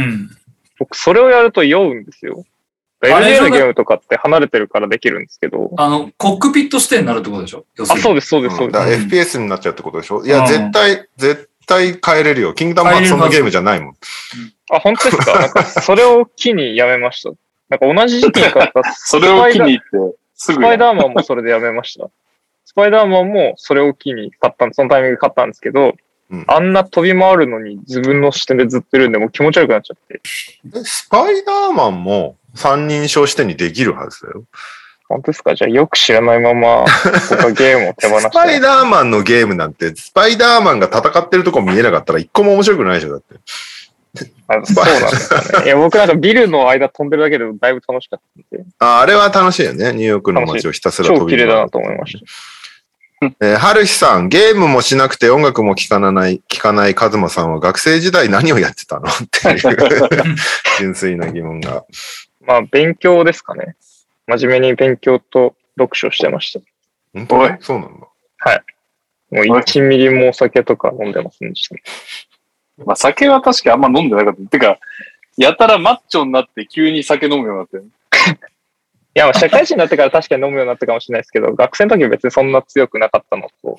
[0.79, 2.45] 僕、それをやると酔うんですよ。
[3.01, 5.73] あれ LGA のゲームとかって離れてるからできるんですけど。
[5.77, 7.67] あの、コックピット視点になるってことでしょ？
[7.77, 8.79] 要すあ、るにそうです、そうです、そうです。
[8.79, 10.25] うんだから FPS になっちゃうってことでしょ？
[10.25, 12.55] いや、うん絶対、絶対変えれるよ。
[12.55, 13.95] キングダムハーツそんなゲームじゃないもん。
[14.71, 15.39] あ、本当ですか？
[15.39, 17.31] なんか、それを機にやめました。
[17.69, 19.97] なんか同じ時期に買った それを機に行って、す
[20.35, 22.09] スパイダーマンもそれでやめました。
[22.66, 25.94] スパイダーマンもそれを機に買ったんそのタイミングで買ったんですけど、
[26.31, 30.20] うんあんな飛び回るのに自分の視点でずっといるんで、もう気持ち悪くなっちゃって。
[30.65, 34.43] でスパイダーマンも三人称視点にできるはずだよ。
[35.06, 35.55] 本当ですか？
[35.55, 36.86] じゃあよく知らないまま、
[37.31, 38.61] 僕はゲームを手放しスパイて。
[38.61, 43.35] ダーマンのゲームなんて、スパイダーマンが戦ってるとこ見えなかったら一個も面白くないでしょ、だって。
[44.49, 45.65] あそうなんですかね。
[45.66, 48.20] いや、僕なんかビルの間飛んでるだけでだいぶ楽しかっ
[48.51, 49.93] たんで、ああれは楽しいよね。
[49.93, 52.24] ニューヨークの街をひたすら飛び超綺麗だなと思いました。
[53.41, 59.09] えー、はるひさん、ゲームもしなくて音楽も聴かない、聴かないカズマさんは学生時代何をやってたの？
[59.09, 60.36] っていう
[60.78, 61.85] 純粋な疑問が。
[62.43, 63.77] まあ、勉強ですかね。
[64.27, 66.61] 真面目に勉強と読書してました。
[67.15, 68.07] 本当そうなんだ。
[69.35, 71.74] もう1ミリもお酒とか飲んでませんでした。
[72.79, 74.51] まあ酒は確かあんま飲んでなかった。
[74.51, 74.79] てか、
[75.37, 77.85] やたらマッチョになって急に酒飲むようになってる。
[79.17, 83.79] いや、社会人になってから確かに飲むようになったかもしれないですけど、学生の時は別にそんな強くなかったのと、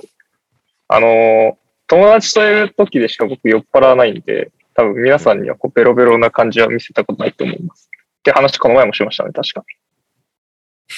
[0.88, 1.58] あの
[1.88, 7.90] 友達といる時でしか僕酔っ払わないんで、多分皆さんにはこうベロベロな感じは見せたことないと思います。
[8.20, 9.64] って話この前もしましたね、確か。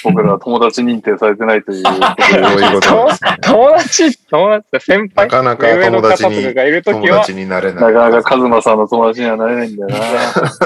[0.03, 3.37] 僕らは友達認定されてないということそういうことなんで すね。
[3.41, 5.27] 友達、友達って先輩？
[5.27, 7.79] なかなか上の友達に方とかがいる時友は、達になれで。
[7.79, 7.93] ない。
[7.93, 9.97] なかなかカズマさんの友達にはなれないんだよな。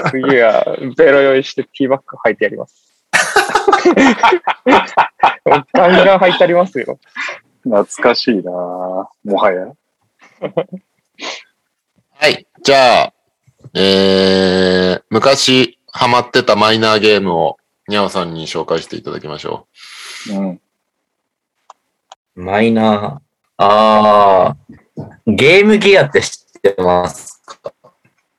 [0.12, 0.66] 次は
[0.98, 2.92] ベロ酔いしてティーバッグ履いてやります。
[5.74, 7.00] ガンガン履いてありますよ。
[7.64, 9.68] 懐かしいなもはや。
[12.20, 12.46] はい。
[12.64, 13.14] じゃあ、
[13.76, 17.58] えー、昔ハマってたマイナーゲームを
[17.88, 19.68] にゃおさんに紹介していただきましょ
[20.32, 20.62] うん。
[22.36, 23.20] マイナー。
[23.58, 27.68] あー、ゲームギアって知ってますう。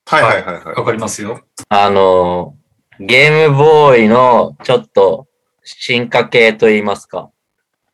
[0.06, 0.74] はいはいはいはい。
[0.74, 1.44] わかりますよ。
[1.69, 2.56] あの、
[3.01, 5.27] ゲームボーイのちょっと
[5.64, 7.31] 進化系といいますか。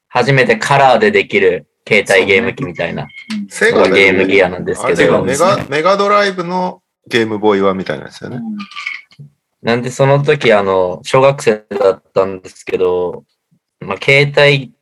[0.08, 3.06] 初めてカラーでできる携帯ゲーム機みたいな、
[3.48, 8.40] セガゲームギアなんですけあれど、メガ、メガドライブのゲームボーイはみたいなんですよね。
[9.62, 13.24] なんでその時、あの、小学生だったんですけど、
[13.80, 14.72] まあ、携帯、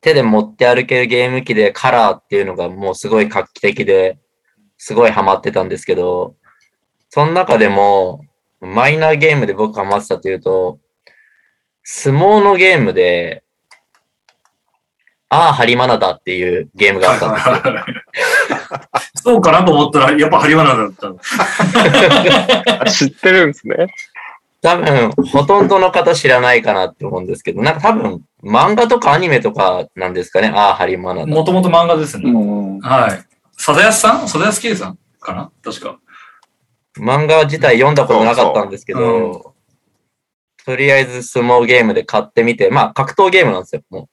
[0.00, 4.18] 手で持って歩けるゲーム機でカラーっていうのがもうすごい画期的で、
[4.78, 6.36] すごいハマってたんですけど、
[7.10, 8.24] その中でも、
[8.60, 10.78] マイナーゲームで僕ハマってたというと、
[11.82, 13.44] 相撲のゲームで、
[15.32, 17.54] ああ、ハリマナだっていうゲームがあったんですよ。
[19.22, 21.14] そうかなと思ったら、やっぱハリワナだった
[22.90, 23.86] 知ってるんですね。
[24.60, 30.52] 多分、ほとんどの方知らないかなって思うんですけど、なんか多分、漫画とかアニメとかなんですかね。
[30.54, 31.26] ああ、ハリマナだ。
[31.26, 32.28] もともと漫画ですね。
[32.30, 32.80] うん。
[32.80, 33.24] はい。
[33.56, 34.28] サダヤスさん？
[34.28, 35.50] サダヤスケイさんかな？
[35.62, 35.98] 確か。
[36.98, 39.00] 漫画自体読んだことなかったんですけど、
[39.32, 39.54] そ
[40.60, 44.06] うとりあえず相撲ゲームで買ってみて、まあ格闘ゲームなんですよ、もう。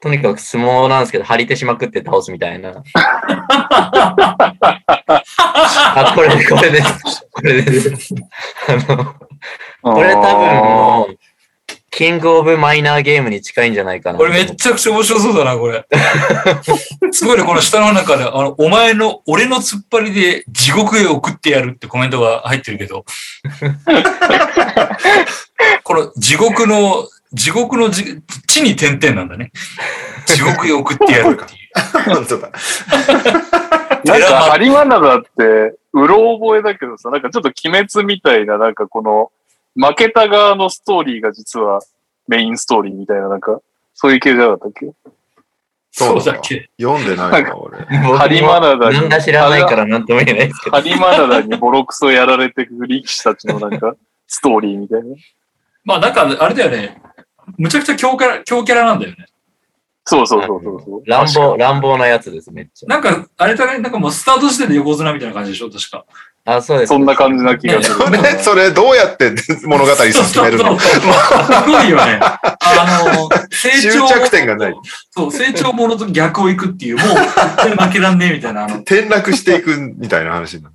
[0.00, 2.70] とにかく相撲なんですけど、張り手しまくって倒すみたいな。
[5.36, 7.26] あ、これで、これです。
[7.30, 8.14] これです。
[8.66, 9.14] あの、
[9.82, 11.18] これ多分もう、
[11.90, 14.18] キングオブマイナーゲームに近いんじゃないかな。
[14.18, 15.84] これめっちゃくちゃ面白そうだな、これ。
[17.12, 23.04] すごいね、この下の中で、あの、お前の、俺の突っ張りで地獄へ送ってやるってコメントが入ってるけど、
[25.84, 29.52] この地獄の、地獄のじ地に点々なんだね。
[30.26, 32.14] 地獄へ送ってやるっていう。
[32.14, 32.50] 本当だ。
[34.04, 39.30] なんか、ハリマナだって、うろ覚えだけどさ、なんかちょっと鬼滅みたいな、なんかこの、
[39.76, 41.80] 負けた側のストーリーが実は
[42.26, 43.60] メインストーリーみたいな、なんか、
[43.94, 44.92] そういう系じゃなかったっけ？
[45.92, 46.70] そうだっけ？
[46.80, 47.78] 読んでないわ、俺。
[47.84, 50.76] ハリマナダに漫画知らないからなんとも言えないですけど。
[50.76, 53.94] ハリマナダにボロクソやられてく力士たちのなんか、
[54.26, 55.14] ストーリーみたいな。
[55.84, 57.00] まあ、なんか、あれだよね。
[57.58, 59.26] むちゃくちゃ強キャラ、強キャラなんだよね。
[60.04, 61.02] そうそうそうそうそう。
[61.06, 62.88] 乱暴、乱暴なやつです、めっちゃ。
[62.88, 66.04] なんか、あれだね、なんかもうスタート時点で横綱みたいな感じでしょ確か。
[66.46, 66.88] あ、そうです。
[66.88, 67.96] そんな感じな気がする。
[67.96, 69.32] それ、それどうやって
[69.64, 70.78] 物語進めるの？
[70.78, 70.98] す
[71.66, 72.18] ごいよね。
[72.20, 72.38] あ
[73.04, 74.08] の、成終長。
[74.08, 74.74] 着点がない。
[75.10, 77.06] そう、成長ものと逆を行くっていう、もう
[77.84, 80.74] 負けらんねえみたいな、あの、転落していくみたいな話になる。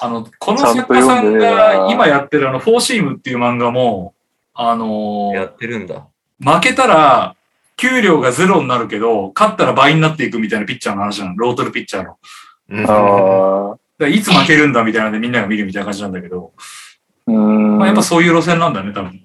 [0.00, 4.13] あの、この作家さんが今やってるあの、フォーシームっていう漫画も、
[4.54, 6.06] あのやってるんだ。
[6.40, 7.36] 負けたら、
[7.76, 11.36] 給料がゼロになるけど、勝ったら倍になっていくみたいなピッチャーの話なの。
[11.36, 12.18] ロートルピッチャーの。
[12.70, 13.78] うんああ。
[13.98, 16.52] だいつ負けるんだみたいなのでみんなが見るみたいな感じなんだけど、
[17.26, 17.78] うーん。
[17.78, 19.20] まあ、やっぱそういう路線なんだね、多分。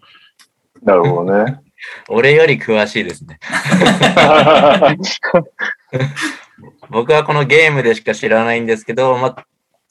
[0.83, 1.59] なるほどね。
[2.09, 3.39] 俺より詳しいですね。
[6.89, 9.45] 僕はこのゲームでしか知らないんですけど、まあ、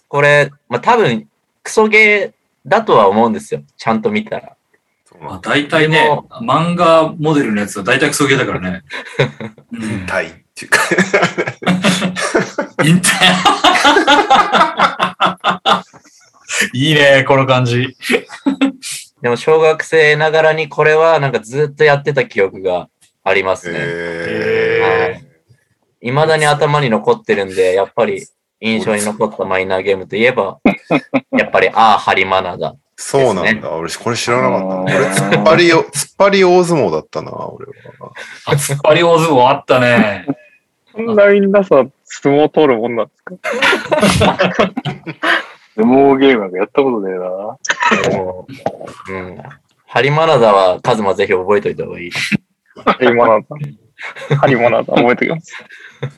[0.08, 1.28] これ、まあ多分、
[1.62, 3.62] クソゲーだとは思うんですよ。
[3.76, 4.57] ちゃんと見たら。
[5.20, 6.08] まあ、大体ね、
[6.42, 8.82] 漫画モデルのやつは大体クソゲーだからね。
[9.72, 10.78] うんたいっていうか。
[12.84, 13.08] 引退
[16.72, 17.96] いいね、この感じ。
[19.20, 22.88] でも小学生ながらにこれはなんかずっとやってた記憶が
[23.24, 23.78] ありますね。
[23.80, 25.20] え
[26.00, 28.26] 未だに頭に残ってるんで、やっぱり
[28.60, 30.60] 印象に残ったマイナーゲームといえば、
[31.32, 32.76] やっぱり、ああ、ハリマナだ。
[33.00, 33.70] そうなんだ。
[33.70, 37.72] 俺、これ知らなかった俺、突っ張りを、突っ張り大相撲だったな、俺は。
[38.46, 40.26] あ突っ張り大相撲あったね。
[40.92, 43.36] そんなみんなさ、相撲取るもんなんですか？
[45.76, 48.18] 相撲ゲームなんかやったことねえな。
[48.18, 48.48] も
[49.08, 49.38] ううん。
[49.86, 52.10] ハリマナダはカズマぜひ覚えておいた方がいい。
[52.84, 53.40] ハリマナ
[54.28, 54.36] ダ。
[54.38, 55.52] ハリマナダ、覚えておきます。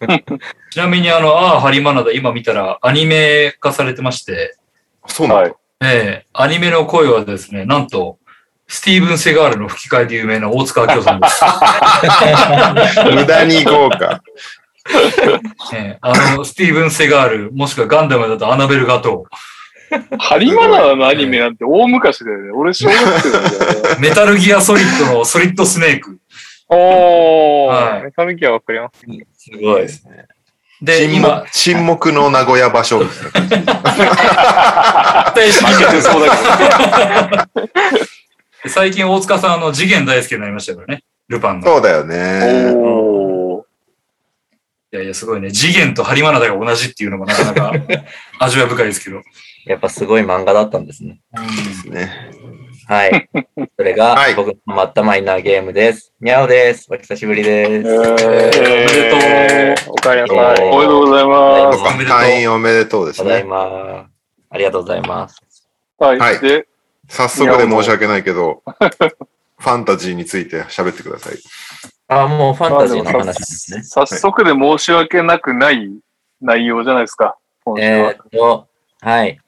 [0.71, 4.57] ちなみにあの、ああ、ハリマナダ今見たらアニメ化されてまして、
[5.07, 5.43] そうなんだ。
[5.43, 8.19] はいええアニメの声はですね、なんと、
[8.69, 11.43] スティーブン・セガールの吹き替えで有名な大塚明夫さんです。
[13.15, 14.23] 無駄に豪華。
[15.75, 19.25] ええあの、スティーブン・セガール、もしくはガンダムだとアナベル・ガト
[20.19, 22.51] ハリマナダのアニメなんて大昔だよね。
[22.53, 23.51] 俺小学生だよね。
[23.97, 26.19] ー、 メタルギア・ソリッドのソリッド・スネーク。
[26.69, 29.01] おはいー、メタルギアわかります。
[29.51, 29.89] すごい。
[29.89, 30.27] すね。
[30.83, 33.55] で、沈今黙、沈黙の名古屋場所みたいな感じ。
[38.69, 41.03] 最近大塚さん、あの、次元大好きになりましたからね。
[41.29, 41.67] ルパンの。
[41.67, 42.09] そうだよど。
[42.09, 43.65] ね。
[44.93, 45.53] いやいや、すごいね。
[45.53, 47.73] 次元とハリマナダが同じっていうのもなかなか
[48.39, 49.23] 味わい深いですけど。
[49.67, 51.21] やっぱすごい漫画だったんですね。
[51.85, 52.11] ね
[52.91, 53.31] はい。
[53.79, 56.13] それがはい僕のハマったマイナーゲームです。
[56.21, 56.89] にゃおです。
[56.91, 57.89] お久しぶりです。
[57.89, 60.69] えー、おめでとうおかえりなさい。
[60.69, 63.49] おめでとうございまとか会員おめでとうですただいね。
[63.49, 64.07] ま。
[64.51, 65.41] ありがとうございます。
[65.49, 65.69] す。
[65.99, 66.19] はい。
[66.19, 66.67] はいで、
[67.09, 71.35] 早速で申し訳ないけど、ファンタジーについて喋ってください。
[72.09, 73.85] あ、もうファンタジーの話ですね。
[73.85, 75.93] 早速で申し訳なくない
[76.41, 77.37] 内容じゃないですか。
[77.79, 78.67] えーっと、
[79.01, 79.39] はい。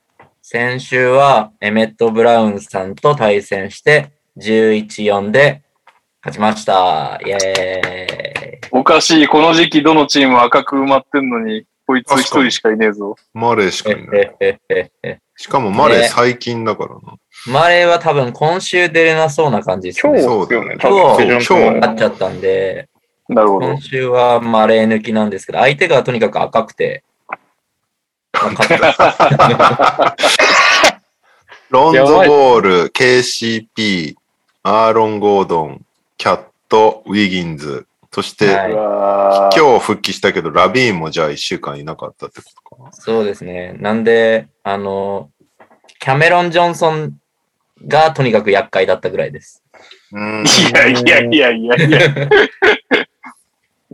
[0.55, 5.63] 先週はエメット・ブラウンさんと対戦して、11-4で
[6.21, 7.19] 勝ちました。
[7.25, 8.59] イェーイ。
[8.71, 9.29] おかしい。
[9.29, 13.17] この時期どのチーム赤く埋まってんのに、こいつ一人しかいねえぞ。
[13.33, 14.31] マレーしかいない。
[15.37, 17.01] しかもマレーね最近だからな。
[17.47, 20.19] マレーは多分今週出れなそうな感じです今日ね。
[20.19, 20.75] ですよね。
[20.75, 22.91] 今日多分手順今日勝っちゃったんで、
[23.31, 23.81] なるほど今。
[23.81, 27.05] 週はマレー抜きなんですけど、相手がとにかく赤くて、
[31.73, 34.15] ロンゾボール、KCP、
[34.63, 35.87] アーロン・ゴードン、
[36.19, 38.73] キャット、ウィギンズ、そして、はい
[39.59, 42.93] 今日復帰したけど、ラビーンもじゃあ1週間いなかったってことかな。
[42.93, 43.73] そうですね。
[43.81, 45.31] なんで、あの、
[45.99, 47.17] キャメロン・ジョンソン
[47.87, 49.63] がとにかく厄介だったぐらいです。
[50.13, 50.45] うん。
[50.45, 51.99] いやいやいやいやいや。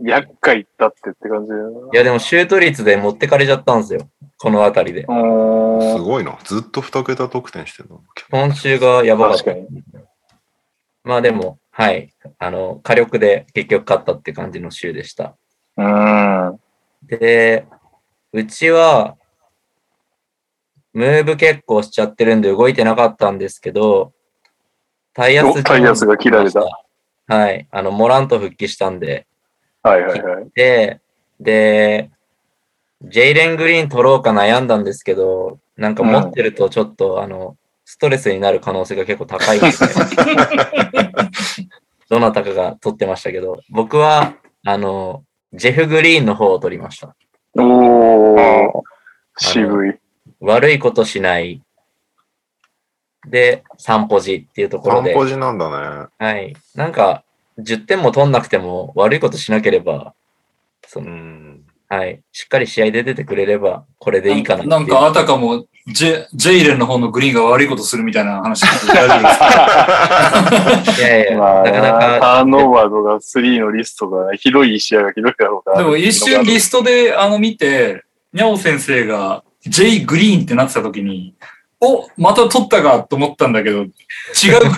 [0.03, 4.09] 厄介だってって感じだよいや、でもシュート率で持ってかれちゃったんですよ。
[4.37, 5.01] このあたりで。
[5.01, 6.37] すごいな。
[6.43, 8.01] ずっと2桁得点してるの。
[8.31, 9.67] 今週がやばかった確か。
[11.03, 12.09] まあでも、はい。
[12.37, 15.37] あの、火力で結局勝ったって感じの週でした。
[15.77, 16.59] うーん。
[17.07, 17.65] で、
[18.33, 19.17] うちは、
[20.93, 24.13] ムーブ結構しちゃってるんで動いてなかったんですけど、
[25.13, 26.63] タイヤスおタイヤスが切られた。
[27.27, 27.67] はい。
[27.71, 29.27] あの、モラント復帰したんで、
[29.83, 30.49] はいはいはい。
[30.53, 30.99] で、
[31.39, 32.11] で、
[33.03, 39.67] ジェイレン・グリーン取ろうか悩んだんですけど、なんか持ってるとちょっと、あの、ストレスになる可能性が結構高いんで、
[42.09, 44.33] どなたかが取ってましたけど、僕は、
[44.65, 45.23] あの、
[45.53, 47.15] ジェフ・グリーンの方を取りました。
[47.55, 48.81] おー、あ
[49.37, 49.95] 渋い。
[50.41, 51.61] 悪いことしない。
[53.27, 56.07] で、散歩時っていうところで、散歩時なんだね。
[56.17, 56.55] はい。
[56.75, 57.23] なんか、
[57.59, 60.13] 10点も取んなくても悪いことしなければ、
[60.87, 61.61] そうの、ん。
[61.87, 62.21] はい。
[62.31, 68.85] しっかり試合で出てくれれば、これでいいかなっていうなんかあたかもジェ、ジェイレンの方のグリーンが悪いことするみたいな話聞
[70.99, 75.79] いやいや、まあ、なかなか、ターンオーバードが3のリストがひどい試合がひどいだろうから。
[75.79, 78.03] でも一瞬リストであの見て、
[78.33, 81.33] ニャオ先生が J グリーンってなってた時に、
[81.81, 83.91] お、また取ったかと思ったんだけど、違うグ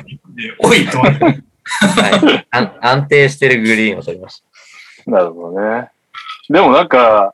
[0.07, 1.43] リーンで、おいと思って。
[1.63, 4.43] はい、安 安定してるグリーンを取りまし
[5.05, 5.89] なるほどね。
[6.49, 7.33] でもなんか、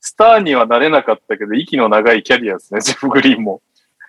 [0.00, 3.60] スターにはなれなかったけど、息の長いキャリアですね、ジェフ・グリーンも。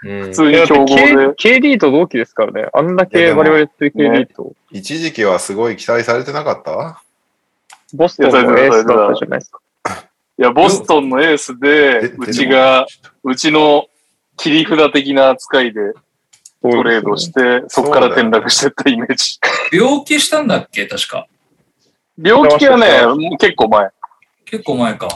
[0.04, 0.10] た。
[0.10, 0.30] うん普。
[0.32, 1.04] 通に強豪で。
[1.34, 2.70] KD と同期ですからね。
[2.74, 7.02] あんだけ我々やってる KD と、一時期はすごい期待されてなかった？
[7.94, 9.60] ボストンのエースだったじゃないですか。
[10.38, 12.86] いや、ボストンのエースで、うちが、
[13.24, 13.88] うちの
[14.36, 15.94] 切り札的な扱いで
[16.72, 19.40] トレードして、そこから転落してったイメージ。
[19.72, 20.86] 病気したんだっけ？
[20.86, 21.28] 確か。
[22.18, 23.90] 病気はね、もう結構前。
[24.46, 25.08] 結構前か。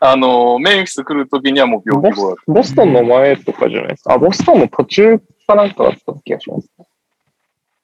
[0.00, 4.14] あの、メンフィス来るときにはもう病ボ気後だボストンの前とかじゃないですか？
[4.14, 6.68] あ、ボストンの途中かなんかだった気がします。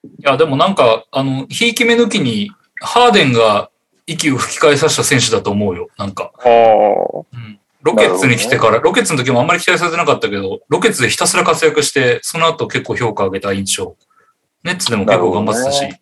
[0.05, 2.51] いや、でもなんか、あの、ひいき目抜きに、
[2.81, 3.70] ハーデンが
[4.07, 5.89] 息を吹き返させた選手だと思うよ。
[5.97, 6.32] なんか。
[6.39, 6.49] ああ。
[7.32, 13.97] うんロケッツに来てから、ロケッツの時もあんまり期待されてなかったけど、ロケッツでひたすら活躍して、その後結構評価を上げた印象。
[14.62, 15.82] ネッツでも結構頑張ってたし。
[15.82, 15.94] なる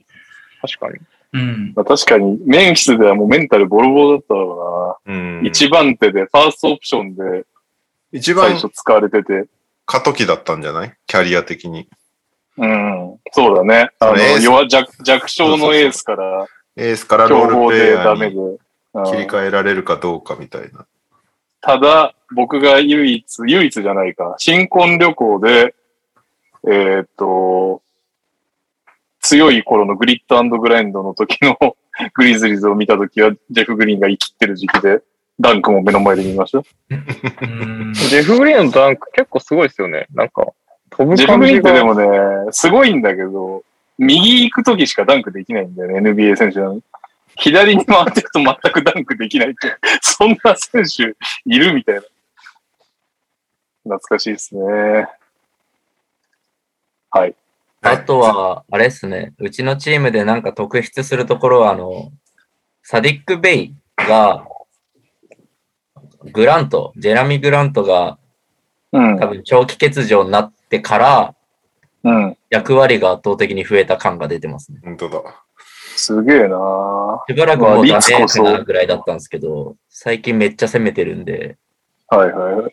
[0.63, 0.99] 確かに。
[1.35, 1.73] うん。
[1.77, 5.13] まあ、確かに、メンフィスではもうメンタルボロボロだっただろう。
[5.13, 5.49] うんな。
[5.49, 7.45] 一番手で、ファーストオプションで
[8.11, 9.45] 一番最初使われてて。
[9.87, 10.95] 過渡期だったんじゃない？
[11.07, 11.89] キャリア的に。
[12.57, 13.17] うん。
[13.33, 13.91] そうだね。
[14.01, 16.47] あの、弱弱弱小のエースから、
[16.77, 18.37] エースからロールプレイでダメで。
[18.37, 18.59] ヤーにうん
[19.05, 20.87] 切り替えられるかどうかみたいな。
[21.61, 25.75] ただ、僕が唯一、唯一じゃないか、新婚旅行で、
[26.67, 27.83] えーっと、
[29.21, 31.57] 強い頃のグリッドグラインドの時の
[32.15, 35.01] グリズリーズを見た時は、ジェフ・グリーンが生きってる時期で、
[35.41, 36.59] ダンクも目の前で見ました。
[36.59, 40.07] うん ジェフ・グリーンのダンク結構すごいですよね。
[40.15, 40.47] なんか、
[40.91, 41.93] 飛ぶジェフ・グリーン感じが。
[41.93, 43.63] ってでもね、すごいんだけど、
[43.99, 46.83] 右行く時しかダンクできないんだよね、NBA 選手なのに。
[47.39, 51.17] 左に回ってると全くダンクできないって、そんな選手
[51.47, 52.01] いるみたいな。
[53.85, 54.63] 懐かしいですね。
[57.11, 57.35] はい。
[57.81, 62.11] あとは、あれですね、うちのチームでなんか特筆するところは、あの、
[62.83, 64.47] サディック・ベイが、
[66.33, 68.19] グラント、ジェラミー・グラントが
[68.93, 69.27] うん多。
[69.27, 71.35] 分長期欠場になってから、
[72.05, 72.39] うん。
[72.49, 74.81] 役割が圧倒的に増えた感が出てますね。
[74.83, 75.45] 本当だ。
[75.99, 81.57] すげえなはしばらくもうダメなぐらいだったんですけど、最近めっちゃ攻めてるんで、
[82.13, 82.73] いはいはい。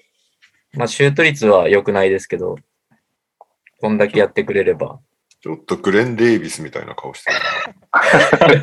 [0.74, 2.56] まあシュート率は良くないですけど、
[3.82, 5.00] こんだけやってくれれば。
[5.42, 8.62] ちょっとグレン・デイビスみたいな顔してる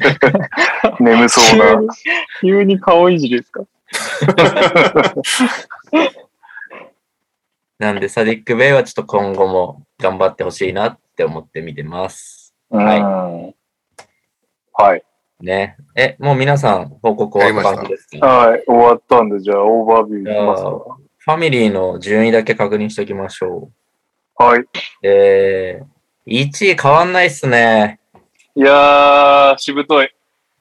[1.00, 1.80] 眠そうな。
[2.40, 3.62] 急に急に顔いじりですか？
[7.78, 12.54] なんで、サディック・ベイはちょっと今後も頑張ってほしいなって思って見てます。
[12.70, 12.96] は
[13.50, 13.54] い。
[14.74, 15.02] はい。
[15.40, 15.76] ね。
[15.96, 18.26] え、もう皆さん報告終わった感じですか？
[18.26, 18.64] はい。
[18.66, 20.70] 終わったんで、じゃあ、オーバービューいきますか。
[21.18, 23.70] ファミリーの順位だけ確認しておきましょ
[24.36, 24.60] はい。
[24.60, 24.68] う。
[25.02, 28.00] えー、1位変わんないっすね。
[28.54, 30.10] いやー、しぶとい。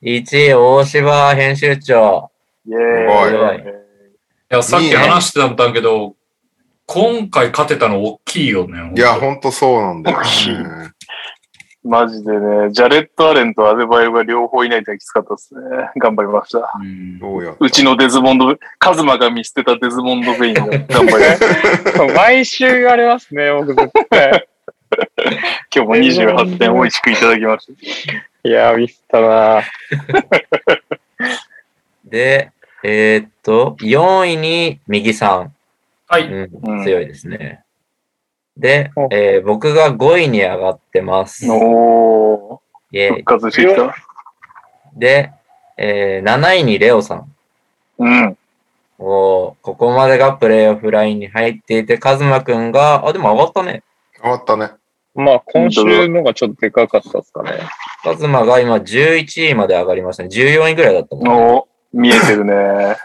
[0.01, 2.31] 1位、大柴編集長。
[2.67, 3.61] イェーイ。
[3.61, 3.65] いい
[4.49, 6.15] や、さっき話してたんだけど、
[6.85, 8.91] 今回勝てたの大きいよね。
[8.95, 10.25] いや、ほんとそうなんだよ、ね。
[11.83, 15.61] マジでね、ジャレット・アレンとアデバイオが両方いないときつかったですね。
[15.97, 16.71] 頑張りました。
[16.79, 16.85] う
[17.59, 22.05] うちのデズモンド、カズマが見捨てたデズモンド・ベインが頑張りました。
[22.13, 24.47] 毎週言われますね、僕絶対。
[25.73, 28.49] 今日も28点美味しくいただきました。
[28.49, 29.61] いやー、ミスったな
[32.05, 32.51] で、
[32.83, 35.53] えーっと、4位に右さん。
[36.07, 36.27] はい。
[36.27, 37.63] うんうん強いですね。
[38.57, 41.45] でお、えー僕が5位に上がってます。
[41.49, 43.95] おー、イェイ復活してきた？
[44.95, 45.31] で、
[45.77, 47.35] えー7位にレオさん。
[47.99, 48.37] うん。
[48.99, 53.83] おーここまでがプレイオフラインに入っていて、カズマくんが、あ、でも上がったね。
[54.21, 54.71] 変わったね。
[55.15, 57.51] まあ、今週のがちょっとでかかったですかね。
[58.03, 60.29] カズマが今11位まで上がりましたね。
[60.29, 61.31] 14位ぐらいだったもんね。
[61.33, 62.53] お見えてるね。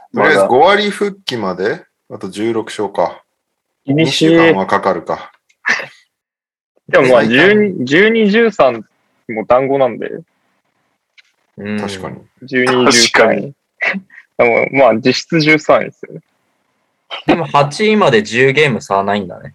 [0.15, 3.23] とりあえずまだ5割復帰まで、あと16勝か。
[3.87, 4.29] 2厳しい。
[4.29, 5.33] 週間はかかるか。
[6.89, 8.83] でもまあ、12、12 13
[9.33, 10.11] も団子なんで、
[11.59, 12.21] うん確かに。。
[12.43, 13.53] 12、確か13。
[14.39, 16.21] でもまあ、実質13位ですよね。
[17.27, 19.55] でも8位まで10ゲーム差はないんだね。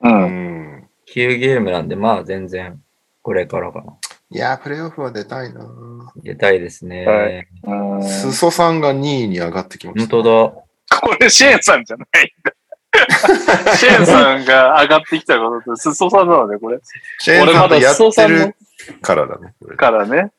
[0.00, 0.08] う。
[0.08, 0.88] うんん。
[1.08, 2.80] 9ゲームなんで、まあ全然、
[3.22, 3.96] これからかな。
[4.30, 5.66] いやー、プレイオフは出たいな
[6.16, 7.04] 出たいですね。
[7.06, 10.16] はいうんすそさんが2位に上がってきました。
[10.16, 10.98] 本当だ。
[11.00, 12.52] これ、シェーンさんじゃないんだ。
[13.76, 16.78] シェーンさんが上がってきたことと、すそさんなのね、これ。
[17.18, 18.52] シェーンさんとやって俺まだ裾さんるの
[19.00, 19.54] からだね。
[19.60, 20.30] これからね。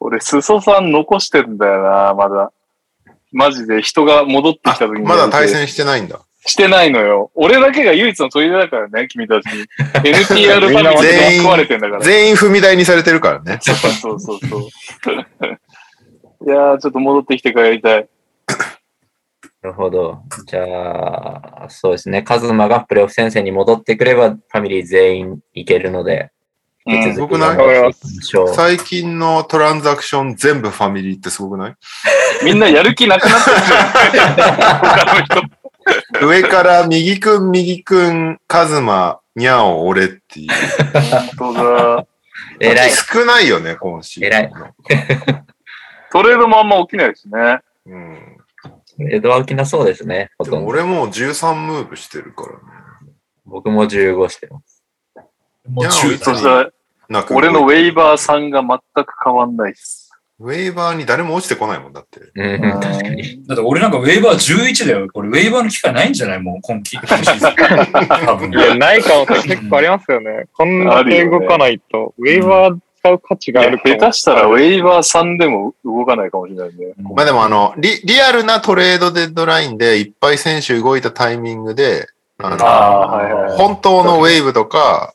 [0.00, 2.52] 俺、すそさん残してんだよな、まだ。
[3.32, 5.06] マジで人が戻ってきた時に。
[5.06, 6.20] まだ対戦してないんだ。
[6.46, 7.32] してないのよ。
[7.34, 9.64] 俺だけが唯一の取り出だからね、君たちに。
[10.04, 12.02] NTR ファミリーで食われてんだから。
[12.02, 13.58] 全員踏み台にされてるからね。
[13.60, 14.38] そうそうそう。
[16.46, 18.08] いやー、ちょっと戻ってきてからやりたい。
[19.66, 20.20] なるほど。
[20.46, 22.22] じゃあ、そうですね。
[22.22, 26.30] カズマがプレイオフ戦線に戻ってくれば、ファミリー全員いけるので、
[26.86, 27.52] 引き続き僕な
[27.88, 27.94] い。
[28.54, 31.74] 最近のトランザクション全部ファミリーってすごくない？
[32.44, 33.56] みんなやる気なくなってる
[34.14, 34.46] じゃん。
[34.78, 35.24] 他の
[36.20, 36.26] 人。
[36.28, 40.50] 上から右くん、右くん、カズマ、ニャオ、俺っていう。
[41.36, 42.06] そうだ。
[42.60, 42.90] 偉い。
[42.92, 44.24] 少ないよね、今週。
[44.24, 44.52] 偉い
[46.12, 47.58] トレードもあんま起きないしね。
[47.86, 48.35] うん。
[48.98, 50.30] 江戸は起きなそうですね。
[50.38, 50.64] ほでとんど。
[50.66, 52.58] も俺もう13ムーブしてるからね。
[53.44, 54.82] 僕も15してます。
[55.68, 56.70] もういや中そしたら、
[57.08, 60.06] なんか俺のウェイバーさんが全く変わんないっす。
[60.38, 62.20] ウェーバーに誰も落ちてこないもんだって。
[62.34, 63.46] うん、確かに。
[63.46, 65.08] だって俺なんかウェイバー11だよ。
[65.10, 66.98] これウェイバーの機会ないんじゃないもう今季。
[67.00, 68.54] 多分い。
[68.54, 70.46] や、ない可能性結構ありますよね。
[70.52, 76.94] こんだけ動かないと、ウェーバー使う価値がある下手したらウェイバーさんでも動かないかもしれないね。
[77.14, 82.08] まあでもあの、リリアルなトレードデッドラインでいっぱい選手動いたタイミングで、
[82.38, 83.56] あのああー、はいはい。
[83.58, 85.14] 本当のウェーブとか、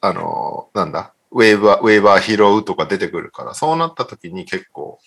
[0.00, 4.98] あの、なんだ、ウェーバー、ウェーバー拾うとか出てくるから、そうなった時に結構、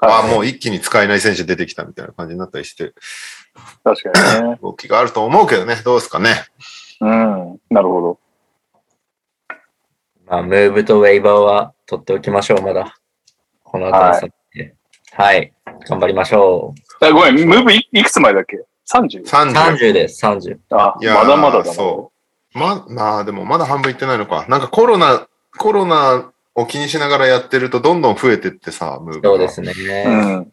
[0.00, 2.92] ああ、もう一気に使えない選手出てきたみたいな感じになったりして、
[3.84, 4.58] 確かにね。
[4.62, 6.44] 動きがあると思うけどね、どうですかね。
[7.00, 7.60] うん。
[7.70, 8.18] なるほど。
[10.26, 12.96] まあ、ムーブとウェイバーは取っておきましょう、まだ。
[13.62, 14.74] この後の先で
[15.12, 15.52] はい。
[15.88, 17.04] 頑張りましょう。
[17.04, 19.24] あごめん、ムーブいいくつ前だっけ ?30?
[19.24, 19.52] 30。
[19.52, 20.58] 30です、30。
[20.70, 21.72] あ、いやーまだまだだな。
[21.72, 22.10] そ
[22.54, 22.58] う。
[22.58, 24.46] ま、まあでもまだ半分いってないのか。
[24.48, 25.26] なんかコロナ、
[25.58, 30.04] コロナを気にしながらやってるとどんどん増えてってさ、ムーブがそうですね。
[30.06, 30.52] うん。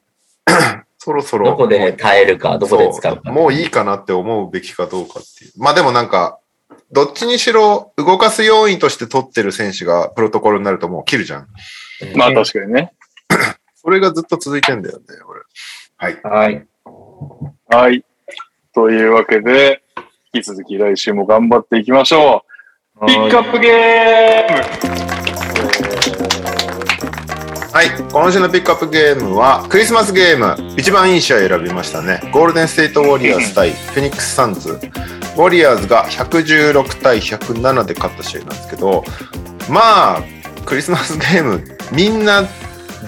[0.98, 1.48] そろそろ。
[1.48, 3.32] どこで耐えるか、どこで使うか。
[3.32, 5.52] もういいかなって思うべきかどうかっていう。
[5.58, 6.40] まあでもなんか、
[6.94, 11.48] どっちにしろ動かす要因として取ってる選手がプロトコルになるともう切るじゃん。
[12.02, 12.94] うんまあ確かにね。
[13.76, 15.42] それがずっと続いてんだよね、俺。
[15.98, 16.20] はい。
[16.24, 16.68] はい。
[17.68, 18.04] はい。
[18.74, 19.82] というわけで、
[20.34, 22.46] 引き続き来週も頑張っていきましょ
[23.02, 23.06] う。
[23.08, 25.01] ピックアップゲーム
[27.74, 27.90] はい。
[28.12, 32.20] 今週のピックアップゲームは、クリスマスゲーム、一番いい試合選びましたね。
[32.34, 34.72] ゴールデンステートウォリアーズ対フェニックスサンズ。
[34.72, 39.06] ウォリアーズが116対107で勝った試合なんですけど、
[39.70, 40.24] まあ、
[40.66, 42.44] クリスマスゲームみんな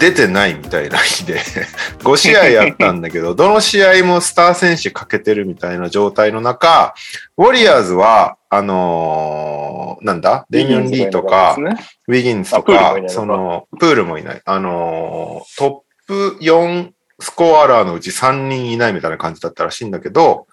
[0.04, 1.40] 出てないみたいな日で
[2.04, 6.94] 5試合やったんだけど、 どの試合もスター選手欠けてるみたいな状態の中、
[7.38, 10.46] ウォリアーズは、あのーなんだ？
[10.50, 14.42] デニオン・リーとか、ウィギンズとかその、プールもいない。
[14.44, 16.90] あのートップ4
[17.22, 20.48] スコアラーのうち3人いないみたいな感じだったらしいんだけど、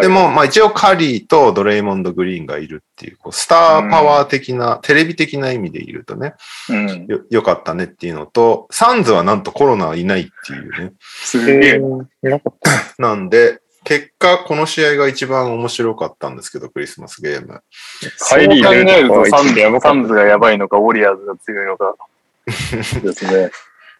[0.00, 6.34] でも、まあ一応カリーとドレイモンド・グリーンがいるっていう、こうスターパワー的な、テレビ的な意味でいるとね、
[6.68, 7.06] うん。
[7.06, 10.92] よ、よかったねっていうのと、サンズはなんとコロナいないっていうね。
[11.00, 11.76] すげえ。
[11.76, 11.80] い
[12.28, 13.02] なかった。
[13.02, 17.62] なんで、結果、この試合が一番面白かったんですけど、クリスマスゲーム。
[18.16, 21.94] そう考えるとサンズサンズがやばいのか、ウォリアーズが強いのか。
[22.46, 23.50] ですね。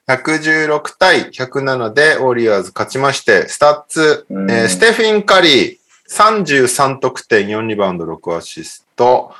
[0.08, 9.34] 116対107でウォリアーズ勝ちまして、スタッツ、うんえーステフィン・カリー、33得点、4リバウンド、6アシスト。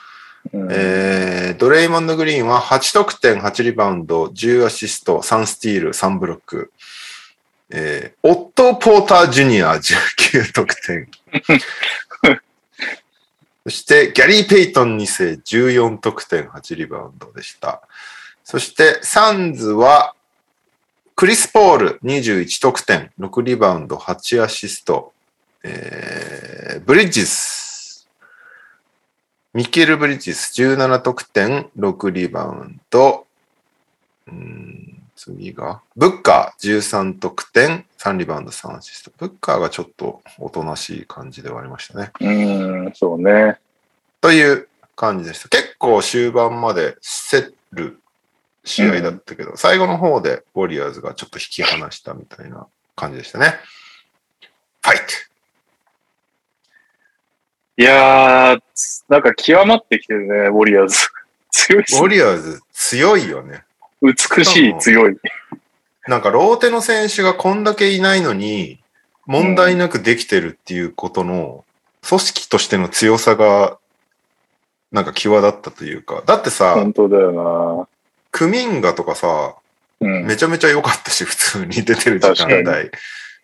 [0.52, 6.72] うんえードレイモンド・グリーンは8得点、8リバウンド、10アシスト、3スティール、3ブロック。
[7.70, 11.08] えーオットー・ポーター・ジュニア、19得点。
[13.64, 17.80] そして、ギャリー・ペイトン2世、14得点、8リバウンドでした。
[18.44, 20.14] そして、サンズは、
[21.16, 25.13] クリス・ポール、21得点、6リバウンド、8アシスト。
[25.64, 28.08] えーブリッジス、
[29.54, 33.26] ミケル・ブリッジス、17得点、6リバウンド。
[34.26, 39.12] うーん次が、ブッカー、13得点、3リバウンド、3アシスト。
[39.16, 42.10] ブッカーがちょっとおとなしい感じではありましたね。
[42.20, 43.58] うん、そうね。
[44.20, 45.48] という感じでした。
[45.48, 46.96] 結構終盤まで
[47.30, 48.00] 競る
[48.64, 52.66] 試合だったけど、最後の方でウォリアーズがちょっと引き離したみたいな
[52.96, 53.54] 感じでしたね。
[54.82, 55.33] ファイト
[57.76, 58.60] いやー、
[59.08, 60.96] なんか極まってきてるね、ウォリアーズ。
[61.50, 63.64] 強いっすウォリアーズ強いよね。
[64.02, 65.16] 美しい、強い。
[66.06, 68.80] なんかローテの選手がこんだけいないのに、
[69.26, 71.64] 問題なくできてるっていうことの、
[72.06, 73.78] 組織としての強さが、
[74.92, 76.22] なんか際立ったというか。
[76.26, 77.88] だってさ、本当だよ
[78.30, 79.54] クミンガとかさ、
[80.00, 80.08] な。
[80.08, 80.26] うん。
[80.26, 82.90] めちゃめちゃ良かったし、普通に出てる時間確帯。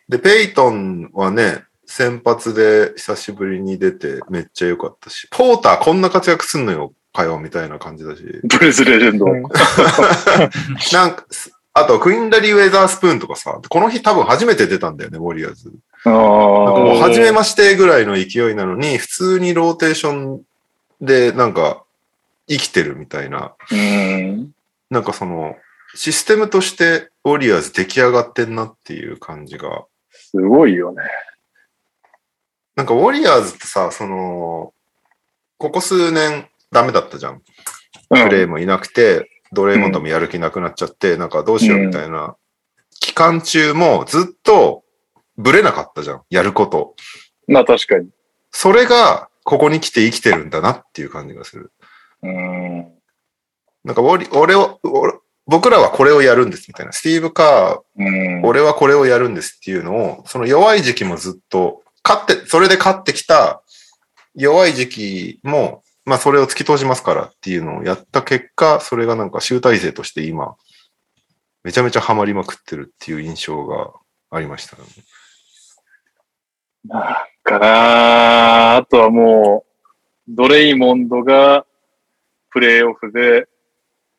[0.09, 8.23] で、ペイトンはね、先発で久しぶりに出てめっちゃ良かったし、ポーターこんな活躍すんのよ、かよ、みたいな感じだし。
[8.23, 9.27] ブルースレジェンド。
[9.27, 9.43] うん
[10.93, 11.27] なんか、
[11.75, 15.73] あと、クイーンダリー・ウェザースプーンとかさ、この日多分初めて出たんだよね、ウォリアーズ。
[16.05, 16.21] あなんか
[16.81, 20.43] もうー初めましてぐらいの勢いなのに、普通にローテーション
[21.01, 21.83] でなんか
[22.49, 24.53] 生きてるみたいな、うん。
[24.91, 25.57] なんかその、
[25.97, 29.87] システムとしてウォリアーズ出来上がってんなっていう感じが。
[30.13, 31.03] すごいよね。
[32.77, 34.73] なんかウォリアーズってさ、その、
[35.59, 37.35] ここ数年ダメだったじゃん。
[37.35, 37.43] うん
[38.11, 42.37] プレイもいなくて、ドレイモンドもやる気なくなっちゃって、なんかどうしようみたいな、
[42.99, 44.83] 期間中もずっと
[45.37, 46.23] ブレなかったじゃん。
[46.29, 46.95] やること。
[47.47, 48.09] まあ確かに。
[48.51, 51.73] それが、ここに来て生きてるんだなっていう感じがする。
[52.23, 52.93] うん。
[53.85, 55.15] なんか俺、俺を、俺
[55.47, 56.93] 僕らはこれをやるんですみたいな。
[56.93, 58.47] スティーブ・カうんー、。
[58.47, 63.63] 俺はこれをやるんですっていうのを、その弱い時期もずっと、勝って、それで勝ってきた
[64.35, 70.57] 弱い時期も、まあそれを突き通しますからっていうのをやった結果、それがなんか集大成として今、
[71.63, 73.93] めちゃめちゃハマりまくってるっていう印象が
[74.31, 74.83] ありましたね。
[77.43, 79.71] かなあとはもう、
[80.29, 81.67] ドレイモンドが
[82.51, 83.49] プレイオフで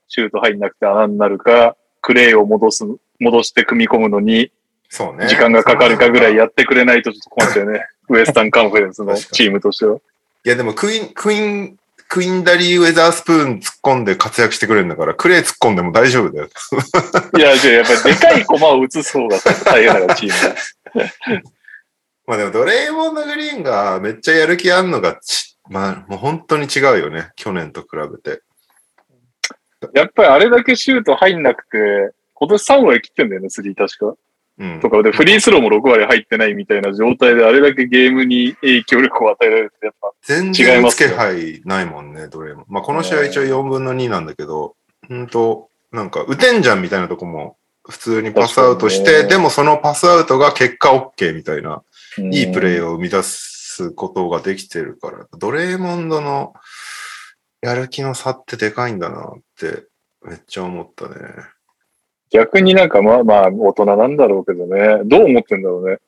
[0.07, 2.85] シュート入んなくて穴になるか、クレイを戻す、
[3.19, 4.51] 戻して組み込むのに
[4.91, 5.27] そうね。
[5.29, 7.87] 時間がかかるかぐらいやってくれないとちょっと困っちゃうね。
[8.09, 9.99] ウエスタンカンファレンスのチームとしては。
[10.43, 11.77] いやでもクイーン、クイーン、
[12.09, 16.49] クイーンダリー・ウェザースプーン突っ込んで活躍してくれるんだから、クレイ突っ込んでも大丈夫だよ。
[17.37, 20.49] いや、じゃあやっぱりでかい駒を移す方が大変だから、チー
[20.93, 21.41] ムが。
[22.27, 27.29] まあでもドレイモンド・グリーンがめっちゃやる気あんのがち、まあもう本当に違うよね。
[27.37, 28.41] 去年と比べて。
[29.93, 34.17] やっぱりあれだけシュート入んなくて、今年3割切ってんだよね、スリー確か。
[34.61, 34.79] うん。
[34.79, 42.65] とかで、フリースローも6割入ってないみたいな状態で、あれだけゲームに影響力を与えられるって、やっぱ、全違い然つけますよ配ないもんね、ドレイモン。
[42.69, 44.75] まあこの試合一応4分の2なんだけど、
[45.07, 47.57] 本当なんか打てんじゃんみたいなとこも
[47.89, 51.81] 普通にパスアウトして、でもそのパスアウトが結果 OK みたいな、
[52.31, 52.91] いいプレーを。
[52.91, 56.53] を生み出すことができてるから、ドレーモンドの
[57.61, 59.87] やる気の差ってでかいんだなって
[60.23, 61.15] めっちゃ思ったね。
[62.31, 65.03] 逆になんかまあまあ、大人なんだろうけどね。
[65.05, 65.99] どう思ってんだろうね。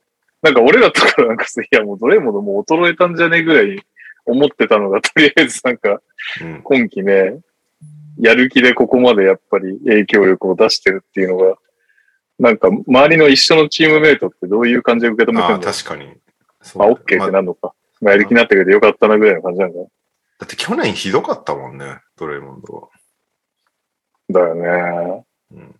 [0.42, 3.82] なんか俺らとかなんかさ、いやもうどれももう衰えたんじゃねえぐらい
[4.26, 6.02] 思ってたのが、とりあえずなんか
[6.42, 6.62] うん。
[6.64, 7.40] 今季ね、
[8.20, 11.56] やる気でここまでやっぱり影響力を出してるっていうのが、
[12.40, 16.14] なんか周りの一緒のチームメイトってどういう感じで受け止めてるんだろう確かに。
[16.62, 17.74] そまあ、OK ってまなるのか。
[18.02, 19.80] まあ、やる気になってくれてよかったなぐらいの感じなんだ。
[19.80, 19.88] だ
[20.46, 22.90] って去年ひどかったもんね、ドレイモンドは。
[24.30, 25.26] だよね。
[25.52, 25.76] うん、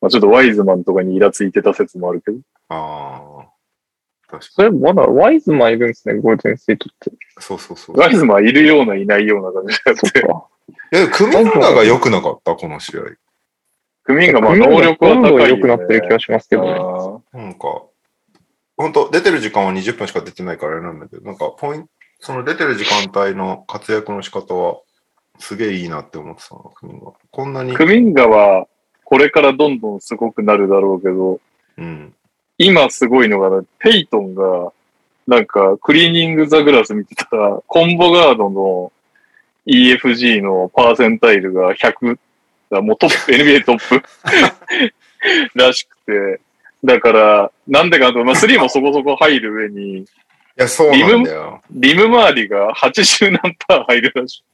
[0.00, 2.38] まあ、ちょっとワイズマンとかにイラついてた説もあるけど。
[2.68, 3.48] ああ。
[4.28, 7.10] 確かそれまだワイズマンいるんですね、ゴールデンステートって。
[7.10, 7.16] に。
[7.38, 7.96] そうそうそう。
[7.98, 10.48] ワイズマンいるような、いないような感じだっ。
[10.92, 13.02] いや、クミンガが良くなかった、この試合。
[14.04, 15.48] クミンがまあ能力は高いよ、ね。
[15.48, 16.70] 良くなってる気がしますけどね。
[17.34, 17.84] あなんか、
[18.76, 21.88] 本当出てる時間は20分しか出てないからあれなんだけど、なんか、ポイント、
[22.20, 24.80] その出てる時間帯の活躍の仕方は、
[25.38, 27.12] すげえいいなって思ってたな、クミンガ。
[27.30, 27.76] こんなにー。
[27.76, 28.66] クミンガは、
[29.08, 31.40] これからどんどんすごくなるだろうけど、
[31.78, 32.14] うん。
[32.58, 34.70] 今すごいのが、ペイトンが、
[35.26, 38.92] なんか、クリーニングザグラス見てたら、コンボガードの
[39.66, 42.18] EFG のパーセンタイルが100、
[42.70, 44.02] だもうトップ、NBA トップ
[45.58, 46.40] らしくて、
[46.84, 50.04] だから、なんでかと、まあ、3もそこそこ入る上に、い
[50.58, 51.62] や、そうなんだよ。
[51.70, 54.44] リム周りが80何パー入るらし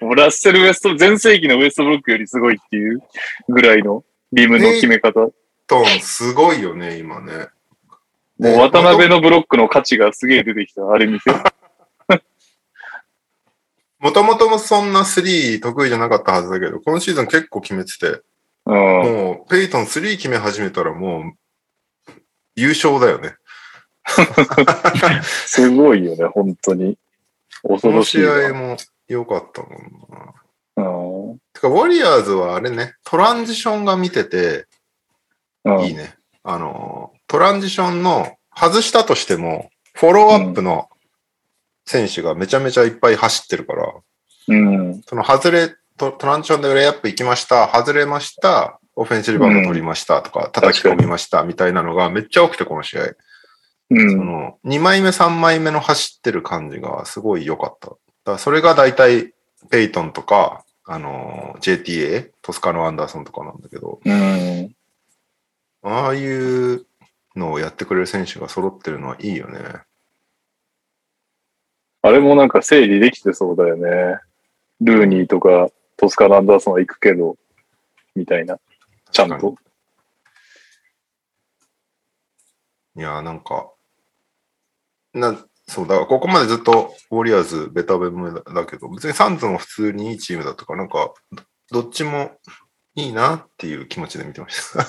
[0.00, 0.04] い。
[0.04, 3.02] もうラッセル・ウエスト、全盛期のウエストブロックよりすごいっていう
[3.48, 5.20] ぐらいのリムの決め方。
[5.20, 5.32] も
[5.66, 7.48] トン、すごいよね、今ね。
[8.38, 11.30] う渡辺のブロックの価値がすげえ出てきた、あれ見て。
[13.98, 18.20] もともともそんな3得意じゃなかったはずだけど、今シーズン結構決めてて、
[18.66, 18.74] うん。
[18.74, 22.12] もう、ペイトン3決め始めたらもう、
[22.56, 23.34] 優勝だよね。
[25.22, 26.98] すごいよね、本当に。
[27.62, 28.48] 恐この試ろしいわ。
[28.48, 28.76] 合も
[29.08, 29.72] 良かったもん
[30.10, 31.30] な。
[31.30, 34.66] うんてか、ウォリアーズはあれね、トランジションが見てて
[35.64, 36.14] うんいいね。
[36.42, 40.88] あの、トランジションの外したとしても、フォローアップの
[41.86, 43.92] 選手がめちゃめちゃいっぱい走ってるから、
[44.48, 45.02] うん。
[45.06, 53.02] その外れ、トトランジションでレイアップ行きました、外れました、オフェンスリバウンド取りましたとか、叩き込みましたみたいなのがめっちゃ多くて、この試合。
[53.90, 54.26] うそん。
[54.26, 57.88] の2枚目、3枚目の走ってる感じがすごい良かった。
[57.88, 57.98] だか
[58.32, 59.34] らそれが大体、
[59.70, 64.74] ペイトンとか、あの、JTA、トスカノ・アンダーソンとかなんだけど、うん。
[65.82, 66.86] ああいう
[67.36, 69.60] のをやってくれる選手が揃ってるのはいいよね。
[72.02, 74.18] あれもなんか整理できてそうだよね。
[74.80, 77.36] ルーニーとかトスカランダーソンは行くけど、
[78.14, 78.58] みたいな。
[79.10, 79.54] ちゃんと。
[82.96, 83.70] いやーなんか、
[85.14, 91.12] な、そう、だからここまでずっとウォリアーズベタベムだだけど、別にサンズも普通にいいチームだったから、なんか、
[91.70, 92.32] どどっちも
[92.94, 94.86] いいなっていう気持ちで見てました。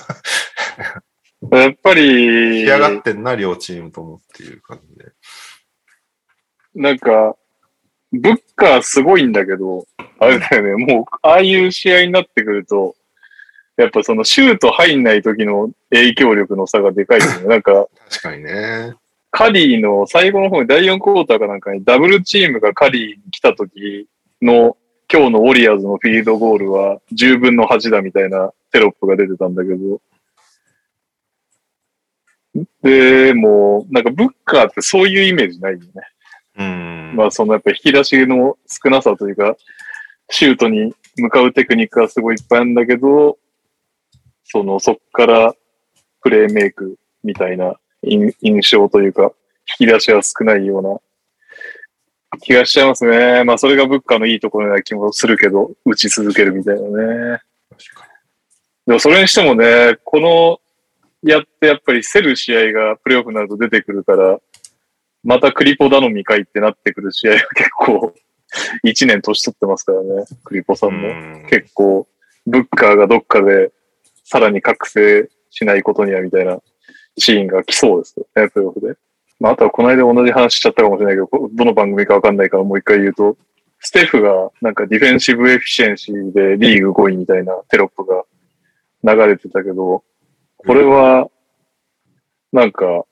[1.56, 5.12] やっぱり、仕上がってんな、両チームともっていう感じで。
[6.74, 7.36] なんか、
[8.12, 9.86] ブッカーすごいんだけど、
[10.18, 12.94] あれだよね、もう、ああいう試合になってくると、
[13.76, 17.46] やっぱそのシュート入んない時の影響力の差がでかいよね。
[17.46, 18.94] なんか、確かにね。
[19.32, 24.06] カリーの最後の方に第4クォーターかなんかにダブルチームがカリーに来た時
[24.42, 24.76] の
[25.10, 30.00] 今日のウォリアーズのフィールドゴールは10分の8だみたいなテロップが出てたんだけど。
[32.82, 35.86] で、もう、なんかブッカーってそういうイメージないよね。
[36.58, 37.16] うん。
[37.16, 39.56] まあそのやっぱ引き出しの少なさというか、
[40.28, 43.38] シュートに向かうテクニックがすごいいっぱいあるんだけど、
[44.44, 45.54] そのそっから
[46.22, 49.32] プレーメイクみたいな印印象というか、
[49.78, 53.44] 引き出しは少ないような気がしちゃいますね。
[53.44, 57.40] まあそれが物価のいいところな気もするけど、打ち続けるみたいなね。
[58.86, 60.60] でもそれにしてもね、この
[61.22, 64.38] やってやっぱり競る試合がプレイオフになると出てくるから、
[65.22, 68.14] またクリポ頼みかいってなってくる試合が結構、
[68.84, 71.08] 1年年取ってますからね、クリポさんも。
[71.08, 72.08] うん結構、
[72.46, 73.70] ブッカーがどっかで
[74.24, 76.60] さらに覚醒しないことにはみたいな
[77.18, 78.94] シーンが来そうですよね、プレイオフで。
[79.40, 83.36] まあ、あとはこの間同じ話しちゃったかもしれないけど、どの番組かわかんないからもう一回言うと、
[83.80, 88.22] ステフがなんか defensive efficiency でリーグ5位みたいなテロップが
[89.02, 90.04] 流れてたけど、
[90.56, 91.28] これは、
[92.52, 93.04] なんか、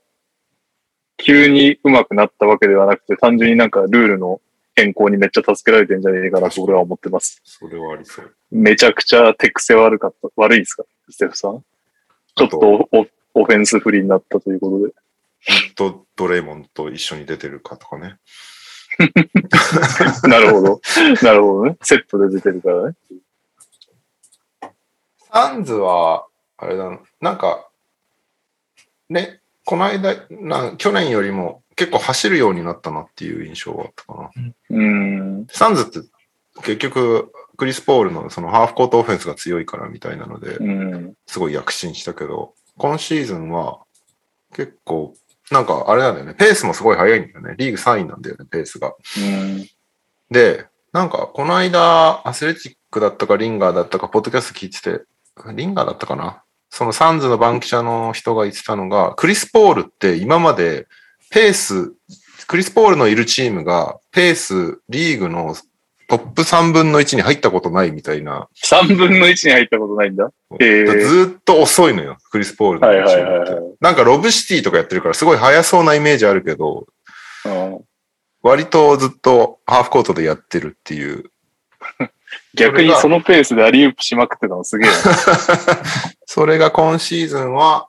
[1.16, 4.40] 急に上手くなったわけではなくて、単純になんかルールの
[4.76, 7.42] 変更にめっちゃ助けられてんじゃねえかなと俺は思ってます。
[7.44, 8.32] それはありそう。
[8.52, 10.28] めちゃくちゃ手癖悪かった。
[10.36, 10.84] 悪いですか？
[11.10, 11.64] ステフさん？
[12.36, 12.88] ちょっと
[13.34, 14.94] オフェンスフリーになったということで。
[15.42, 18.16] ずっとドレイモンと一緒に出てるかとかね。
[20.28, 20.80] なるほど。
[21.22, 21.78] なるほどね。
[21.82, 22.94] セットで出てるからね。
[25.32, 26.26] サンズは、
[26.58, 27.68] あれだな、なんか、
[29.08, 34.30] ね、この間な、去年よりも結構走るようになったなっていう印象があったかな。
[34.70, 35.46] うん。
[35.50, 36.06] サンズって
[36.62, 41.14] 結局、クリス・ポールのそのハーフコートオフェンスが強いからみたいなので、うん。
[41.26, 43.80] すごい躍進したけど、今シーズンは
[44.54, 45.14] 結構、
[45.50, 47.54] なんかあれなんだよね、ペースもすごい速いんだよね。
[47.58, 48.94] リーグ3位なんだよね、ペースが。
[49.18, 49.66] うん。
[50.30, 55.04] で、なんかこの間、アスレチックだったかリンガーだったか、ポッドキャスト聞いてて、
[55.54, 56.42] リンガーだったかな？
[56.70, 60.86] そのサンズの番記者の人が言ってたのが、クリス・ポールって今まで
[61.30, 61.92] ペース、
[62.46, 65.54] クリス・ポールのいるチームがペース、リーグの
[66.10, 68.48] トップ3分の1に入ったことないみたいな。
[68.64, 70.28] 3分の1に入ったことないんだ？
[70.58, 73.74] へーずーっと遅いのよ、クリス・ポールのはいはいはいはい。
[73.80, 76.86] なんかロブシティとかやってるからすごい速そうなイメージあるけど、
[77.44, 77.80] うん
[78.42, 81.30] 割とずっとハーフコートでやってるっていう。
[82.54, 84.94] 逆にそのペースでアリウープしまくってたのすげえな。
[86.26, 87.88] それが今シーズンは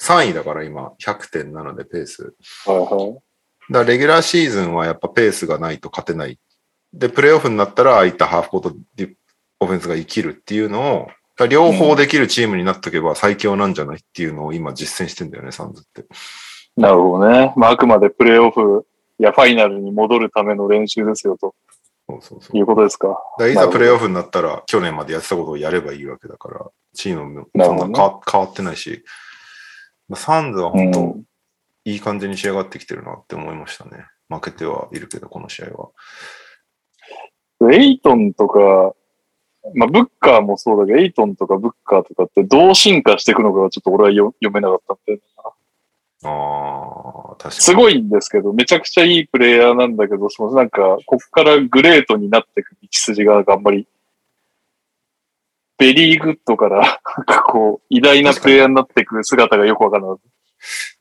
[0.00, 2.34] 3位だから今、100.7でペース。
[2.66, 3.72] はいはい。
[3.72, 6.38] だレギュラーシーズンはやっぱペースがないと勝てない。
[6.94, 9.14] で、プレイオフになったらああいったハーフコートディ
[9.60, 11.08] オフェンスが生きるっていうのを、
[11.48, 16.06] 両方できるチームになっとけば最強なんじゃないっていうのを今実践してんだよね、サンズって。
[16.76, 17.52] なるほどね。
[17.56, 18.86] まあ、あくまでプレイオフ
[19.18, 21.54] やファイナルに戻るための練習ですよと
[22.08, 22.56] そうそうそう。
[22.56, 23.08] いうことですか。
[23.08, 29.04] だからいざプレイオフになったら、去年までやってたことをやればいいわけだから、チームもそんなね変わ変わってないし、
[30.08, 31.24] まあサンズは本当、うん
[31.86, 34.06] いい感じに仕上がってきてるなって思いましたね。
[34.30, 35.90] 負けてはいるけど、この試合は。
[37.72, 38.94] エイトンとか、
[39.74, 45.20] まあ、ブッカーもそうだけど、エイトンとかブッカーとかってどう進化していくのかがちょっと俺はよ読めなかったんで、
[46.24, 47.54] ああ、確かに。
[47.54, 53.86] すごいんですけど、めちゃくちゃいいプレイヤーなんだけど、そのなんか、こっからグレートになっていく道筋があんまり、
[55.76, 60.18] very good から、なんかこう、偉大なプレイヤーになっていく姿がよくわからない。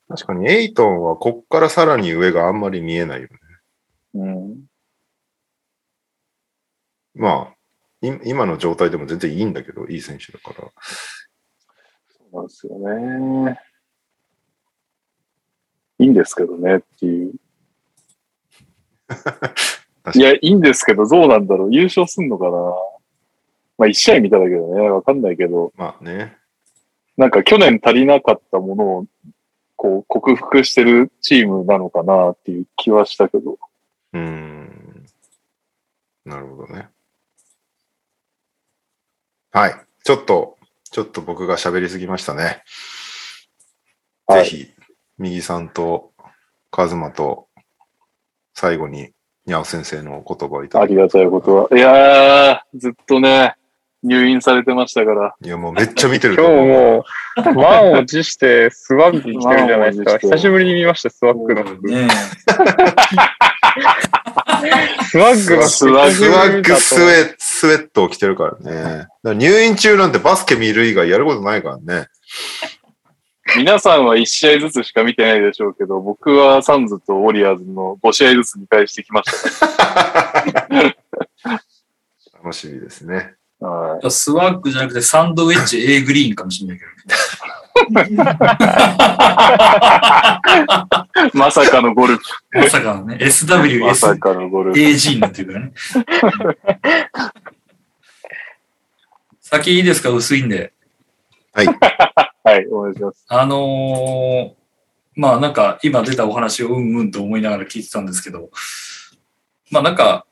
[0.09, 3.37] 確かに、エイトンはこっからさらに上があんまり見えないよね。
[4.15, 4.65] うん。
[7.15, 7.55] まあ、
[8.07, 10.71] い今の状態でも全然いいんだけど、いい選手だから。
[12.07, 13.59] そうなんですよね。
[15.99, 17.33] いいんですけどねっていう。
[20.03, 22.51] 確いや、いいんですけど、どうなんだろう優勝すんのかな
[23.77, 26.37] まあ、一試合見ただけどね、わかんないけど、まあね。
[27.15, 29.05] なんか去年足りなかったものを、
[29.75, 33.57] こう、克服してるチームなのかなっていう気はしたけど。
[34.13, 35.05] うーん。
[36.25, 36.89] なるほどね。
[39.55, 39.75] はい。
[40.03, 40.57] ちょっと、
[40.91, 42.63] ちょっと僕が喋りすぎましたね。
[44.25, 44.67] はいぜひ、
[45.19, 46.11] 右さんと、
[46.71, 47.47] カズマと、
[48.55, 49.11] 最後に、
[49.45, 51.67] にゃお先生のお言葉をいただきありがたいことは。
[51.71, 53.55] いやー、ずっとね、
[54.01, 55.35] 入院されてましたから。
[55.39, 56.49] いや、もうめっちゃ見てる今日。
[56.49, 57.05] も
[57.37, 60.17] う、満を持してスワッグ着てるじゃないですか。
[60.17, 61.87] 久しぶりに見ました、スワッグの服。
[61.91, 62.07] ね
[65.09, 65.63] スワッグ。
[65.67, 69.07] スワッグスウェスウェットを着てるからね。
[69.23, 72.07] ら入院中なんてバスケ見る以外やることないからね。
[73.55, 80.43] 皆さんは1試合ずつしか見てないでしょうけど、僕はサンズとウォリアーズの5試合ずつ見返してきましたか
[82.43, 83.35] 楽しみですね。
[84.09, 86.91] スワッグじゃなくてサンドウェッジ A グリーンかもしれないけど。
[91.33, 92.23] まさかのゴルフ。
[92.53, 94.79] まさかのね、ま SWS さかのゴルフ。
[94.79, 95.73] AG になってるからね。
[99.41, 100.09] 先いいですか？
[100.09, 100.73] 薄いんで。
[101.53, 101.67] はい、
[102.71, 103.23] お願いします。
[103.27, 104.51] あのー
[105.15, 108.49] まあなんか今出たお話をうんうんと思いながら聞いてたんですけど、
[109.69, 110.25] まあなんか、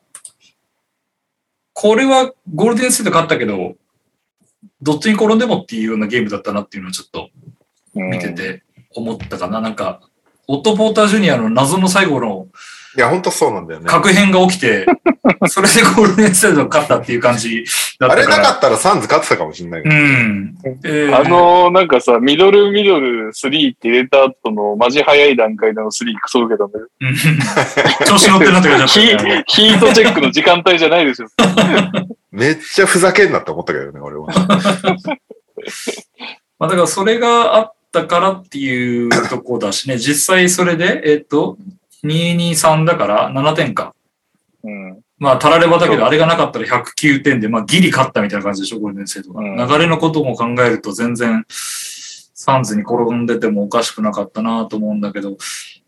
[1.74, 3.76] これはゴールデンステート勝ったけど、
[4.82, 7.30] どっちに転んでもっていうようなゲームだったなっていうのをちょっと
[7.94, 8.64] 見てて
[8.96, 9.62] 思ったかな。
[9.62, 10.02] なんか、
[10.48, 12.48] オット・ポーター・ジュニアの謎の最後の
[12.98, 13.86] いや、ほんとそうなんだよね。
[13.86, 14.86] 確変が起きて、
[15.48, 17.64] それでゴールデンステートが勝ったっていう感じ
[17.98, 18.44] だっあれたから。
[18.44, 19.96] なかったらサンズ勝ってたかもしれないけど。
[19.96, 20.56] うん。
[20.82, 26.88] であ、のーなんかさ、ミドルミドル3って入れた後のマジ早い段階での3クソ受けたんだよ。
[27.00, 27.16] うん
[28.06, 29.44] 調子乗ってるなって感じヒだったね。
[29.48, 31.28] ヒートチェックの時間帯じゃないでしょ。
[32.32, 34.28] めっちゃふざけんなって思ったけどね、俺は。
[36.58, 41.58] まあだからそれがあったからっていうとこだしね、実際それで、えっと、
[42.03, 43.94] 223だから7点か。
[44.64, 45.02] うん。
[45.18, 49.41] まあ、たらればだけど、あれがなかったら109点で、まあ、ギリ勝ったみたいな感じでしょ、ゴールデンステートが。
[49.41, 55.38] うん流れのことも考えると、全然、サンズに転んでてもおかしくなかったなと思うんだけど、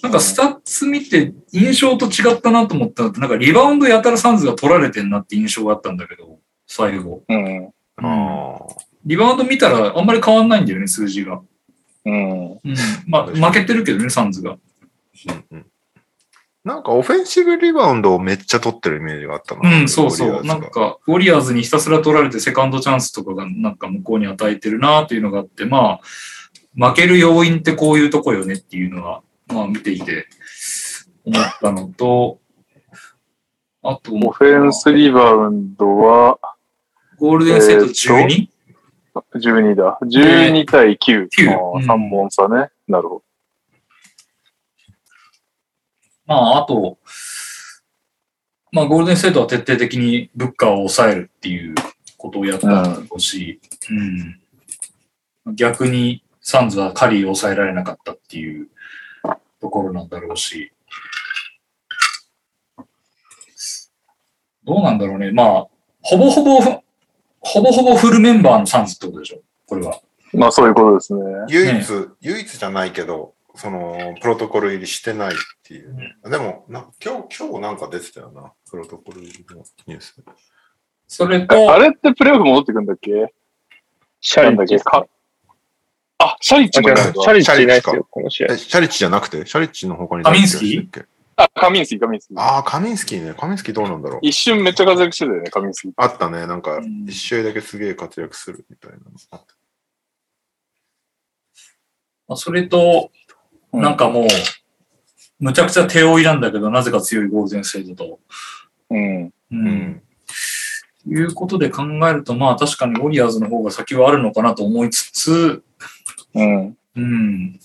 [0.03, 7.23] なんかスタッツ見て印象と違ったなと思ったのって、なんかリバウンドやたらサンズが取られてんなって印象があったんだけど、最後。
[7.29, 7.73] うん。
[7.97, 8.75] ああ。
[9.05, 11.41] リバウンド見たらあんまり変わんないんだよね、数字が。
[12.05, 12.51] うん。
[12.51, 12.59] うん。
[13.07, 14.51] まあ、負けてるけどね、サンズが。
[14.51, 15.65] うんうん
[16.65, 20.45] なんかオフェンシブリバウンドをめっちゃ取ってるイメージがあったなうん、そうそう。
[20.45, 30.27] なんか、ウォリアーズにひたすら取られてセカンドチャンスとかがなんか向こうに与えてるなっていうのがあって、まあ、負ける要因ってこういうとこよねっていうのは、まあ見ていて
[31.25, 32.39] 思ったのと、
[33.81, 36.39] あと、オフェンスリバウンドは
[37.17, 38.47] ゴールデンステート 12?
[39.35, 39.99] 12だ。
[40.01, 41.29] 12対9。
[41.29, 42.69] 9あうんー3本差ね。
[42.87, 43.23] なるほど。
[46.25, 46.97] まあ、あと、
[48.71, 51.75] まあ、ゴールデンステートは徹底的に物価を抑えるっていう
[52.17, 53.59] ことをやったんだろうし、
[55.45, 55.55] うん。
[55.55, 58.69] 逆にサンズはカリーを抑えられなかったっていう
[59.63, 60.73] ところなんだろうし、
[64.65, 65.31] どうなんだろうね。
[65.31, 65.67] まあ、
[66.01, 69.41] ほぼほぼ、ほぼほぼフルメンバーのサンズってことでしょ？
[69.65, 70.01] これは。
[70.33, 71.21] まあそういうことですね。
[71.47, 75.31] 唯一、ね唯一じゃないけど、その、プロトコル入りしてないっ
[75.63, 76.15] ていうね。
[76.25, 78.51] でもな、今日、今日なんか出てたよな。
[78.69, 80.21] プロトコル入りのニュース。
[81.07, 83.33] それえあと、れってプレイオフ戻ってくんだっけ？
[84.19, 84.77] シャなんだっけ？
[84.79, 85.05] か
[86.23, 88.57] あ、シャリッチもいないのシャリッチいないですよ、この試合え、。
[88.57, 89.45] シャリッチじゃなくて？
[89.45, 91.05] シャリッチの他にカミンスキー？
[91.35, 92.39] あ、カミンスキー、カミンスキー。
[92.39, 93.33] ああ、カミンスキーね。
[93.33, 94.19] カミンスキーどうなんだろう。
[94.21, 95.91] 一瞬めっちゃ活躍してたよね、カミンスキー。
[95.97, 96.47] あったね。
[96.47, 99.55] なんかうん、一試合だけすげえ活躍するみたいなのあった。
[102.27, 103.11] まあそれと、
[103.73, 104.27] なんかもう、
[105.39, 108.19] むちゃくちゃ手負いなんだけど、なぜか強いゴールデンステートと。
[108.91, 109.25] うん。
[109.25, 109.33] う。
[109.51, 110.01] うんん。
[111.05, 115.63] いうことで考えると、まあ確かにウォリアーズの方が先はあるのかなと思いつつ、
[116.35, 116.77] うん。
[116.95, 117.59] うん。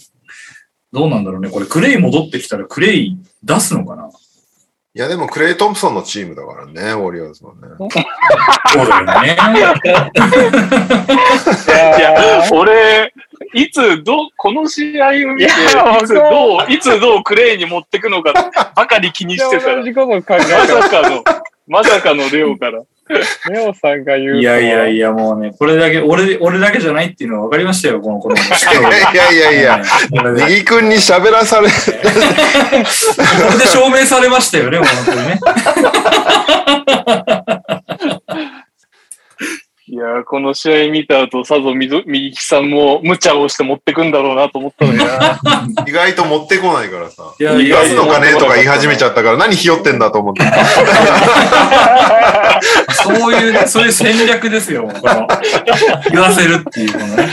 [0.93, 1.51] どうなんだろうね。
[1.51, 4.11] これクレイ戻ってきたらクレイ出すのかな？
[4.95, 7.61] いや、でもクレイ・トンプソンのチームだからね、ウォリアーズはね。
[8.73, 9.37] そうだよね。
[11.99, 13.13] いや、俺、
[13.55, 15.49] いつ、どう、この試合を見て、い
[16.05, 18.33] つどう、いつどうクレイに持ってくのか
[18.75, 21.23] ばかり気にしてたら同、じこと考えまてさかの、
[21.69, 22.83] まさかのレオから。
[23.51, 24.41] レオさんが言うと。
[24.41, 28.39] いやいやいや、もうね、これだけ、俺、俺だけじゃないっていうのは分かりましたよ、この、この、い
[29.15, 29.83] やいやいや、
[30.47, 35.41] 右君に喋らされ、これで証明されましたよね、本当にね。
[39.99, 45.41] いや、この試合見た後、さぞみどみゆきさんも無茶をして持ってくんだろうなと思ったのにな。
[45.89, 47.35] 意外と持ってこないからさ。
[47.41, 50.43] いや出すのかねとか言い始めちゃったから、何ひよってんだと思って。
[52.95, 55.27] そういうね、そういう戦略ですよ、この、
[56.13, 57.29] 言わせるっていう、このね、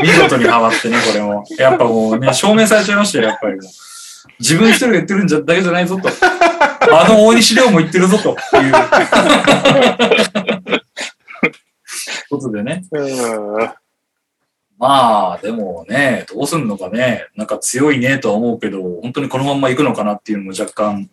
[0.00, 1.44] 見事にハマってね、これも。
[1.58, 3.56] やっぱもうね、証明されちゃいましたよ、やっぱり。
[4.38, 6.08] 自分一人が言ってるんじゃだけじゃないぞと。
[6.92, 8.34] あの大西亮も言ってるぞとい
[8.70, 8.72] う。
[12.28, 12.84] ことでね。
[12.90, 13.68] うん。
[14.78, 17.28] まあ、でもね、どうすんのかね。
[17.34, 21.08] なんか強いねとは思うけど、本当にこのまんま行くのかなっていうのも若干、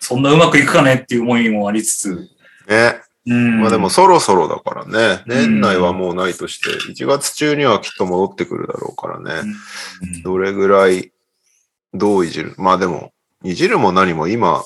[0.00, 2.28] そんなうまくいくかねっていう思いもありつつ。
[2.68, 3.00] ね。
[3.26, 3.60] うん。
[3.60, 5.22] まあでもそろそろだからね。
[5.26, 9.48] うん年内はもうないとして、1月中にはきっと戻ってくるだろうからね。
[10.02, 11.12] うん、どれぐらい、
[11.94, 12.54] どういじる？
[12.58, 13.12] まあでも、
[13.44, 14.64] いじるも何も今、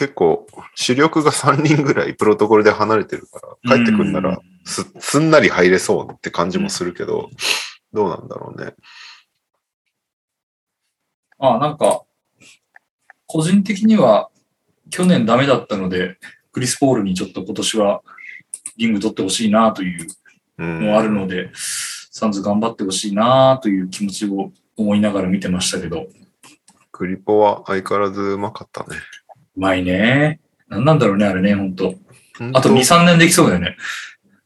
[0.00, 7.28] 結構主力が3人ぐらいプロトコルで離れてるから、帰ってくんならすすんなり入れそうって感じもするけど、
[7.92, 8.72] どうなんだろうね。
[11.38, 12.04] あなんか、
[13.26, 14.30] 個人的には
[14.88, 16.16] 去年ダメだったので、
[16.50, 18.00] クリス・ポールにちょっと今年は
[18.78, 20.08] リング取ってほしいなという
[20.56, 20.80] うん。
[20.80, 26.06] のもあるので、サンズ頑張ってほしいなという気持ちを思いながら見てましたけど、
[26.90, 28.96] クリポは相変わらずうまかったね。
[29.60, 30.40] うまいね。
[30.68, 31.94] なんなんだろうね、あれね、本当
[32.38, 33.76] ほんあと2、3年できそうだよね。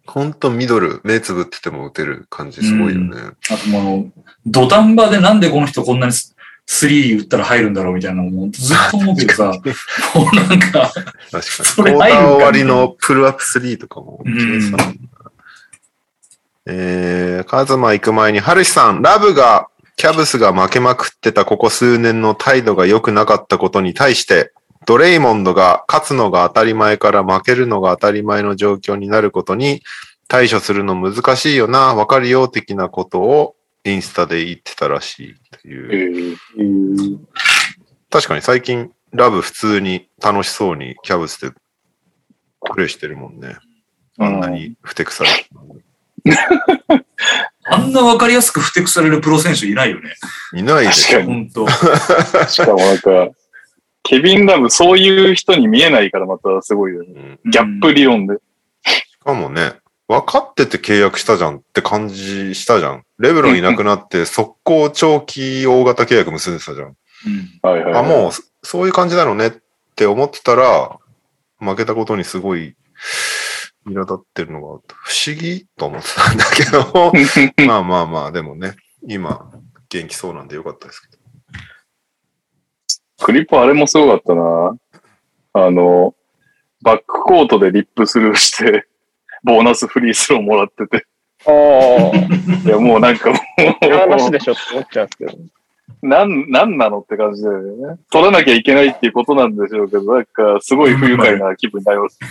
[0.07, 3.17] ほんとミドル、目つぶってても打てる感じすごいよね。
[3.51, 6.35] あともう、土壇場でなんでこの人こんなにス
[6.67, 9.45] スリー打ったら入るんだろうみたいなのもずっと思うけどさ、
[10.15, 11.43] もうなんか、確かに。
[11.43, 14.73] それ入るかー終わりのプルアップ3とかもうん
[16.67, 24.53] えー、カズマ行く前に、ハルシさん、ラブが、キャブスが負けまくってたここ数年の態度が良くなかったことに対して、
[24.87, 29.83] ドレイモンドが勝つのが当たり前から負けるのが当たり前の状況になることに
[30.29, 36.37] 対処するの難しいよな、わかるよ的なことをインスタで言ってたらしいという。
[36.59, 37.19] えー
[38.11, 43.57] 確かに最近ラブ普通に楽しそうにキャブスでプレイしてるもんね。
[44.19, 45.49] あんなにふてくされて
[46.25, 47.05] る
[47.65, 50.15] あんなわかりやすくふてくされるプロ選手いないよね。
[50.55, 51.19] いないでしょ。
[51.19, 51.49] 確かに。
[51.53, 53.11] 本当 しかもなんか、
[54.05, 57.39] ケビン・ラブ、そういう人に見えないからまたすごいよね。
[57.45, 58.37] うんギャップ理論で。
[58.85, 59.73] しかもね、
[60.07, 63.05] 分かってて契約したじゃんって感じしたじゃん。
[63.19, 66.97] レブロンいなくなって 速攻長期大型契約結んでたじゃん。
[67.63, 69.53] あ、もう、そそういう感じなのねっ
[69.97, 70.99] て思ってたら、
[71.59, 72.77] 負けたことにすごい、
[73.87, 77.13] 苛立ってるのが不思議と思ってたんだけど、
[77.67, 78.77] まあまあまあ、でもね、
[79.07, 79.51] 今、
[79.89, 81.14] 元気そうなんでよかったですけど。
[83.21, 84.77] クリップあれもすごかったな。
[85.55, 86.15] あの、
[86.83, 88.87] バックコートでリップスルーして、
[89.45, 91.07] ボーナスフリースローもらってて。
[91.47, 92.17] ああ、
[92.67, 95.39] いや、もうなんかもいや話う、でしょって思っちゃうんですけど。
[96.03, 97.97] なん、なんなのって感じだよね。
[98.11, 102.29] 取らなきゃいけないっていうことなんでしょうけど、なんか、すごい不愉快な気分になりますね。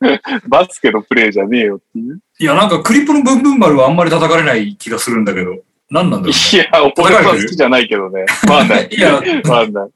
[0.48, 2.20] バスケのプレイじゃねえよっていう。
[2.38, 5.56] いや、なんかクリップのブンブン丸はあんまり叩かれない気がするんだけど、
[5.90, 6.66] 何なんだろいや、
[6.98, 8.26] 俺は好きじゃないけどね。
[8.48, 8.88] まあなうね。
[8.92, 9.90] いや、まあない。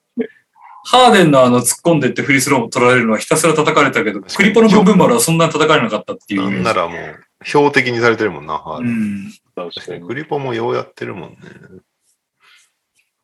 [0.84, 6.42] ハーデンのあの突っ込んでってフリースローも取られるのはひたすら叩かれたけど、クリップのブンブン丸はそんなに叩かれなかったっていう。
[6.42, 8.86] なんならもう、標的にされてるもんな、はうい。
[8.86, 9.30] ん。
[9.54, 10.06] 確かに。
[10.06, 11.36] クリポもようやってるもんね。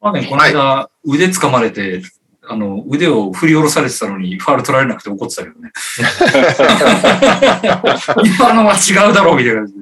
[0.00, 2.02] ハーデンこの間腕掴まれて、
[2.48, 5.72] あの、腕を振り下ろされてたのにファール取られなくて怒ってたけどね。
[8.24, 9.74] 今のは違うだろうみたいな感じ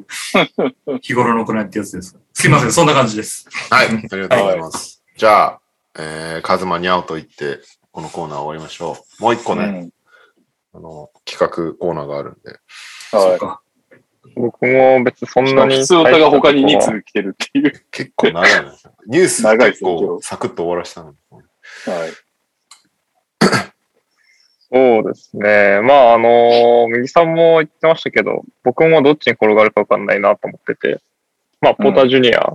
[0.86, 0.98] で。
[1.00, 2.16] 日頃の行いってやつです。
[2.32, 3.46] すいません、そんな感じです。
[3.70, 5.02] はい、ありがとうございます。
[5.16, 5.60] じゃあ、
[5.98, 7.60] えー、カズマにゃおと言って、
[7.92, 9.22] このコーナー終わりましょう。
[9.22, 9.90] もう一個ね、うん
[10.74, 12.50] あの、企画コーナーがあるんで。
[12.50, 12.58] はい。
[13.12, 13.60] そうか。
[14.34, 15.76] 僕も別にそんなに。
[15.76, 17.86] 普通歌が他に2通来てるっていう。
[17.92, 18.74] 結構長いな。
[19.06, 21.16] ニュース結構サクッと終わらしたのに。
[21.30, 21.44] はい。
[24.74, 25.80] そうですね。
[25.82, 31.00] まあ、あの、右さんも言ってましたけど、僕もどっちに転がるかわかんないなと思ってて、
[31.60, 32.54] まあ、ポータージュニア、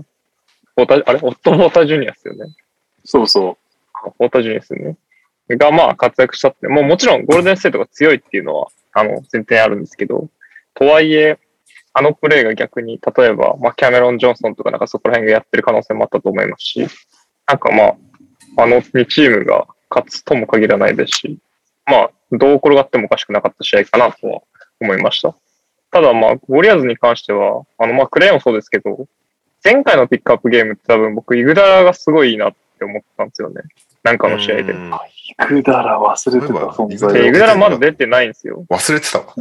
[0.75, 1.19] ポーター、あれ？
[1.23, 2.53] オット・ポータージュニアですよね。
[3.05, 3.57] そうそ
[4.17, 4.97] ポータージュニアですよね。
[5.55, 10.27] が、まあ、活躍したって、もうもちろんゴールデンステートが強いっていうのは、あの、前提にあるんですけど、
[10.73, 11.39] とはいえ、
[11.93, 16.87] あのプレーが逆に、例えば、まあ、キャメロン・ジョンソンとかなんかそこら辺がやってる可能性もあったと思いますし、
[17.47, 17.95] なんかまあ、
[18.63, 21.39] あの2チームが勝つとも限らないですし、
[21.89, 24.41] まあ、どう転がってもおかしくなかった試合かなとは
[24.79, 25.35] 思いました。
[25.91, 29.07] ただまあ、ウォリアーズに関しては、あのまあ、クレイもそうですけど、
[29.63, 33.61] 前回のピックアップゲームって多分僕、イグダラがすごいいいなって思ったんですよね。
[34.03, 34.73] なんかの試合で。
[34.73, 34.99] うんう。
[35.47, 38.65] くだら忘れてた存在で、イグダラまだ出てないんですよ。
[38.69, 39.35] 忘れてたわ。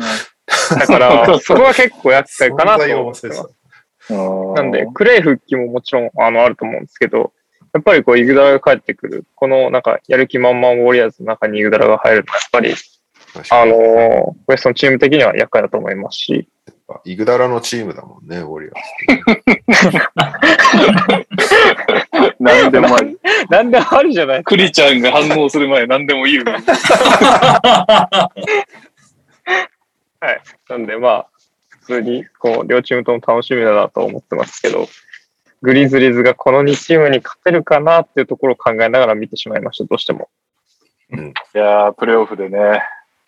[0.71, 3.45] だから、そこが結構厄介かなと思ってます。
[4.57, 7.33] なんで、クレイ復帰ももちろんあのあると思うんですけど、
[7.75, 12.75] やっぱりこう、イグダラが帰ってくる、このなんか、やる気満々ウォリアーズの中にイグダラが入ると、やっぱり、
[13.51, 16.49] あのウエストのチーム的には厄介だと思いますし、
[17.05, 18.73] イグダラのチームだもんね、ウォリアー
[21.13, 21.19] ズ。
[22.41, 23.19] 何でもあり。
[23.51, 26.45] なんでもあるじゃないクリちゃんが反応する前何でも言う。
[26.45, 26.57] は
[30.33, 30.41] い。
[30.69, 31.27] なんで、まあ、
[31.81, 34.89] 普通に、こう、両チームとも楽しみだなと思ってますけど、
[35.63, 40.29] グリズリーズがこの2チームに勝てるかなっていうところを考えながら見てしまいました、どうしても。
[41.11, 42.83] いやー、プレイオフでね、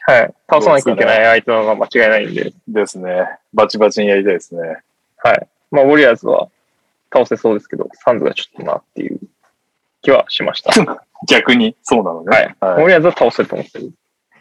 [0.07, 0.35] はい。
[0.48, 3.27] 倒さなきゃいけない相手のが間違いないんで、ですね。
[3.52, 4.61] バチバチにやりたいですね。
[5.19, 5.48] はい。
[5.70, 6.48] まあ、ウォリアーズは
[7.12, 9.20] 倒せそうですけど、サンズがちょっとなっていう
[10.02, 10.73] 気はしました。
[11.28, 12.47] 逆に、そうなのはい。
[12.47, 12.57] ね。
[12.61, 13.93] ウォリアーズは倒せると思ってる。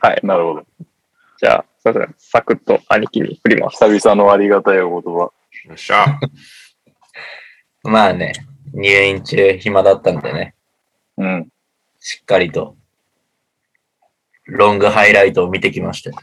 [0.01, 0.19] はい。
[0.23, 0.65] なるほど。
[1.39, 2.15] じゃあ、すいません。
[2.17, 3.83] サクッと兄貴に振ります。
[3.85, 5.19] 久々のありがたいお言葉。
[5.19, 5.31] よ
[5.73, 6.19] っしゃ。
[7.83, 8.33] まあね、
[8.73, 10.55] 入院中暇だったんでね、
[11.17, 11.47] うん。
[11.99, 12.75] しっかりと、
[14.45, 16.11] ロングハイライトを見てきました。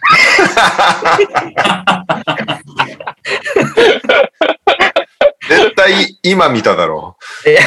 [5.49, 7.17] 絶対今見ただろ
[7.47, 7.61] いや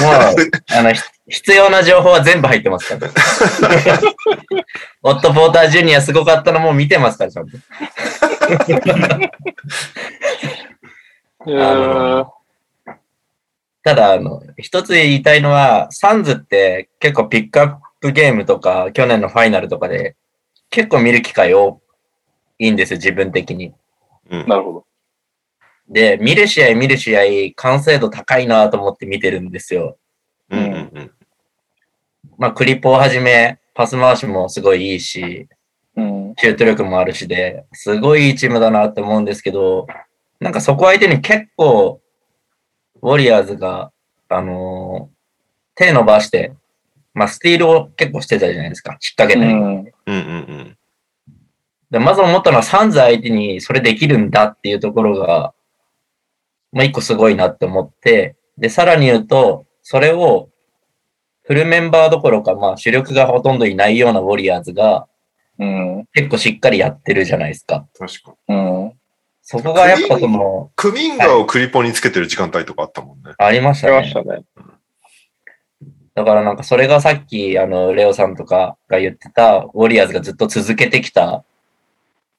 [0.00, 3.10] もう、あの、ひ必要な情報は全部入ってますから。
[5.02, 7.56] オット・ポーター・ジュニアすごかったのも見てますから、ちゃんと。
[13.84, 20.16] ただ、あの、一つ言いたいのは、サンズって結構ピックアップゲームとか、去年のファイナルとかで、
[20.70, 21.80] 結構見る機会多
[22.58, 23.68] いんですよ、自分的に。
[23.68, 23.74] う。
[24.30, 24.48] うん。
[24.48, 24.86] なるほど。
[25.88, 27.22] で、見る試合見る試合、
[27.56, 29.98] 完成度高いなと思って見てるんですよ。
[30.50, 31.10] うんうんうん。
[32.38, 35.46] まあ、クリポをはじめ、パス回しもすごいいいし、
[35.96, 36.34] うん。
[36.38, 39.86] シュート力もあるしで、すごいいいチームだなって思うんですけど、
[40.44, 42.02] なんかそこ相手に結構、
[43.00, 43.92] ウォリアーズが、
[44.28, 45.14] あのー
[45.76, 46.52] 手伸ばして、
[47.14, 48.92] まあ、スティールを結構してたじゃないですか。
[48.92, 49.52] 引っ掛けたり。
[49.52, 49.60] うん。
[49.60, 50.78] うんうん
[51.90, 55.54] でまず思ったのは、サンズ相手にそれできるんだっていうところが、
[56.72, 60.50] まあ、一個すごいなって思って、で、さらに言うと、それを、
[61.42, 65.08] フルメンバーどころか、まあ、主力がほとんどいないようなウォリアーズが、
[65.58, 66.08] うん。
[66.12, 67.86] 結構しっかりやってるじゃないですか。
[67.98, 68.92] 確かうん。
[69.46, 73.34] そこがやっぱその、クミンガをクリポにつけてる時間帯とかあったもんね。
[73.36, 74.26] ありましたねありまし。
[74.26, 74.44] たね。
[76.14, 81.44] だからなんかそれがさっき、あの、レオさんとかが言ってた、ウォリアーズがずっと続けてきた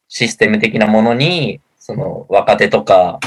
[0.08, 3.20] システム的なものに、その若手とか、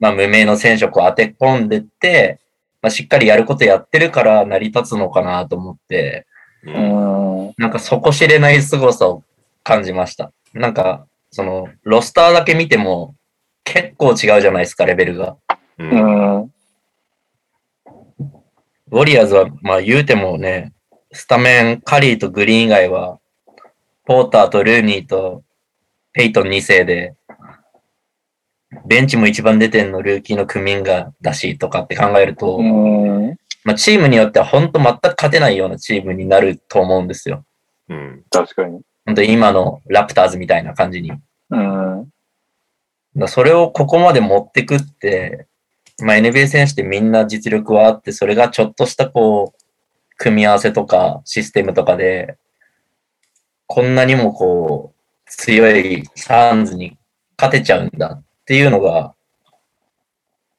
[0.00, 2.40] まあ無名の選手をこう当て込んでって、
[2.80, 6.26] まあしっかりやることやってるから成り立つのかなと思って、
[6.64, 7.54] ううんん。
[7.56, 9.22] なんか底知れない凄さを
[9.62, 10.32] 感じました。
[10.54, 13.16] なんか、その、ロスターだけ見ても
[13.64, 15.36] 結構違うじゃないですか、レベルが。
[15.78, 16.52] ううんん。
[18.90, 20.72] ウォリアーズは、まあ言うてもね、
[21.10, 23.18] スタメン、カリーとグリーン以外は、
[24.04, 25.42] ポーターとルーニーと
[26.12, 27.14] ペイトン2世で、
[28.86, 33.36] ベンチも一番出てんのルーキーのクミンガだしとかって考えると、うん。
[33.64, 37.46] まあチームによっては本当全く勝てないようなチームになると思うんですよ。
[37.88, 38.82] うん確かに。
[39.12, 41.12] 本当に今のラプターズみたいな感じに。
[41.50, 42.08] うん。
[43.14, 45.46] らそれをここまで持ってくって、
[46.00, 52.38] まあ NBA 選手ってみんな実力はあって、それがちょっとしたこう、組み合わせとかシステムとかで、
[53.66, 56.96] こんなにもこう、強いサンズに
[57.36, 59.14] 勝てちゃうんだっていうのが、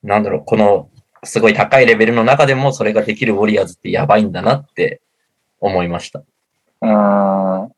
[0.04, 0.90] なんだろう、この
[1.24, 5.02] すごい高いレベルの中でもそれができるウォリアーズってやばいんだなって
[5.60, 6.22] 思いました。
[6.82, 7.74] うん。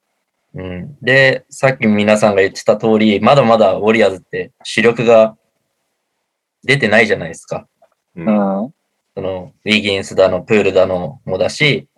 [0.56, 5.38] うん、で、さっき皆さんが言ってた通り、まだまだウォリアーズって主力が
[6.64, 7.68] 出てないじゃないですか。
[8.16, 8.26] うん。
[9.16, 11.90] その、ウィギンスだの、プールだのもだし、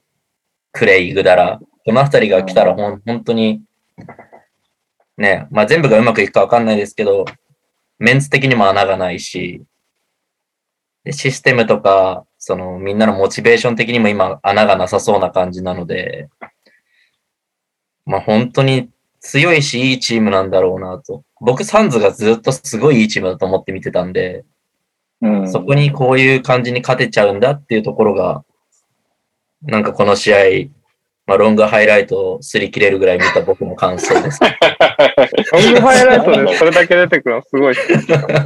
[0.72, 3.62] クレイ、グダラ、このあたりが来たらほん本当に、
[5.18, 7.26] ね、まあ全部がうまくいくかわかんないですけど、
[7.98, 9.64] メンツ的にも穴がないし、
[11.04, 16.28] でシステムとか、そのみんなのモチベーション的にも今穴がなさそうな感じなので、
[18.08, 18.90] まあ本当に
[19.20, 21.24] 強いしいいチームなんだろうなと。
[21.42, 24.46] 僕サンズがずっとすごいいいチームだと思って見てたんで、
[25.22, 25.52] うん。
[25.52, 28.46] そこにこういう感じに勝てちゃうんだっていうところが、
[29.62, 30.38] なんかこの試合、
[31.28, 34.40] まあ、ロングハイライトを擦り切れるぐらい見た僕の感想です。
[35.52, 37.98] ロングハイライトでそれだけ出てくるのすごいっすね。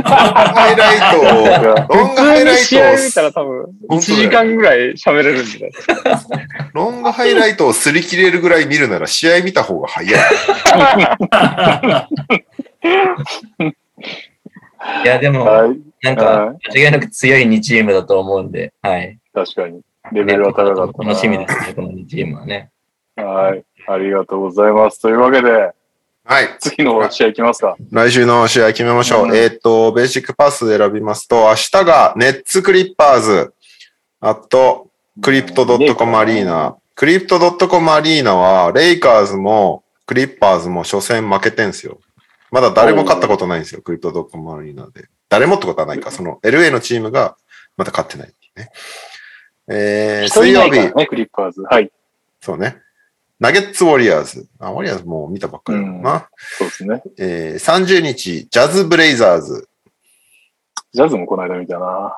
[0.03, 5.69] ハイライトを、ロングハイライ普通に試合見たらト多分、1本当だよ時間ぐらい喋れるんで。
[5.69, 5.71] を、
[6.73, 10.13] ロングハイライトを擦り切れるぐらい見るなら試合見た方が早い。
[15.05, 15.77] いや、でも、はい。
[16.01, 19.19] なんか、間違いなく強い2チームだと思うんで、はい。
[19.35, 19.81] 確かに。
[20.11, 21.09] レベルは高かったな。
[21.09, 22.71] 楽しみですね、この2チームはね。
[23.15, 23.63] はい。
[23.87, 25.01] ありがとうございます。
[25.01, 25.73] というわけで、
[26.23, 26.55] はい。
[26.59, 27.75] 次の試合いきますか。
[27.91, 29.25] 来週の試合決めましょう。
[29.25, 33.53] うんえっ、と、ベーシックパスで選びますと、明日がネッツクリッパーズ、
[34.19, 34.87] あと、
[35.21, 36.77] クリプトドットコムアリーナ。
[36.95, 41.99] クリプトドットコムアリーナは、レイカーズもクリッパーズも初戦負けてんすよ。
[42.51, 45.09] まだ誰も勝ったことないんですよ、クリプトドットコムアリーナで。
[45.27, 47.35] 誰もってことはないか、その LA のチームが
[47.77, 48.69] まだ勝ってないね。
[49.71, 51.61] えー、水曜日、ね、クリッパーズ。
[51.61, 51.91] はい。
[52.41, 52.77] そうね。
[53.39, 54.47] ナゲッツ・ウォリアーズ。
[54.59, 56.29] あ、ウォリアーズもう見たばっかりだもんな。
[56.37, 57.03] そうですね。
[57.17, 59.67] えー、30日、ジャズ・ブレイザーズ。
[60.93, 62.13] ジャズもこの間見たな。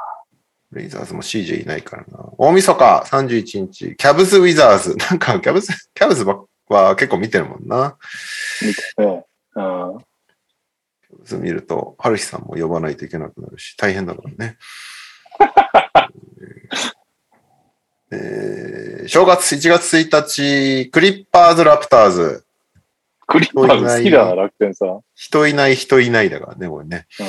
[0.72, 2.26] ブレイザーズも CJ いないからな。
[2.38, 4.96] 大晦日、31日、キャブズ・ウィザーズ。
[4.98, 7.98] なんか、キャブズ、キャブズばっか結構見てるもんな。
[8.62, 9.26] 見たね。
[9.56, 10.00] うん。
[10.00, 14.58] キャブズ見ると、ハルヒさんも呼ばないといけなくなるし、大変だからね。
[18.14, 22.46] えー、正月1月1日、クリッパーズ・ラプターズ。
[23.26, 25.02] クリッパーズ好きだな、楽天さん。
[25.16, 27.08] 人いない人いないだからね、これね。
[27.20, 27.26] うん。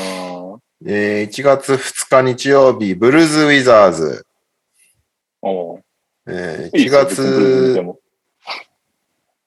[0.87, 4.27] えー、1月2日日曜日、ブルーズ・ウィザーズ。
[5.41, 5.85] おう
[6.27, 7.99] えー、1いいっすよ別にブルーズ見て月、も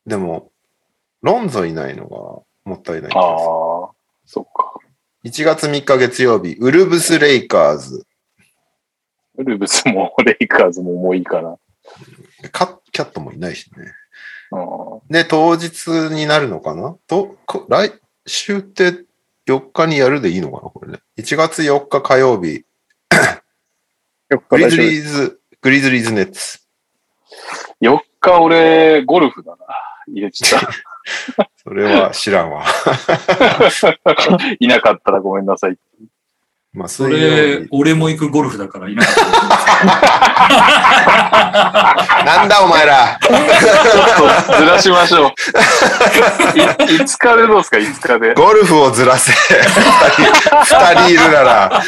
[0.07, 0.51] でも、
[1.21, 2.17] ロンゾいないのが
[2.65, 3.49] もったいない気あがする。
[3.49, 3.89] あ、
[4.25, 4.79] そっか。
[5.25, 8.06] 1月3日月曜日、ウルブス・レイカーズ。
[9.37, 11.57] ウルブスもレイカーズももういいかな。
[12.51, 13.85] カキャットもいないしね。
[14.51, 14.57] う
[15.07, 16.95] んで、当日になるのかな？
[17.07, 17.93] と、こ来
[18.25, 19.03] 週って
[19.45, 20.69] 4日にやるでいいのかな？
[20.69, 20.99] これね。
[21.17, 22.65] 1月4日火曜日、
[24.49, 26.59] グリズリーズ、グリズリーズネッツ。
[27.81, 29.57] 4日俺、ゴルフだな。
[30.07, 30.61] 入れちゃっ
[31.63, 32.65] それは知らんわ。
[34.03, 34.37] た。
[34.59, 35.77] いなかったらごめんなさい。
[36.77, 37.67] まあ、それ日、。
[37.71, 39.21] 俺も行くゴルフだからいなかった
[42.23, 43.39] なんだお前らちょっ
[44.47, 45.29] とずらしましょう。
[45.29, 45.31] い
[46.99, 48.35] 5日でどうですか ?5 日で。
[48.35, 49.31] ゴルフをずらせ。
[49.33, 49.47] 二
[50.11, 50.21] 人、
[50.75, 51.81] 二人いるなら。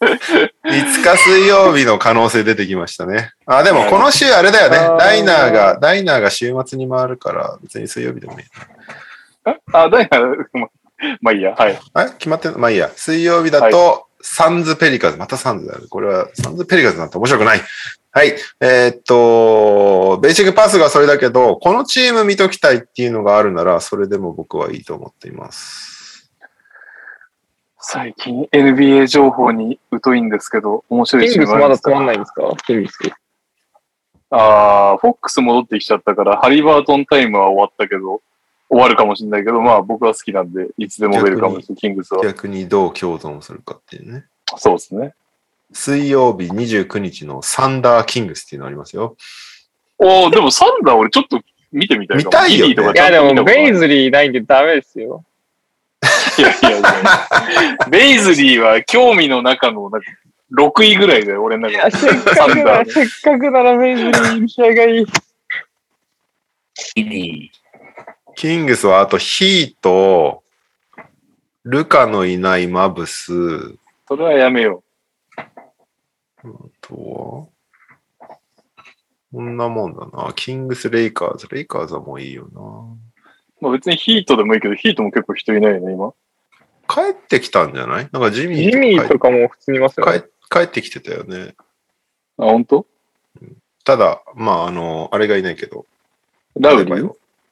[0.00, 3.30] 5日水曜日の可能性出てきましたね。
[3.46, 8.46] あ、でもこの週あれだよねダイナーが、ダイナーが週末に回るから、別に水曜日でもいい。
[9.72, 10.34] あ、ダイナー、
[11.20, 11.78] まあいいや、はい。
[12.18, 12.90] 決まってまあいいや。
[12.96, 15.16] 水曜日だと、サンズ・ペリカズ。
[15.16, 15.80] またサンズだよ。
[15.88, 17.60] これは、サンズ・ペリカズなんて面白くない。
[18.10, 18.34] はい。
[18.60, 26.30] えーっと、ベーシックパスがそれだけど、このチーム見ときたいっていうのがあるなら、それでも僕はいいと思っています。
[27.80, 31.90] 最近 NBA 情報に疎いんですけど、面白いチーキングスまだ止ムあるんですか？
[31.92, 32.42] まんないんですか？
[32.66, 32.98] キングス。
[34.30, 38.20] ああ、フォックス戻ってきちゃったから、ハリバートンタイムは終わったけど、
[38.70, 42.22] 終わるかもしれないけど、まあ僕は好きなんで、いつでも出るかもしれない、キングスは。
[42.22, 44.24] 逆にどう共存するかっていうね。
[44.56, 45.14] そうですね。
[45.72, 49.16] 水曜日29日のサンダー・キングスっていうのありますよ。
[49.98, 51.40] おおでもサンダー俺ちょっと
[51.72, 52.18] 見てみたい。
[52.18, 55.24] 見たいよねいやでも、ベイズズリーないんでダメですよ。
[56.38, 56.92] いやいやいや。
[57.90, 60.06] ベイズリーは興味の中のなんか
[60.56, 61.96] 6位ぐらいだよ、俺のい中や、で。
[61.96, 65.06] せっかくなら、せっかくならベイズリーいる試合がいい。
[68.38, 70.44] キングスはあとヒート、
[71.64, 73.74] ルカのいないマブス、
[74.06, 74.84] それはやめよ
[75.36, 75.44] あ
[76.80, 78.28] とは、
[79.32, 80.32] こんなもんだな。
[80.36, 81.48] キングス・レイカーズ。
[81.50, 82.60] レイカーズはもういいよな。
[82.60, 82.64] う。
[83.60, 86.12] まあ別にヒートでもいいけど、ヒートも結構人いないよね、今。
[86.86, 88.08] 帰ってきたんじゃない？
[88.12, 90.22] なんかジミージミーとかかも普通にいますよね。
[90.48, 91.56] 帰帰ってきてたよね。
[92.36, 92.86] あ、本当？
[93.82, 95.86] ただ、まあ、あの、あれがいないけど、
[96.54, 97.10] ラウリー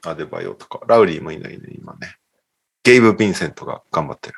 [0.08, 2.16] アデバヨ、アデバヨとか、ラウリーもいないね、今ね。
[2.82, 4.34] ゲイブ・ヴィンセントが頑張ってる。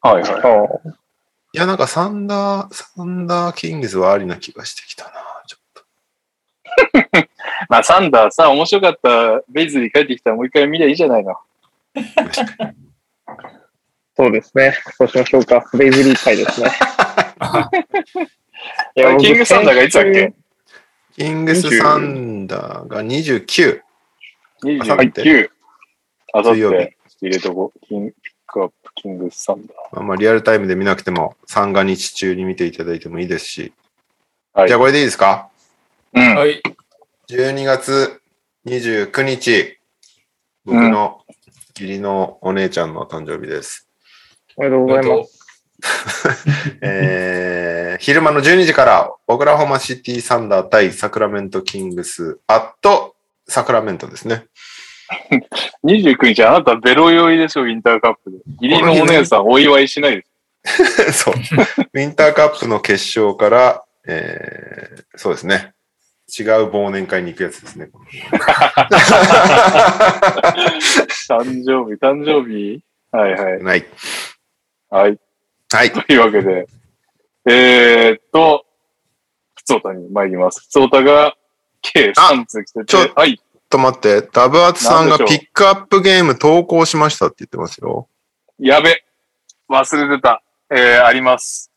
[0.00, 0.32] はいはい。
[0.32, 0.88] ああ
[1.54, 5.10] いや、なんかサンダー、サンダー・キングスはありな気がしてきたな、
[5.46, 5.82] ちょっと。
[7.70, 11.36] まあサンダーさ、面白かったベイズリー帰ってきたらもう一回見りゃいいじゃないの。
[14.16, 14.76] そうですね。
[14.96, 15.64] そうしましょうか。
[15.74, 16.70] ベイズリー会ですね。
[18.96, 20.34] いあれキングサンダーがいつだっけ？
[21.16, 23.80] キングス・サンダーが29。
[24.62, 25.50] ?29。
[26.34, 27.80] あさって、入れとこう。
[27.86, 33.72] キングピックアップ、キングスサンダまあ、まあリアルタイムで見なくても、三が日中に見ていただいてもいいですし。
[34.54, 34.58] ー。
[34.60, 34.68] はい。
[34.68, 35.48] じゃあこれでいいですか？
[36.14, 36.34] うん。
[36.34, 36.62] はい。
[37.30, 38.20] 12月
[38.66, 39.78] 29日、
[40.64, 41.20] 僕の
[41.78, 43.88] 義理のお姉ちゃんの誕生日です。
[44.56, 45.38] おめでとうございます。
[46.82, 53.14] えー、昼間の12時から、オクラホマシティサンダー対サクラメントキングス、アット
[53.48, 54.44] サクラメントですね。
[55.84, 58.38] 29日、あなたベロ酔いでしょ、インターカップで。
[58.60, 60.24] 義理のお姉さんお祝いしないで
[60.66, 61.12] す。
[61.24, 61.34] そう。
[61.34, 65.72] ウィンターカップの決勝から、えー、そうですね。
[66.38, 67.88] 違う忘年会に行くやつですね。
[71.26, 72.82] 誕生日、誕生日？
[73.10, 73.62] はいはい。
[73.62, 73.86] はい。
[74.90, 75.18] はい。
[75.72, 75.90] はい。
[75.92, 76.68] というわけで、
[77.46, 78.66] えーっと、
[79.54, 80.60] ふつおたに参ります。
[80.60, 81.34] ふつおたが
[81.82, 83.36] 計3通来てちょて、はい。
[83.36, 88.08] ちょっと待って、ダブアツさんがピックアップゲーム投稿しましたって言ってますよ。
[88.58, 89.04] やべ。
[89.68, 90.42] 忘れてた。
[90.70, 91.70] えー、あります。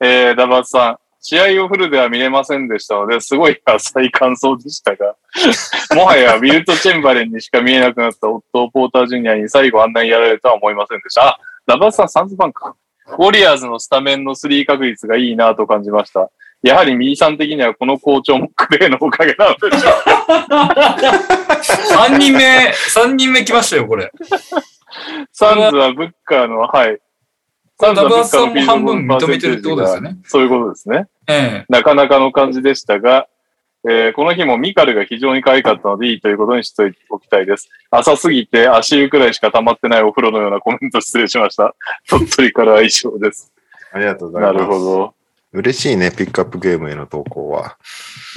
[0.00, 0.98] えー、ダバーツさん。
[1.24, 5.14] 試合をフルでは見れませんでしたので、すごい浅い感想でしたが、
[5.94, 11.28] もはやウィルト・チェンバレンにしか見えなくなったオットー・ポーター・ジュニアに最後あんなにやられるとは思いませんでした。
[11.28, 12.74] あ、ダバーツさん、サンズファンか。
[13.06, 16.30] ウォリアーズのスタメンのスリー確率がいいなと感じました。
[16.62, 19.92] やはり右さん的にはこの好調もクレーのおかげなのでしょう。
[22.12, 24.10] 3人目、三人目来ましたよ、これ。
[25.32, 26.98] サンズはブッカーの、はい。
[27.80, 30.16] サンズはブッカーの半分認めてるってことですよね。
[30.24, 31.06] そういうことですね。
[31.28, 33.26] えなかなかの感じでしたが、
[33.88, 37.68] えーこの日もミカルが非常に可愛かったのでいいということにしておきたいです。
[37.90, 41.74] 浅すぎて足湯くらいしか溜まってないお風呂のようなコメント失礼しました。
[42.08, 43.52] 鳥取からは以上です。
[43.92, 44.64] ありがとうございなます。
[44.64, 45.14] るほど。
[45.52, 47.76] 嬉しいね、ピックアップゲームへの投稿は。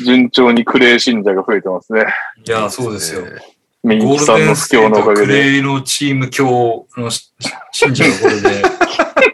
[0.04, 2.06] 順調にクレイ信者が増えてますね。
[2.46, 3.22] えいや、そうですよ。
[3.26, 3.56] えー
[3.86, 5.44] ミゴールデンキさんの不況のおかげトクで。
[5.44, 7.32] レイのチーム教のし
[7.72, 8.64] 信者がこれで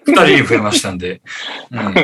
[0.06, 1.22] 二人に増えましたんで。
[1.72, 1.96] うん、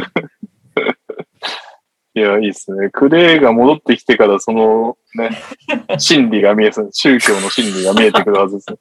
[2.22, 2.90] いや、いいですね。
[2.90, 5.44] クレイが戻ってきてから、そのね、
[5.99, 8.78] 真理が見えそう、宗教の真理が見えてくるはずですね。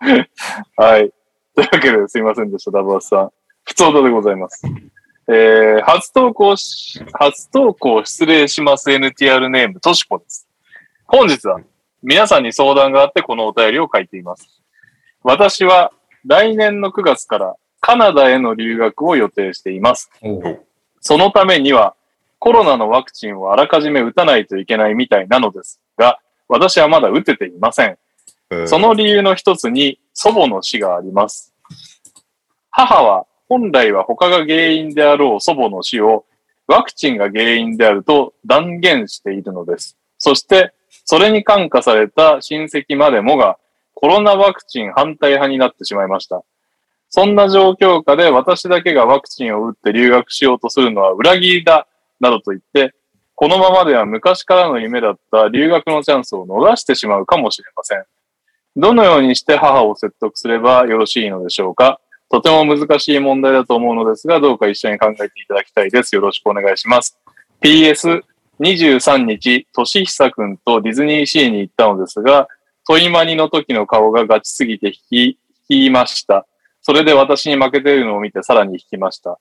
[0.76, 1.12] はい。
[1.54, 3.30] というわけで、すいませんでした、ダブアスさん。
[3.62, 4.62] 普通歌でございます。
[5.30, 10.48] えー、初投稿し、初投稿失礼します NTR ネーム、としこです。
[11.06, 11.60] 本日は、
[12.02, 14.62] 皆さんに相談があってこのお便りを書いています。
[15.22, 15.92] 私は、
[16.24, 20.10] 来年の9月からカナダへの留学を予定しています。
[21.00, 21.94] そのためには、
[22.38, 27.98] コロナのワクチンをあらかじめ打たないといけないみたいなのですが、私はまだ打てていません
[28.66, 31.52] その理由の一つに祖母の死があります。
[32.70, 36.24] 母は本来は他が原因であろう祖母の死を
[36.66, 39.96] ワクチンが原因であると断言しているのです。
[40.18, 40.72] そして、
[41.04, 43.56] それに感化された親戚までもが
[43.94, 46.42] コロナワクチン反対派になってしまいました。
[47.08, 51.86] そんな状況下で私だけがワクチンを打って留学しようとするのは裏切りだ、
[52.20, 52.94] などと言って、
[53.34, 58.04] このままでは昔からの夢だった留学のチャンスを逃してしまうかもしれません。
[58.76, 62.00] どのようにして母を説得すればよろしいのでしょうか？
[62.30, 66.14] とても難しい問題だと思うのですが、どうか一緒に考えていただきたいです。
[66.14, 67.18] よろしくお願いします。
[67.62, 68.22] PS、
[68.60, 72.48] 23日、としひさくんとディズニーシーに行ったのですが、
[72.86, 75.38] トイマニの時の顔がガチすぎて引き、
[75.70, 76.46] 引きました。
[76.82, 79.38] それで私に負けているのを見てさらに引きました。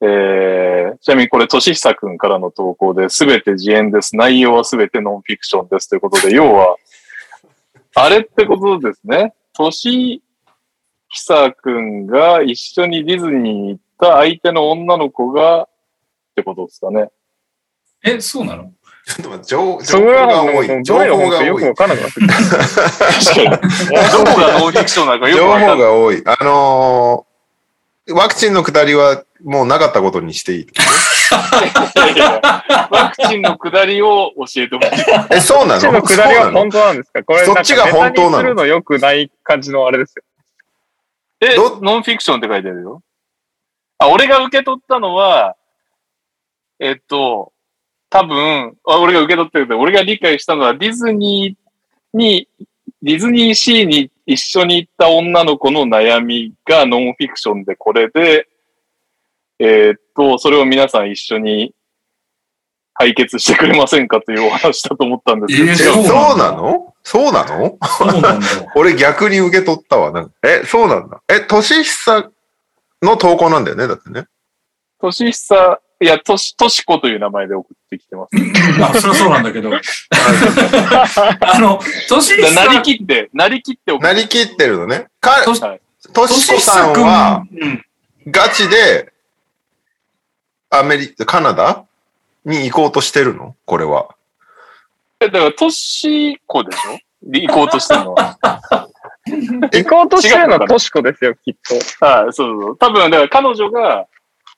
[0.00, 4.16] えー、ちなみにこれ、としひさくんからの投稿で、すべて自演です。
[4.16, 5.88] 内容はすべてノンフィクションです。
[5.88, 6.76] ということで、要は、
[7.94, 9.32] あれってことですね。
[9.52, 10.22] とし
[11.14, 15.68] ひさくんが一緒にディズニーに行った相手の女の子が、っ
[16.34, 17.08] てことですかね。
[18.04, 18.72] え、そうなの？
[19.06, 20.82] ちょっと待って、情情報が多い。
[20.82, 21.74] 情報が多いよくわ。
[21.76, 22.56] からなくなった。
[22.58, 23.42] 確か？
[23.42, 23.50] に。
[23.50, 25.76] どこがノンフィクションなのかよく情わかんない。
[25.76, 26.22] 報が多い。
[26.26, 27.34] あのー
[28.12, 30.60] ワクチンのくだりはもうなかったことにしていい。
[30.60, 30.66] い
[31.96, 32.40] やいや
[32.90, 35.04] ワクチンの下りを教えてほしい。
[35.30, 35.80] え、そうなの？
[35.80, 36.58] そっちのくだりはそうなの？
[36.58, 37.22] 本当なんですか？
[37.22, 38.08] これ、そっちが本当なの？
[38.08, 40.24] なんかネタにするの良くない感じのあれですよ。
[41.52, 43.02] えど、ノンフィクションって書いてあるよ。
[43.98, 45.56] あ、俺が受け取ったのは、
[46.78, 47.52] えっと、
[48.10, 52.48] 多分、あ俺が受け取ってるけど、俺が理解したのは、ディズニーに、
[53.02, 58.48] ディズニーシーに一緒に行った女の子の悩みがノンフィクションでこれで、
[59.58, 61.74] えっと、それを皆さん一緒に
[62.94, 66.94] 解決してくれませんかというお話だと思ったんですけど、えーそうなの？
[67.02, 67.76] そうなの？
[67.98, 68.46] そうなんだ。
[68.76, 70.10] 俺逆に受け取ったわ。
[70.12, 71.20] なんかえ、そうなんだ。
[71.28, 72.28] え、としひさ
[73.02, 74.24] の投稿なんだよねだってね。
[75.00, 78.36] としひさ、いや、とし、としこという名前で送ってきてます。
[78.78, 79.70] まあ、それはそうなんだけど。
[79.74, 85.06] あの、としひなりきって、なりきって送っなりきってるのね。
[85.20, 85.80] か、としはい
[86.12, 87.84] としこさんとしひはうん
[88.28, 89.12] ガチで
[90.70, 91.84] アメリカ、カナダ？
[92.44, 93.56] に行こうとしてるの？
[93.64, 94.14] これは。
[95.20, 96.98] え、だから、としこでしょ？
[97.30, 98.38] 行こうとしてるのは。
[99.26, 101.54] 行こうとしてるのはトシコですよ、きっ
[101.98, 102.04] と。
[102.04, 102.78] はい、そうそう。
[102.78, 104.06] 多分、だから彼女が、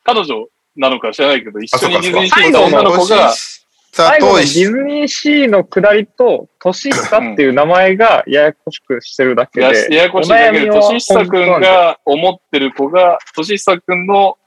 [0.02, 0.46] 彼女
[0.76, 9.94] なのか知らないけど、一緒にディズニーシーに行った女の子が、さ最後のデとしィズニーシーの下りと、トシヒサっていう名前が ややこしくしてるだけやで。
[9.94, 14.38] ややこしいだけで、お悩みはとしひさくんが思ってる子が、としひさくんの好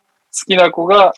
[0.46, 1.14] きな子が、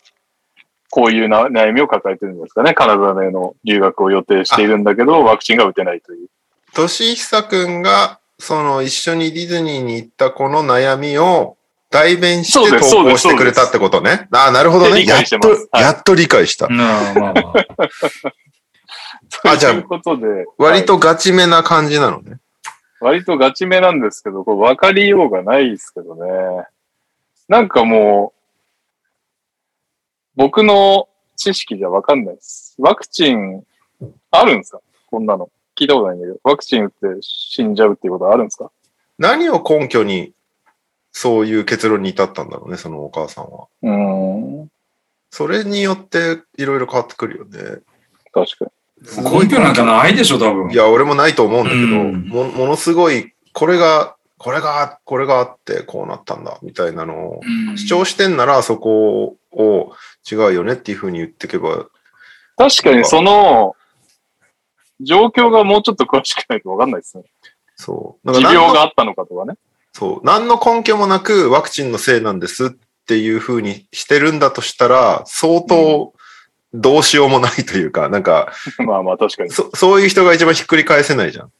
[0.94, 2.74] こういうな悩みを抱えてるんですかね。
[2.74, 6.28] カナダへの留学を予定しているんだけど、ワクチンが打てないという。
[6.74, 11.56] としひさくんが、その一緒にディズニーに行った子の悩みを
[11.88, 14.28] 代弁して投稿してくれたってことね。
[14.32, 15.06] ああ、なるほどね。
[15.06, 16.68] やっと解してます、はいやっと理解した。
[16.68, 17.40] なあまあま
[19.46, 19.52] あ。
[19.52, 20.26] あ じゃあということで、
[20.58, 22.36] 割とガチめな感じなのね。
[23.00, 26.66] 割とガチめなんですけど、これ分かりようがないですけどね。
[27.48, 28.41] なんかもう、
[30.36, 32.74] 僕の知識じゃ分かんないです。
[32.78, 33.64] ワクチン、
[34.30, 34.80] あるんですか？
[35.10, 35.50] こんなの。
[35.76, 38.70] 聞いたことないんだけど、ワクチン打って死んじゃうっていうことはあるんですか？
[39.18, 40.32] 何を根拠に
[41.12, 43.66] そういう結論に至ったんだろうね、そのお母さんは。
[43.82, 44.68] うーん。
[45.30, 47.80] それによっていろいろ変わってくるよね。
[48.32, 48.70] 確か
[49.30, 50.74] 根拠なんかないでしょ、多分い。
[50.74, 59.92] や、俺もないと思うんだけど、うんもものすごい、これが、これが、これがあってこうなったんだ、みたいなのをうん主張してんなら、そこを
[60.30, 61.84] 違うよねっていうふうに言っていけば、に。
[62.56, 63.74] 確かにその、
[65.00, 67.24] 状況がもうちょっと詳しくないと分かんないですね。
[67.76, 68.26] そう。
[68.26, 69.54] だから持病があったのかとかね。
[69.92, 70.20] そう。
[70.24, 72.70] 何の根拠もなくワクチンのせいなんですっ
[73.06, 76.14] ていうふうにしてるんだとしたら、相当
[76.72, 78.52] どうしようもないというか、なんか、
[78.86, 79.50] まあまあ確かに。
[79.50, 81.52] そそういう人が一番ひっくり返せないじゃん。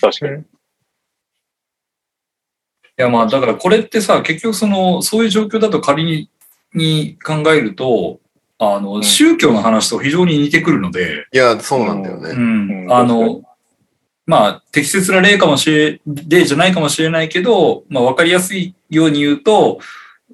[0.00, 0.40] 確かに。
[0.40, 6.28] いやまあだからこれってさ、結局その、そういう状況だと仮に
[6.74, 8.20] に考えると、
[8.58, 9.02] あの、ん。
[9.02, 12.34] 宗教の話と非常に似てくるので、いや、そうなんだようね。
[12.34, 12.84] ん。
[12.84, 12.92] うん。
[12.92, 13.42] あの、
[14.26, 19.80] まあ、適切な例かもしれ、例じゃないかもしれないけど、まあ、わかりやすいように言うと、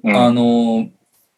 [0.03, 0.15] うん。
[0.15, 0.89] あの、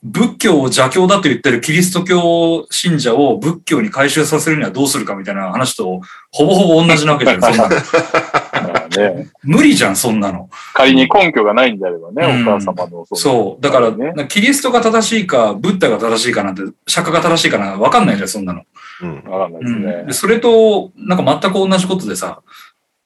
[0.02, 6.02] 仏教を邪教だと言ってるキリスト教信者を仏教に改宗させるにはどうするかみたいな話と、
[6.32, 7.76] ほぼほぼ同じなわけじゃん、そんなの。
[8.62, 10.50] まあね、無理じゃん、そんなの。
[10.74, 13.06] 仮に根拠がないんであればね、うんお母様の。
[13.14, 13.64] そう。
[13.64, 18.64] だから、キリストが正しいか、ブッダが正しいかなんて、釈迦が正しいかなんてわかんないじゃん、そんなの。
[19.02, 19.24] うん。
[19.30, 20.14] わかんないですうんねで。
[20.14, 22.42] それと、なんか全く同じことでさ、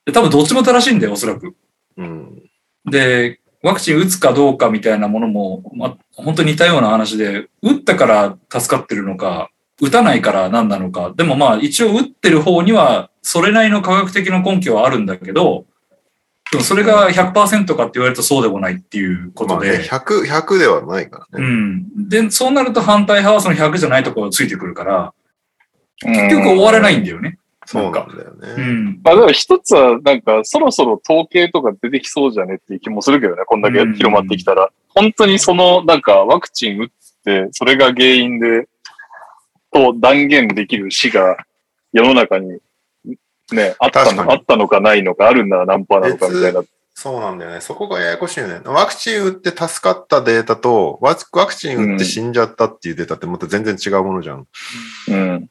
[0.05, 1.55] で多分どっちも正しいんだよ、おそらく。
[1.97, 2.43] うん。
[2.85, 9.49] で、ワクチン打つかどうかみたいなものも、ま、本当に似たような話で、打ったから助かってるのか、
[9.81, 11.13] 打たないから何なのか。
[11.15, 15.65] でもまあ一応打ってる方には、それなりの科学的な根拠はあるんだけど、
[16.51, 17.33] でもそれが100%
[17.75, 19.69] かって言われるとそうでもないっていうことで。
[19.69, 21.45] まあね、100、100ではないからね。
[21.45, 22.09] うん。
[22.09, 25.13] で、そうなると反対派はその100じゃないところついてくるから、
[25.97, 27.39] 結結局終われないんだよね。
[27.65, 28.47] そうなんだよね。
[28.57, 28.99] うん。
[29.03, 34.69] まあ、だから一つは、なんか、そろそろ統計とか出てきそうじゃねっていう気もするけどね、こんだけ広まってきたら。
[34.89, 36.89] 本当にその、なんか、ワクチン打っ
[37.23, 38.67] て、それが原因で、
[39.73, 41.37] と断言できる死が
[41.91, 42.59] 世の中に、
[43.51, 46.63] ね、あったの、あったのかないのか、あるんなら何パーなのかみたいな。
[46.95, 47.61] そうなんだよね。
[47.61, 48.61] そこがややこしいよね。
[48.65, 54.47] ワクチン打って助かったデータと、ワクワクチン打って死んじゃったっていうデータってまた全然違うものじゃん。
[55.09, 55.49] うん。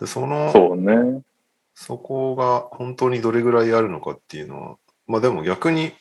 [0.00, 1.22] で、その、そうね。
[1.74, 4.76] そこが本当にどれぐらいあるのかっていうのは、
[5.06, 5.92] まあでも逆に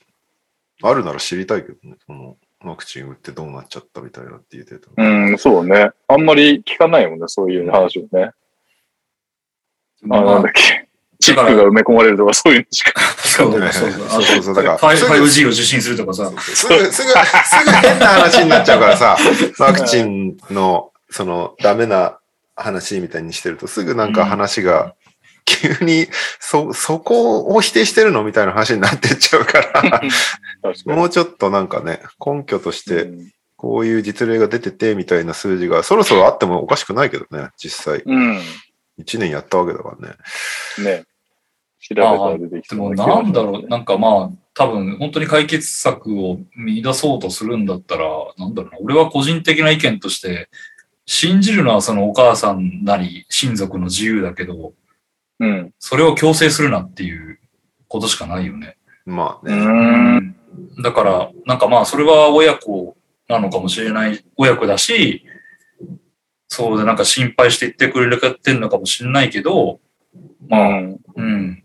[0.82, 1.98] あるなら知りたいけどね。
[2.06, 5.02] そのワクチン打ってどうなっちゃったみたいなっていうデータ。
[5.02, 5.92] うん、そうね。
[6.08, 8.24] あんまり聞かないもんね、そういう話をね。
[8.24, 8.34] あ、
[10.02, 10.88] まあなんだっけ。
[11.20, 13.00] チップが埋め込まれるとか、そういうのしか。
[13.02, 16.32] そうそうそうそうそうだからファイすぐ 5G を受信するとかさ。
[16.40, 17.12] すぐ、すぐ、すぐ
[17.72, 19.18] 変な話になっちゃうからさ、
[19.60, 22.20] ワクチンの、その、ダメな
[22.56, 24.96] 話みたいにしてると、すぐなんか話が、
[25.48, 26.08] 急に、
[26.40, 30.02] そ、そこを否定してるのみたいな話になってっちゃうから。
[30.86, 38.04] もうちょっとなんかね、根拠として、うんこういう実例が出てて、みたいな数字が、そろそろあってもおかしくないけどね、実際。
[38.06, 38.38] うん。
[39.00, 40.16] 1年やったわけだからね。
[40.84, 41.06] ね。
[41.80, 48.04] 調べたら出てきでもそう気がしますなんだろう、なんかまあ、多分本当に解決策を見出そうとするんだったら、
[48.38, 50.50] なんだろうな、俺は個人的な意見として、
[51.08, 54.74] 信じるのはそのお母さんなり親族の自由だけど、
[55.40, 55.74] うん。
[55.80, 57.40] それを強制するなっていう
[57.88, 58.78] ことしかないよね。
[59.06, 59.56] うまあね。
[60.20, 60.36] ん。
[60.82, 62.98] だから、なんかまあ、それは親子
[63.28, 65.26] なのかもしれない、親子だし、
[66.48, 69.80] そうでなんか心配して言ってくれてんのかもしれないけど、
[70.48, 71.00] まあ、うん。
[71.16, 71.64] うん。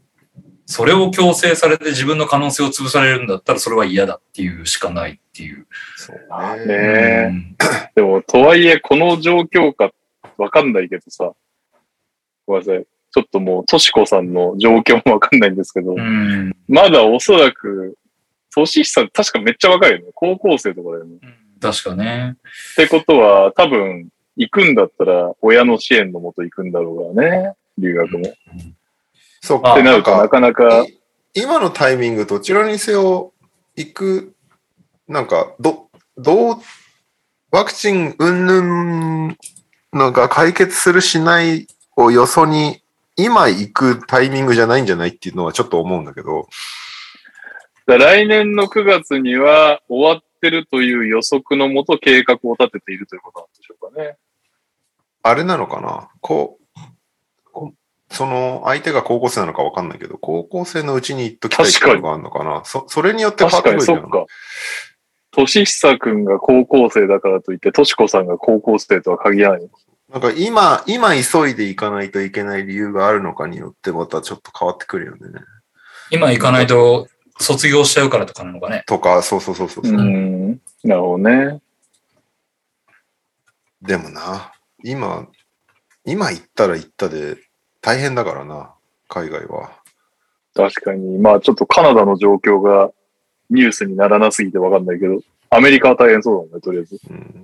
[0.66, 5.66] それを強制されて自分の可能性を潰されるんだったらそれは嫌だっていうしかないっていう。
[5.96, 6.74] そうねね。
[6.74, 7.56] えうん
[7.94, 9.92] でも、とはいえ、この状況か
[10.38, 11.32] わかんないけどさ、
[12.46, 12.86] ごめんなさい。
[13.14, 16.56] ちょっともう、としこさんの状況もわかんないんですけど、うん。
[16.68, 17.96] まだおそらく、
[18.54, 20.04] としひさん確かめっちゃ若いよね。
[20.14, 21.18] 高校生とかだよね。
[21.60, 22.36] 確かね。
[22.72, 27.52] ってことは、多分、行くんだったら、親の支援のもと行くんだろうからね。
[27.78, 28.28] 留学も。
[28.28, 28.32] っ
[29.42, 30.98] そうあてなると、なかなか、い
[31.34, 33.32] 今のタイミングどちらにせよ
[33.76, 34.34] 行く、
[35.08, 36.56] なんか、ど、どう、
[37.50, 39.34] ワクチン云々
[39.92, 41.66] のが解決するしない
[41.96, 42.81] をよそに、
[43.16, 46.48] 今行くタイミングじゃないんじゃないっていうのはちょっと思うんだけど、
[47.86, 54.16] だ来年の9月には終わってるという予測のもと計画を立てているということなんでしょうかね。
[55.22, 56.08] あれなのかな？
[56.20, 57.74] こう、こ
[58.08, 62.64] その相手が高校生なのかわかんないけど、高校生のうちに行っときたいっていうのがあるのかな？
[62.64, 64.26] そそれによって変わってくるんじゃないにそっか。
[65.32, 69.70] としひさくんが高校生だからといって、としこさんが高校生とは限らない。
[70.12, 75.20] なんか今、今急いで行かないといけない理由があるのかによってまたちょっと変わってくるよね。
[76.10, 77.08] 今行かないと
[77.38, 78.84] 卒業しちゃうからとかなのかね。
[78.86, 79.84] とか、そうそうそうそう。
[79.84, 80.60] うん。
[80.84, 81.62] なるほどね。
[83.80, 84.52] でもな、
[84.84, 85.26] 今、
[86.04, 87.38] 今行ったら行ったで
[87.80, 88.74] 大変だからな、
[89.08, 89.70] 海外は。
[90.54, 91.18] 確かに。
[91.18, 92.90] まあちょっとカナダの状況が
[93.48, 95.20] ニュースにならなすぎてわかんないけど、
[95.54, 96.98] アメリカは大変そうだもんね、とりあえず。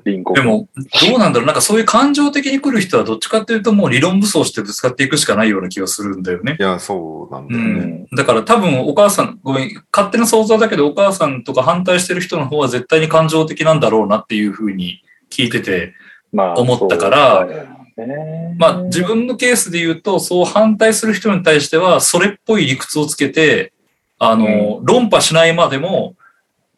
[0.05, 0.67] でも、
[1.11, 1.47] どうなんだろう？
[1.47, 6.57] なんかそういう感情的に来る人はどっちかっていうともう理論武装してぶつかっていくしかないような気がするんだよね。
[6.59, 7.85] いや、そうなんだうよね。
[7.85, 8.07] ん。
[8.17, 15.93] だから多分お母さん、ごめん、勝手な想像だけどお母さんとか反対してる人の方は絶対に感情的なんだろうなっていうふうに聞いてて、
[16.33, 17.65] まあ思ったからそうだよ
[18.07, 23.75] ねまあ自分のケースで言うと、そう反対する人に対しては、それっぽい理屈をつけて、
[24.19, 26.15] あの、論破しないまでも、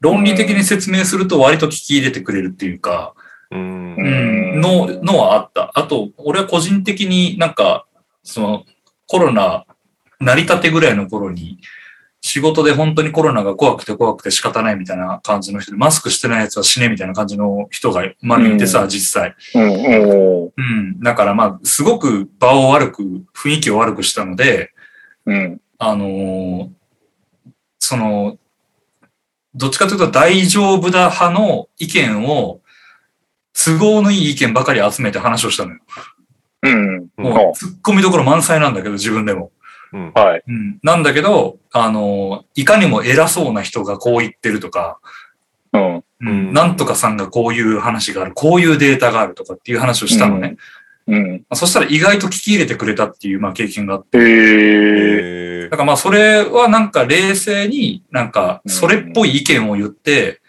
[0.00, 3.14] 論理的に説明すると割と聞き入れてくれるっていうか、
[3.50, 3.96] うん。
[3.96, 4.02] う
[4.56, 5.70] ん、の、のはあった。
[5.74, 7.86] あと、俺は個人的になんか、
[8.22, 8.64] その、
[9.06, 9.66] コロナ、
[10.20, 11.58] 成り立てぐらいの頃に、
[12.22, 19.34] 仕事で本当にコロナが怖くて怖くて仕方ないみたいな感じの人で、マスクしてない奴は死ねみたいな感じの人が、まあいてさ、うん実際。
[19.54, 21.00] うん、うん。
[21.00, 23.02] だからまあ、すごく場を悪く、
[23.34, 24.70] 雰囲気を悪くしたので、
[25.26, 25.60] うん。
[25.78, 26.68] あのー
[27.82, 28.38] その、
[29.54, 32.60] どっちかというと大丈夫だ派の意見を、
[33.52, 35.80] 都合のいい意見ばかり集めて話をしたのよ。
[36.62, 37.08] うん。
[37.16, 39.50] もう、突っ込みどころ満載なんだけど、自分でも。
[39.92, 40.12] うん。
[40.12, 40.42] はい。
[40.46, 40.78] うん。
[40.82, 44.98] なんだけど、あのーいかにも偉そうな人がこう言ってるとか、
[45.72, 45.96] うん。
[45.96, 50.56] ううんん、なんとかさんがこういう話がある、こういうデータがあるとかっていう話をしたのね。
[51.06, 51.44] うん。
[51.54, 54.22] そしたら意外と聞き入れてくれたっていう、まあ、経験があって、へ
[55.62, 55.66] え。
[55.66, 60.40] えだからまあそれはなんか冷静になんかそれっぽい意見を言って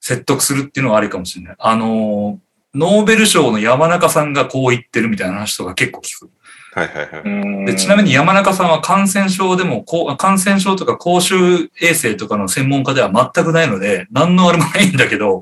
[0.00, 1.56] 説得するっていうのはありかもしれない。
[1.58, 2.38] あの、
[2.74, 6.30] ノーベル賞の山中さんがこう言ってるみたいな話とか結構聞く。
[6.76, 7.22] はいはいはい。
[7.24, 15.40] うんでちなみに山中さんは感染症でも、こう感染症とか公衆衛生とかの専門家では全くないので、何のあれもないんだけど、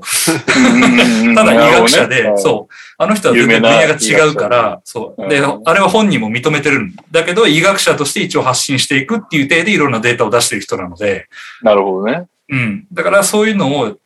[1.35, 2.37] ただ医学者で、う。
[2.37, 5.29] そう、あの人は全然分野が違うから、そう。
[5.29, 11.27] で、うんあれは本人も認めてるんだけど、医学者として一応発信していくっていう体でいろんなデータを出してる人なので、
[11.61, 12.27] なるほどね。
[12.49, 12.87] うん。
[12.93, 13.97] だからそういうのを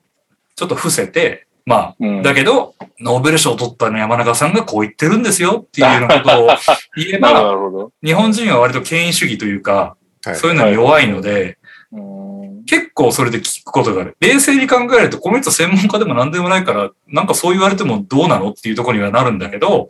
[0.55, 6.47] ちょっと伏せて、まあ、うんだけど、ノーベル賞を取ったの山中さんがこう言ってるんですよっていうようなことを
[6.95, 7.91] 言えば。
[8.03, 11.59] 日本人は割と権威主義というか、はいそういうのに弱いので、
[11.93, 14.17] うん結構それで聞くことがある。
[14.19, 19.87] 冷静に考えると、この人専門家でも何でもないから、なんかそう言われてもどうなのっていうところにはなるんだけど、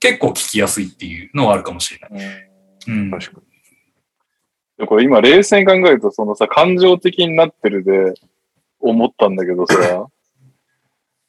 [0.00, 2.50] 結構聞きやすいっていうのはあるかもしれない。
[2.86, 3.10] うん。
[3.10, 3.40] 確か
[4.78, 8.14] でこれ今冷静に考えると、そのさ、感情的になってるで
[8.80, 10.06] 思ったんだけどさ、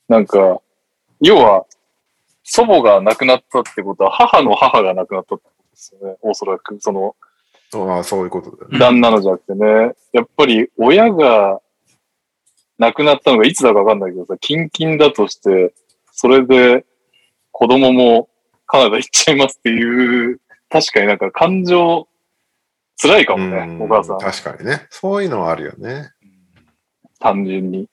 [0.09, 0.61] なんか、
[1.21, 1.65] 要は、
[2.43, 6.17] 祖母が亡くなったってことは、母の母が亡くなったってことですよね。
[6.21, 7.15] おそらく、その、
[7.73, 7.81] に。
[7.91, 8.69] ああ、そういうことだよね。
[8.73, 11.61] うん旦那のじゃなくてね、やっぱり親が
[12.79, 15.73] 亡くなったのがいつだかわかんないけどさ、近々だとして、
[16.11, 16.85] それで
[17.51, 18.29] 子供も
[18.65, 20.39] カナダ行っちゃいますっていう、
[20.69, 22.07] 確かになんか感情
[23.01, 24.17] 辛いかもね、うんお母さん。
[24.17, 24.87] 確かにね。
[24.89, 26.11] そういうのはあるよね。
[27.19, 27.87] 単純に。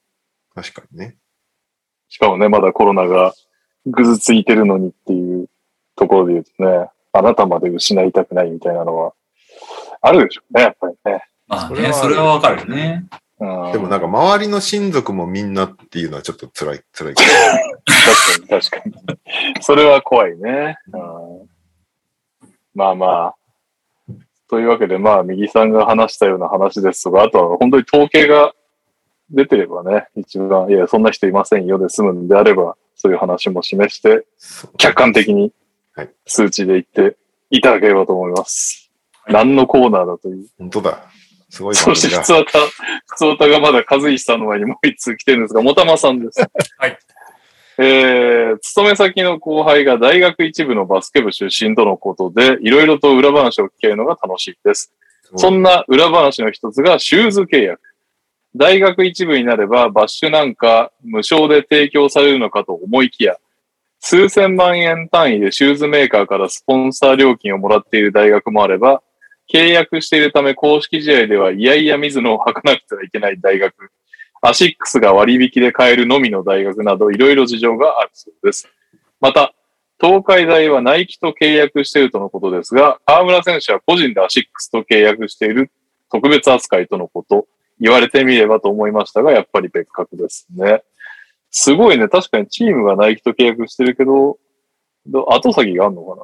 [0.54, 1.16] 確かにね。
[2.16, 3.34] しかもね、まだコロナが
[3.84, 5.50] ぐずついてるのにっていう
[5.96, 9.12] ところで言うとね、あなたまで失いたくないみたいなのは
[10.00, 11.24] あるでしょうね、やっぱりね。
[11.46, 13.04] まあね、それはわかるよね。
[13.10, 13.16] うん
[13.72, 17.14] でもなんか周りの親族もみんなっていうのはちょっと辛い、辛い。
[17.14, 19.62] 確かに、確かに。
[19.62, 20.78] それは怖いね。
[20.90, 21.48] うん
[22.74, 23.34] まあまあ。
[24.48, 28.54] というわけで、まあ、右さんが話したような話ですとか、あとは本当に統計が
[29.30, 34.26] 出てればね、一番、いや、そんな人いませんよで済むんであれば、そういう話も示して、
[34.78, 35.52] 客観的に
[35.94, 37.16] はい数値で言って
[37.50, 38.90] いただければと思います。
[39.28, 40.46] 何のコーナーだという。
[40.58, 41.02] 本当だ。
[41.48, 42.52] すごいそして、番組だ普。
[42.52, 42.66] 通歌、
[43.06, 46.40] 普通歌がまだ和石さんの前にもう一通来てるんですが、もたまさんです。
[46.78, 46.98] はい。
[47.78, 54.94] えー、勤め先の後輩が大学一部のバスケ部出身とのことで、いろいろと裏話を聞けるのが楽しいです。
[55.34, 57.80] そんな裏話の一つがシューズ契約。
[58.56, 63.36] 大学一部になればバッシュなんか無償で提供されるのかと思いきや、
[64.00, 69.02] 数千万円単位でシューズメーカーからスポンサー料金をもらっている大学もあれば、
[69.52, 73.90] 契約しているため公式試合ではいやいや水野を履かなくてはいけない大学、
[74.40, 78.68] アシックスが割引で買えるのみの大学などいろいろ事情があるそうです。
[79.20, 79.52] また、
[80.00, 85.70] 東海大はナイキと契約しているとのことですが、河村選手は個人でアシックスと契約している
[86.10, 87.46] 特別扱いとのこと、
[87.78, 90.82] 言われてみればと思いましたが、やっぱり別格ですね。
[91.50, 92.08] すごいね。
[92.08, 94.38] 確かにチームがナイキと契約してるけど、
[95.06, 96.16] ど後先があるのか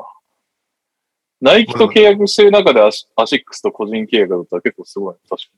[1.40, 1.52] な？
[1.52, 5.20] ナイキと契約してる中でアシアシックスと個人契約だったら結構すごいね。
[5.28, 5.48] 確か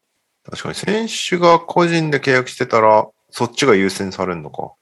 [0.51, 4.73] 確かに選手が個人で契約してたら、そっちが優先されるのか。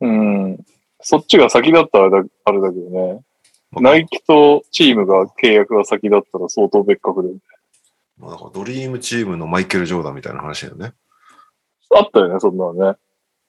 [0.00, 0.08] に。
[0.08, 0.58] うん。
[1.00, 3.20] そっちが先だったらあれだあれだけどね。
[3.72, 7.28] ナイキとチームが契約が先だったら相当別格で。
[8.18, 10.92] まあなんかドリームチームのマイケル・ジョーダンみたいな話だよね。
[11.94, 12.96] あったよね、そんなのね。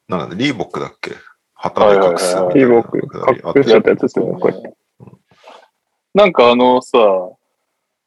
[0.08, 1.12] なんかリーボックだっけ？
[1.54, 4.76] 旗で隠すみたいなリーボック隠しちゃったやつですよね、こうやって。
[6.14, 6.98] なんかあのさ、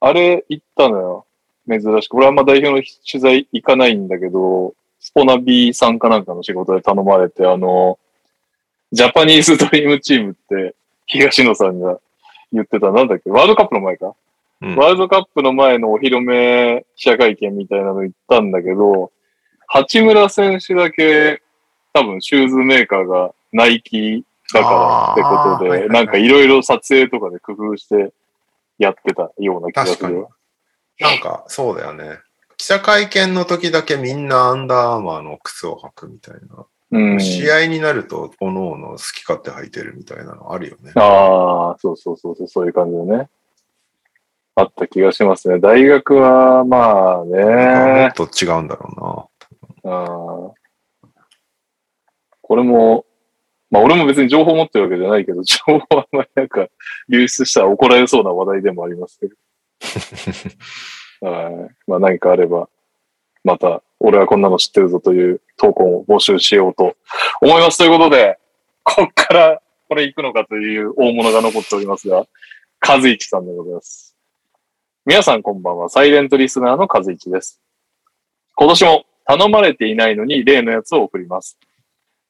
[0.00, 1.26] あれ行ったのよ。
[1.68, 2.14] 珍しく。
[2.14, 7.98] 俺はあんま代表の取材行かないんだけど、スポナビさんかなんかの仕事で頼まれて、あの、
[8.92, 10.74] ジャパニーズドリームチームって
[11.06, 11.98] 東野さんが
[12.52, 14.14] 言ってた、なんだっけ、ワールドカップの前か、
[14.60, 19.12] うんワールドカップの前のお披露目記者会見みたいなの行ったんだけど、
[19.66, 21.42] 八村選手だけ
[21.92, 28.12] 多分シューズメーカーがナイキだからってことで、あーはいはいはいなんかいろいろ撮影とかで工夫して
[28.78, 30.30] やってたような気がするよ。。
[31.00, 32.18] なんかそうだよね。
[32.56, 36.66] 記者会見の時だけみんなアンダーアーマーの靴を履くみたいな。
[36.90, 37.20] うん。
[37.20, 40.92] 試合になると、おのおの好き勝手履いてるみたいなのあるよね。
[40.96, 43.28] ああ、そうそうそうそう、そういう感じでね。
[44.58, 45.60] あった気がしますね。
[45.60, 49.30] 大学は、まあもねっ、と違うんだろ
[49.84, 50.52] うん
[52.42, 53.06] これも、
[53.70, 56.66] まあ俺も別に情報持ってるわけじゃないけど、情報はあんまりなんか
[57.08, 59.28] 流出したら怒られそうな話題でもありますけ
[61.20, 61.30] ど。
[61.30, 61.74] はい。
[61.86, 62.68] まあ何かあれば、
[63.44, 66.96] また俺はこんなの知ってるぞという投稿を募集しようと
[67.40, 67.78] 思います。
[67.78, 68.40] ということで、
[68.82, 72.26] こっからこれ行くのかという大物が残っておりますが、
[72.84, 74.17] 和一さんでございます。
[75.08, 75.88] 皆さんこんばんは。
[75.88, 77.62] サイレントリスナーの和一です。
[78.56, 81.56] 今年も頼まれていないのに例のやつを送ります。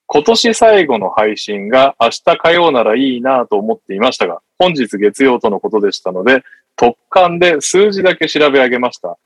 [0.07, 6.45] 今年最後の配信が明日火曜ならいいなと思っていましたが、本日月曜とのことでしたので、
[6.77, 9.19] 特感で数字だけ調べ上げました。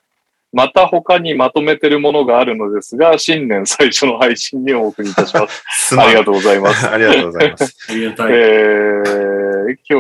[0.55, 5.63] また他にまとめてるものがあるのですが、新年最初の配信にお送りいたします。
[5.89, 6.89] すまんありがとうございます。
[6.89, 7.77] ありがとうございます。
[7.91, 8.33] え ありがたい。
[8.33, 9.95] ー今日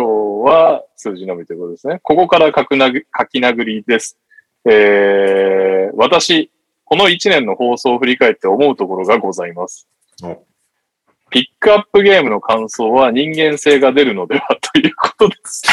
[0.45, 2.01] は数字のみということですね。
[2.03, 4.19] ここから書くなぐ書き殴りです。
[4.65, 6.51] えー私、
[6.85, 9.89] この1年の放送を振り返って思うところがございます
[10.23, 10.45] お。
[11.31, 15.63] ピックアップゲームの感想は人間性が出るのではということです。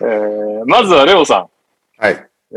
[0.00, 1.48] えーまずはレオさん。
[1.98, 2.26] はい。
[2.52, 2.54] え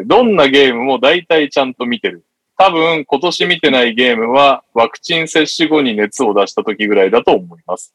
[0.00, 2.24] ーどんなゲームも大体ちゃんと見てる。
[2.62, 7.92] 多分今年見てないゲームはワクチン接種後に熱を出した時ぐらいだと思います。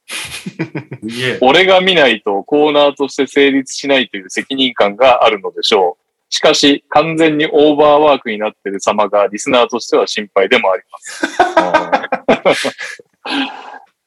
[1.39, 6.03] 俺が見ないとコーナーとして成立しないという責任感があるのでしょう。
[6.29, 12.73] しかし完全にオーバーワークになっている様がリスナーとしては心配でもあります。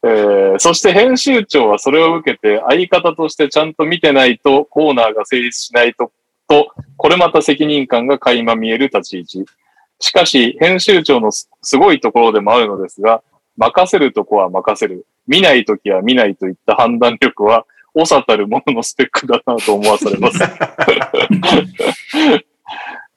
[0.05, 6.13] えーそして編集長はそれを受けて相方としてちゃんと見てないとコーナーが成立しないと、
[6.49, 9.47] と、これまた責任感が垣間見える立ち位置。
[10.01, 13.23] しかし、編集長のすすごいところでもあるのですが、
[13.57, 15.07] 任せるとこは任せる。
[15.27, 20.39] 見ないときは見ないといった判断力は、長たるもののスペックだなと思わされます。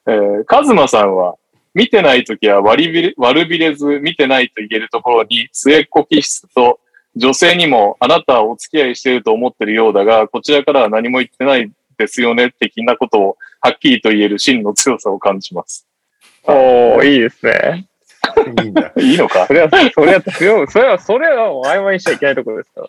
[0.06, 1.36] えー、カズマさんは、
[1.74, 6.78] 見てないときは割りびれ悪びれず見てないと言えるところに末っ子気質と
[7.16, 15.86] 女性にもあなたはお付き合いしていると思ってるようだが、こちらからは何も言ってないですよね、的なことをはっきりと言える真の強さを感じます。
[16.46, 17.86] おー、いいですね。
[18.62, 18.92] いいんだ。
[18.96, 19.46] いいのか？
[19.46, 22.88] それは、それは、それは、それは、それはもう曖昧にしちゃいけないところですから。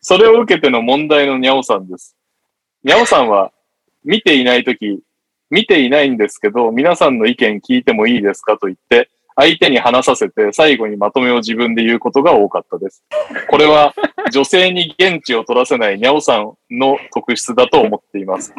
[0.00, 2.16] それを受けての問題のにゃおさんです。
[2.82, 3.52] にゃおさんは、
[4.04, 5.00] 見ていないとき、
[5.50, 13.02] 見ていないんですけど、皆さんの意見聞いてもいいですかと言って、相手に話させて最後にまとめを自分で言うことが多かったです。
[13.48, 13.94] これは
[14.30, 18.52] 女性に現地を取らせないにゃおさんの特質だと思っています。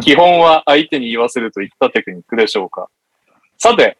[0.00, 2.88] 基本は相手に言わせるといったテクニックでしょうか。
[3.56, 3.96] さて、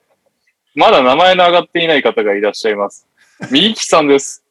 [0.77, 3.09] まだ名前の上がっていない方がいらっしゃいます。
[3.51, 4.45] みゆきさんです。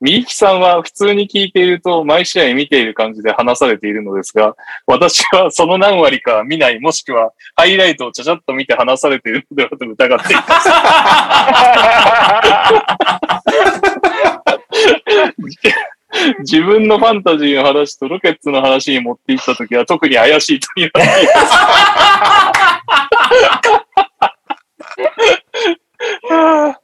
[0.00, 4.56] みゆきさんは普通に聞いていると毎試合見ている感じで話されているのですが、
[4.86, 10.70] 私はその何割か見ない、もしくはハイライトをちゃちゃっと見て話されているのではと疑っています。
[16.40, 21.26] 自分のファンタジーの話とロケッツの話に持っていったときは特に怪しいと言われてい
[26.34, 26.79] ます。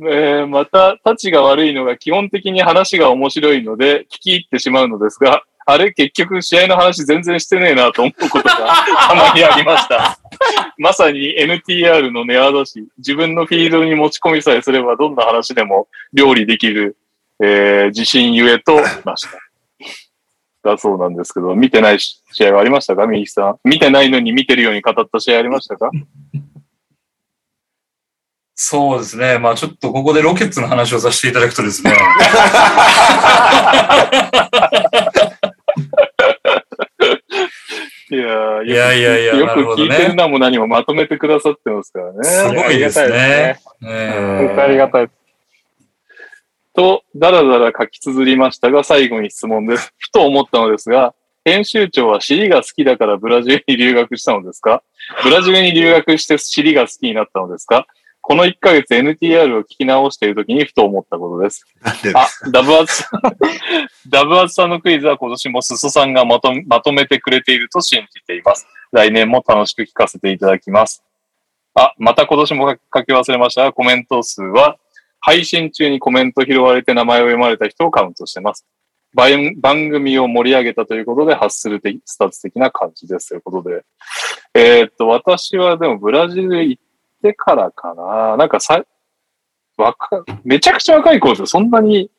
[0.00, 8.54] えーまた、立ちが悪いのが基本的に話が面白いので聞き入ってしまうのですが、あれ結局試合の話全然してねえなと思うことが
[9.08, 10.18] たまにありました。
[10.78, 16.96] まさに NTR のネアだし、自分のフィールドに持ち込みさえすればどんな話でも料理できる、
[17.42, 19.38] えー自信ゆえとました。
[20.70, 23.06] だそうなんですけど、見てない試合はありましたか？
[23.06, 23.56] 右さん。
[23.64, 25.90] 見てないのに見てるように語った試合ありましたか？
[28.60, 29.38] そうですね。
[29.38, 31.92] まあちょっとここでロケッツの話をさせていただくとですね。
[38.10, 42.24] いやーいやいやいやよく聞いてるなも何もまとめてくださってますからね。
[42.24, 43.58] すごいですね。
[44.62, 45.18] ありがたいです。
[46.74, 49.92] と、だらだら書き綴りましたが、最後に質問です。
[49.98, 51.12] ふと思ったのですが、
[51.44, 54.82] 編集長は尻が好きだからブラジルに留学したのですか？
[55.22, 57.86] ブラジルに留学して尻が好きになったのですか？
[58.28, 61.64] この1ヶ月 NTR を聞き直している時にふと思ったことです。
[62.02, 63.20] であ、ダブアツさん、
[64.06, 68.66] ダブアツさんのクイズは今年もすそさんがまとまとめてくれていると信じています。
[68.92, 71.02] 来年も楽しく聞かせていただきます。
[71.72, 74.76] あ、また今年も書き忘れましたが、コメント数は、
[75.20, 78.66] 配信中にコメント拾われて名前を読まれた人をカウントしてます。
[79.14, 83.84] 番番組を盛り上げたということでハッスル的スタッツ的な感じですということで。
[84.54, 86.82] えーっと、私はでもブラジル行っ
[87.22, 88.36] てからかな。
[88.36, 88.84] なんかさ、
[89.76, 92.10] 若めちゃくちゃ若い頃ってそんなに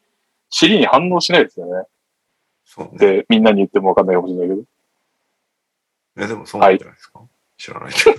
[0.50, 1.88] 尻に反応しないですよね。
[2.66, 2.98] そうね。
[2.98, 4.62] で、みんなに言ってもわかんないかもしれないけど。
[6.18, 7.22] え、でもそうなんじゃないですか、
[7.58, 8.18] 知らないけど。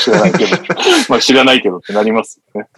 [0.00, 0.62] 知らないけど。
[1.08, 2.68] まあ知らないけどってなりますよね。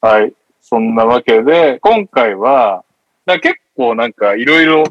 [0.00, 0.34] はい。
[0.60, 2.84] そんなわけで、今回は、
[3.26, 4.84] だ結構なんかいろいろ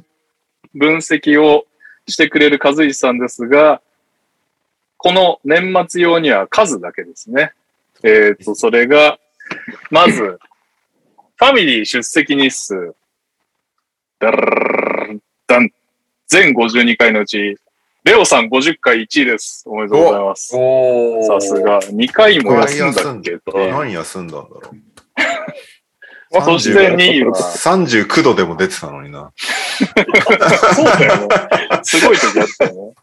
[0.73, 1.65] 分析を
[2.07, 3.81] してくれる和石さんですが、
[4.97, 7.53] この年末用には数だけですね。
[8.03, 9.19] えっ、と、それが、
[9.89, 10.39] まず、
[11.35, 12.95] ファミリー出席日数、
[14.19, 15.69] ダルダン。
[16.27, 17.57] 全52回のうち、
[18.03, 19.63] レオさん50回1位です。
[19.67, 20.47] おめでとうございます。
[20.47, 21.61] さす。
[21.61, 21.81] が。
[21.81, 23.71] 2回も休んだっけって。
[23.71, 24.61] 何休んだんだろ
[26.33, 26.41] う。
[26.41, 29.31] そして2位は、39度でも出てたのにな。
[30.75, 31.27] そうだよ。
[31.83, 32.93] すごい時あったよね。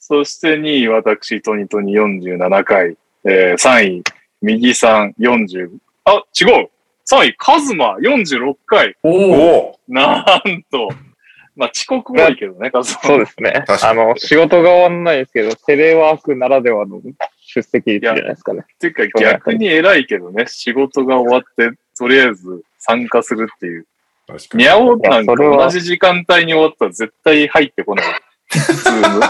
[0.00, 2.96] そして2位、私、トニトニ47回。
[3.26, 4.02] えー、3位、
[4.42, 5.70] 右さん40。
[6.04, 6.70] あ、違う
[7.10, 8.96] !3 位、カズマ46回。
[9.02, 9.58] おお。
[9.70, 10.88] おなんと。
[11.56, 13.00] まあ、遅刻多いけどね、カズマ。
[13.02, 13.64] そうですね。
[13.82, 17.00] あの、仕事が終わんないですけど、テレワークならではの
[17.40, 18.64] 出席率じゃないですかね。
[18.78, 23.86] ていうか逆に偉いけどね、仕事が終わって、とりあえず参加するっていう。
[24.26, 24.70] 確かにニ。
[24.70, 28.06] ャオなんか同じ時間帯に終わったら絶対入ってこない。
[28.48, 29.20] 普通の。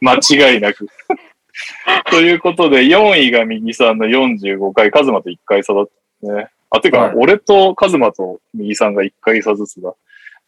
[0.00, 0.86] 間違いなく。
[2.10, 5.88] ということで、4位が右さんの45回、カズマと1回差だっ
[6.24, 6.48] たね。
[6.70, 9.94] あ、てか、はい俺とカズマと右さんが1回差ずつだ。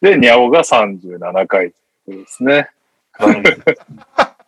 [0.00, 1.72] で、ニャオが37回
[2.06, 2.68] ですね。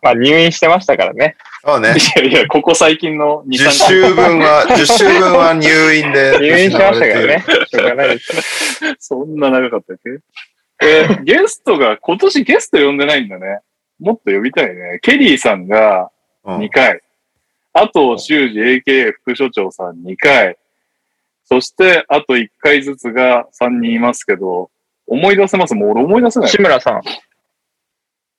[0.02, 1.36] まあ入院してましたからね。
[1.64, 1.90] そうね。
[1.90, 6.38] いやいや、ここ最近の2、10 3週分は、10週分は入院で。
[6.40, 7.44] 入院してましたからね。
[7.68, 8.96] しょうがないです。
[8.98, 10.10] そんな長かったっけ？
[10.82, 13.60] えーゲストが、今年ゲスト呼んでないんだね。
[13.98, 14.98] もっと呼びたいね。
[15.02, 16.08] ケリーさんがうん
[16.44, 17.00] 2回。
[17.72, 20.56] あと、修二 AKA 副所長さん2回。
[21.44, 24.70] そして、あと1回ずつが3人いますけど、
[25.06, 25.74] 思い出せます？
[25.74, 26.48] もう俺思い出せない。
[26.48, 26.98] 志村さん。
[26.98, 27.02] あ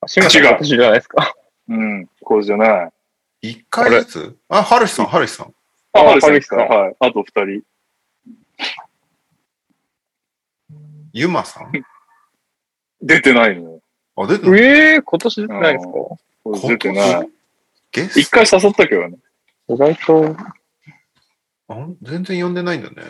[0.07, 1.33] 志村さん違う今年じゃないですか？
[1.69, 2.91] うん、これじゃない。
[3.41, 4.37] 一回ずつ？
[4.49, 5.53] あ、ハルシさん、ハルシさん。
[5.93, 6.95] あ、あハルさんはい。
[6.99, 7.63] あと2人。
[11.13, 11.71] ユマさん？
[13.01, 13.81] 出てないのよ。
[14.15, 15.91] あ、出てるええー、今年出てないんですか？
[15.91, 16.19] こ
[16.53, 17.29] れ出てない。
[17.91, 19.17] ゲス一回誘ったけどね。
[19.69, 20.37] 意外と、ト
[21.69, 23.03] あ全然呼んでないんだね。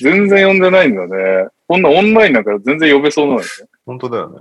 [0.00, 1.48] 全然呼んでないんだね。
[1.68, 3.48] こんなオンラインなんか全然呼べそうなのよね。
[3.84, 4.38] 本当だよね。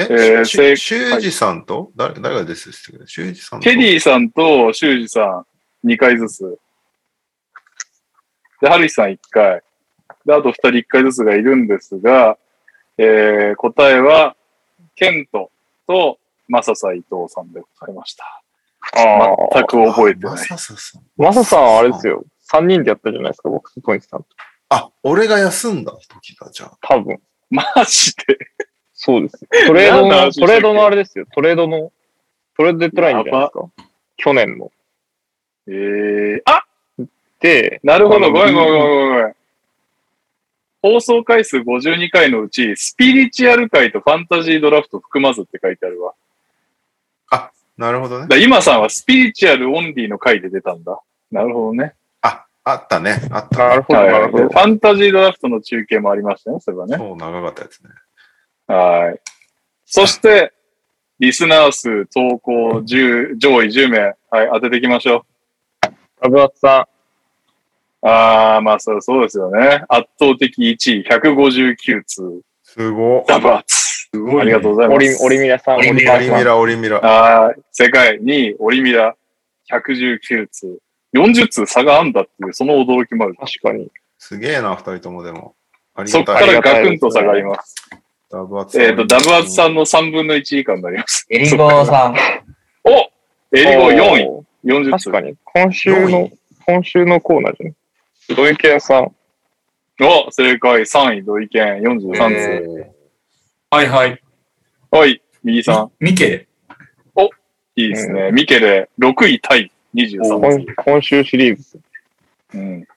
[0.00, 1.90] え、ーし正しゅうじさんと？
[1.96, 3.64] 誰誰が出てたっけしゅうじさんと？
[3.64, 5.44] ケリーさんと修二さ
[5.82, 6.58] ん2回ずつ。
[8.60, 9.62] で、ハルヒさん1回。
[10.24, 12.38] で、あと2人1回ずつがいるんですが、
[12.96, 14.36] えー、答えは、
[14.94, 15.50] ケント
[15.86, 18.24] とマササ伊藤さんでございました。
[18.96, 20.44] あ全く覚えてマない。
[20.46, 21.02] ササさん。
[21.16, 22.24] マサさんはあれですよ。
[22.50, 24.26] 3人でやったじゃないですか、僕とトニさんと。
[24.70, 26.78] あ、俺が休んだ時だ、じゃあ。
[26.80, 27.20] 多分。
[27.50, 28.38] マジで？
[28.94, 29.46] そうです。
[29.66, 31.26] トレードの、トレードのあれですよ。
[31.32, 31.92] トレードの、
[32.56, 33.68] トレードデッドラインじゃないですか。
[34.16, 34.72] 去年の。
[35.68, 36.64] えー、あ
[37.40, 38.32] で、なるほど。
[38.32, 39.34] ごめんごめんごめんごめん。
[40.80, 46.14] 放送回数52回のうち、スピリチュアル回とファンタジードラフト含まずって書いてあるわ。
[47.78, 48.36] なるほどねだ。
[48.36, 51.00] 今さんはスピリチュアルオンリーの回で出たんだ。
[51.30, 51.94] なるほどね。
[52.20, 53.20] あ、あったね。
[53.30, 53.68] あった、ね。
[53.68, 54.60] なるほど、はいなるほどでフ。
[54.60, 56.96] ァンタジードラフトの中継もありましたね、それはね。
[56.96, 57.90] そう、長かったやつね。
[58.66, 59.20] はい。
[59.86, 60.52] そして、
[61.20, 63.98] リスナー数投稿10上位10名。
[64.30, 65.24] はい、当てていきましょ
[66.20, 66.88] ラブアツさ
[68.02, 68.08] う。
[68.08, 69.84] あー、まあそうそうですよね。
[69.88, 72.40] 圧倒的1位、159通。
[72.62, 73.77] すごダバーツ。
[74.12, 74.40] すごい、ね。
[74.42, 76.08] ありがとうございます。、オリミラさん、オリミい。
[76.08, 77.00] オリミラ、オリミラ。
[77.02, 79.16] あー世界2位、オリミラ、
[79.70, 80.78] 119通。
[81.14, 83.34] 40通差があんだっていう、その驚きもある。
[83.34, 83.90] 確かに。
[84.18, 85.54] すげえな、二人ともでも。
[85.94, 86.54] ありそっかがたい。
[86.54, 87.74] らガクンと差があります。
[88.30, 91.26] ダブアツえっ、と、ダブアツさんの3分の1以下になります。
[91.30, 92.16] エリゴーさん。
[92.84, 93.10] お
[93.56, 95.10] エリゴ4位、お40通。
[95.10, 95.36] 確かに。
[95.44, 96.30] 今週4の、
[96.66, 98.36] 今週のコーナーじゃん。
[98.36, 99.12] 土井健さん。
[100.00, 102.97] お正解、3位、土井健、43通。
[103.70, 104.22] えはいはい。
[104.90, 105.92] はい、右さん。
[106.00, 106.46] ミケ。
[107.76, 108.32] いいですね。
[108.32, 110.74] ミケで6位タイ、23今通。
[110.84, 111.80] 今週シリーズ。
[112.54, 112.88] うん。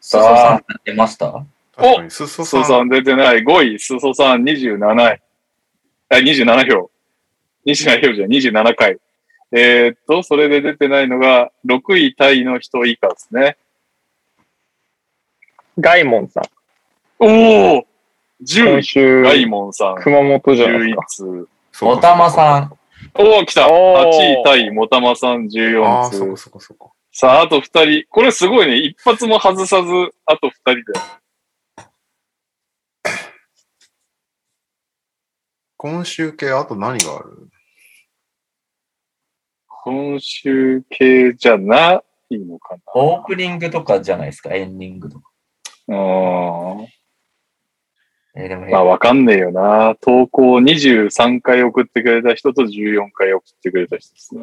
[0.00, 1.26] さん出ました？
[1.26, 1.44] ー
[1.76, 2.88] 確かに、すそさん。
[2.88, 3.38] 出てない。
[3.44, 5.20] 5位、すそさん27位。
[6.10, 6.90] あ、27票。
[7.64, 8.98] 27票じゃない27回。
[9.52, 13.56] えーっと、それで出てないのが、6位タイの人以下ですね。
[15.78, 16.44] ガイモンさん。
[17.20, 17.26] お
[17.78, 17.86] お !10 位、
[18.40, 19.96] 今週、ガイモンさん。
[19.96, 21.46] 熊本じゃないです11か。
[21.46, 21.48] 通。
[21.72, 22.72] そうかおたまさん。
[23.14, 26.42] おお、来たおー !8 位タイ、もたまさんあ14あ、そこ通。
[26.42, 26.92] そこそこ。
[27.12, 28.06] さあ、あと2人。
[28.10, 28.76] これすごいね。
[28.76, 29.88] 一発も外さず、
[30.26, 30.82] あと2人で。
[35.76, 37.48] 今週系、あと何がある？
[39.84, 45.30] 今週系じゃないのかオープニングとかじゃないですか、エンディングとか。
[45.86, 46.00] なう
[46.82, 46.88] ん。
[48.40, 49.96] えーでも、まあ、わかんねえよな。
[50.00, 54.42] 投稿23回送ってくれた人と14回送ってくれた人ですね。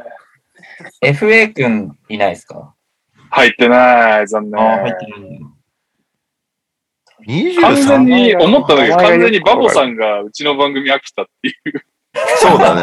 [1.01, 2.75] FA 君いないですか？
[3.31, 4.27] 入ってない。
[4.27, 4.61] 残念。
[4.61, 5.39] 入ってない。
[7.61, 8.03] 完全 23?
[8.03, 11.55] に思ったんだけど、完全にバボさんがうちの番組飽きたっていう、
[12.37, 12.81] そうだね。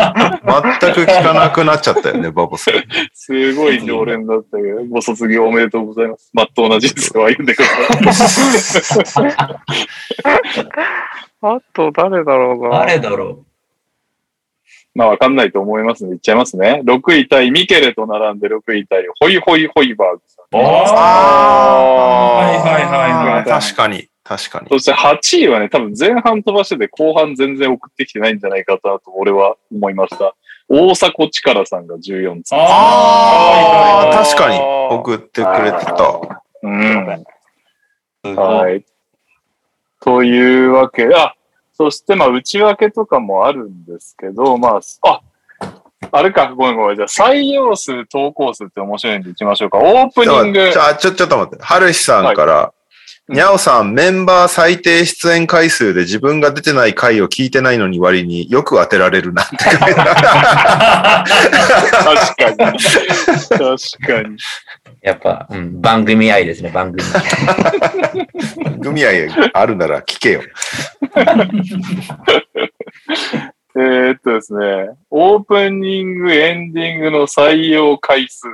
[0.80, 2.74] 全く聞かなくなっちゃったよね、バボさん。
[3.14, 6.30] すごい常連だったけど、ご卒業おめでとうございます。
[6.32, 7.62] まっとうな人生を歩んでく
[8.04, 9.34] ださい。
[11.44, 12.80] あと誰だろうな。
[12.80, 13.44] 誰だろ
[14.94, 16.82] まあわかんないと思いますので、いっちゃいますね。
[16.84, 20.44] 6位対ミケレと並んで6位対ホイホイホイバーグさん。
[20.54, 24.68] あはいはいはいはい確かに、確かに。
[24.70, 30.34] そして8位はね、多分前半飛ばしてて後半全然送ってきてないんじゃないかなと俺は思いました。
[30.68, 32.54] 大迫力さんが14つ。
[32.54, 34.58] ああ確かに
[34.90, 36.42] 送ってくれてた。
[36.62, 37.24] うん。
[38.36, 38.84] はい。
[40.00, 41.34] というわけで、あ、
[41.74, 45.20] そしてまあ内訳とかもあるんですけど、まあ、あ、
[46.10, 46.96] あれか、ごめんごめん。
[46.96, 49.78] じゃあ採用数、投稿数って面白いんでいきましょうか。
[49.78, 50.78] オープニングじ。
[50.78, 51.62] ゃあ、ちょ、ちょっと待って。
[51.62, 52.81] はるしさんから、い
[53.32, 61.24] にゃおさん、メンバー最低出演回数で自分が出てない回を聞いてないのに割によく当てられるなって書いてあ
[62.04, 62.56] 確かに。
[62.58, 63.52] 確
[64.06, 64.36] かに。
[65.00, 67.02] やっぱ、うん、番組愛ですね、番組。
[68.68, 69.08] る組合
[69.54, 70.42] あるなら聞けよ。
[73.74, 78.46] えーっとですね、オープニング、エンディングの採用回数。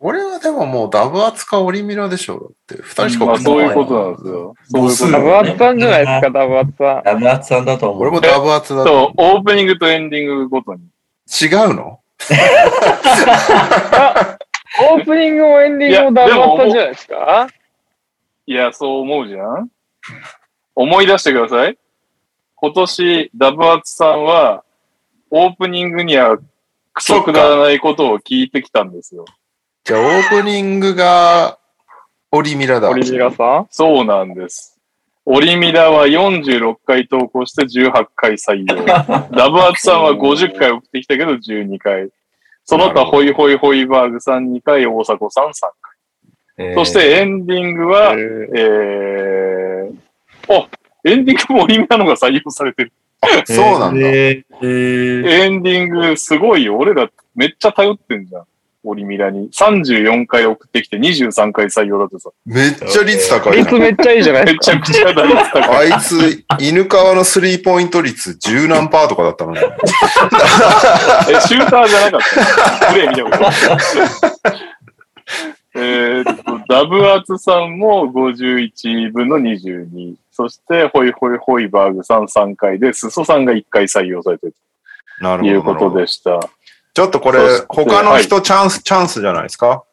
[0.00, 4.54] これはでももうダブアツかオリミラでしょだって、二人しかまあ送ってないそういうことなんですよ。
[4.64, 7.02] そういうことダブアツさんじゃないですか、ダブアツさん。
[7.04, 8.02] ダブアツさんだと思う。
[8.02, 8.88] 俺もダブアツだと。
[8.88, 10.80] そう、オープニングとエンディングごとに。
[11.42, 12.00] 違うの？
[14.92, 17.48] オープニングもエンディングもダブアツさんじゃないですか？
[18.46, 19.68] いや、そう思うじゃん
[20.74, 21.76] 思い出してください。
[22.54, 24.62] 今年、ダブアツさんは、
[25.30, 26.38] オープニングには
[26.94, 29.24] クソくだらないことを聞いてきたんですよ。
[29.84, 31.58] じゃあオープニングが
[32.30, 32.90] オリミラだ。
[32.90, 33.66] オリミラさん？
[33.70, 34.78] そうなんです。
[35.24, 38.84] オリミラは46回投稿して18回採用。
[39.36, 42.08] ダブアツさんは50回送ってきたけど12回。
[42.64, 45.70] その他、ホイホイホイバーグさん2回、大迫さん3回。
[46.60, 50.68] えーそしてエンディングは、えーえー、あ、
[51.04, 52.92] エンディングもオリミラのが採用されてる。
[53.46, 54.00] そうなんだ。
[54.08, 56.76] ええーエンディングすごいよ。
[56.76, 58.44] 俺らめっちゃ頼ってんじゃん。
[58.84, 59.50] オリミラに。
[59.50, 62.30] 34回送ってきて23回採用だってさ。
[62.46, 63.78] めっちゃ率高いな率。
[63.78, 64.76] めっちゃいいじゃないですか。
[64.76, 65.92] めちゃくちゃ大率高い。
[65.92, 69.58] あいつ、犬川のスリーポイント率十何パーとかだったのに。
[69.60, 69.62] え、
[71.40, 72.20] シューターじゃなかっ
[72.80, 72.92] た？
[72.92, 73.38] プレイ見たこと。
[75.80, 80.14] えーっと、ダブアツさんも51分の22。
[80.32, 84.54] そして、ホイホイホイバーグさん3回で、スソさんが1回採用されてる
[85.20, 85.74] なるほど。
[85.74, 86.40] ということでした。
[86.98, 89.84] ちょっとこれ他の人チャンス、チャンスじゃないですか？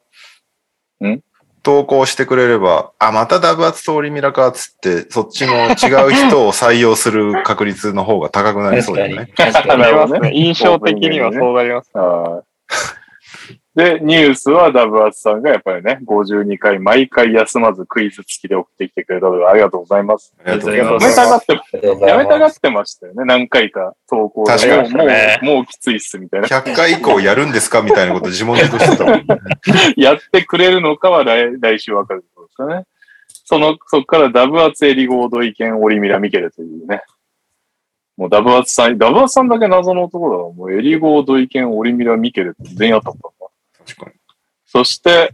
[1.06, 1.22] ん？
[1.62, 9.32] 投稿してくれれば、あ、またダブアツとオリミラかっつって、そっちの違う人を採用する確率の方が高くなりそうだよね。
[9.38, 9.68] 確かに。
[9.68, 10.36] なりなるほどねますね。
[10.36, 11.92] 印象的にはそうなります。
[11.96, 12.44] は
[13.52, 20.34] いで、ニュースはダブアツさんがやっぱりね、52回毎回休まずクイズ付きで送ってきてくれたのでありがとうございます。
[20.46, 21.08] ありがとうございやます。
[21.10, 23.26] めたがって、やめたがってましたよね。
[23.26, 24.52] 何回か投稿で。
[24.52, 26.48] 確かにもう、もう、もうきついっすみたいな。
[26.48, 29.26] 100回以降やるんですかみたいなこと自問自答してたもんね。
[29.98, 32.86] やってくれるのかは来来週わかるってことですかね。
[33.44, 37.02] その、そこからダブアツエリゴードイケンオリミラミケレというね。
[38.16, 40.54] もうダブアツさん、ダブアツさんだけ謎の男だわ。
[40.54, 43.12] もうエリゴードイケンオリミラミケレって全員あった。
[44.66, 45.34] そして、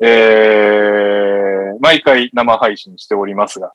[0.00, 3.72] えー、毎回生配信しておりますが、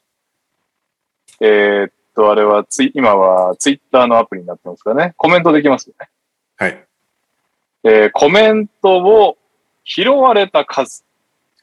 [1.42, 5.14] えーっと、あれはツイ、今はツイッターのアプリになってますかね。
[5.16, 6.10] コメントできますよね。
[6.58, 6.86] はい。
[7.86, 9.38] えー、コメントを
[9.86, 11.06] 拾われた数。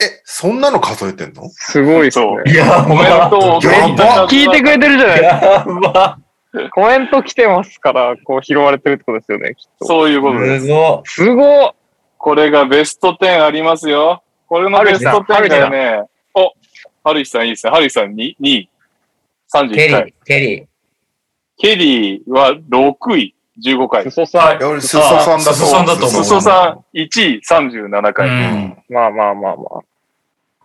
[0.00, 1.49] え、そんなの数えてんの？
[1.50, 2.26] すごいですね。
[2.26, 5.92] そういや、コメントをやばめっちゃ聞いてくれてるじゃないですやば。
[5.92, 6.18] か。
[6.75, 9.84] コメント来てますから、こう拾われてるってことですよね、きっと。
[9.84, 10.66] そういうことです。
[10.66, 11.75] すごすごっ
[12.18, 14.22] これがベスト10ありますよ。
[14.48, 16.02] これのベスト10がね、
[16.34, 16.52] お、
[17.02, 17.72] はるひさんいいですね。
[17.72, 18.56] はるひさん2、2位。
[18.58, 18.68] い。
[19.48, 20.66] ケ31リー回。、ケリー。
[21.58, 24.04] ケリーは6位、15回。
[24.04, 24.80] すそさん。
[24.80, 25.60] すそさんだと思う。
[25.60, 27.06] すそさんだと思うすそさん1
[27.38, 28.28] 位、37う回。
[28.28, 28.82] ん。
[28.88, 29.82] まあまあまあま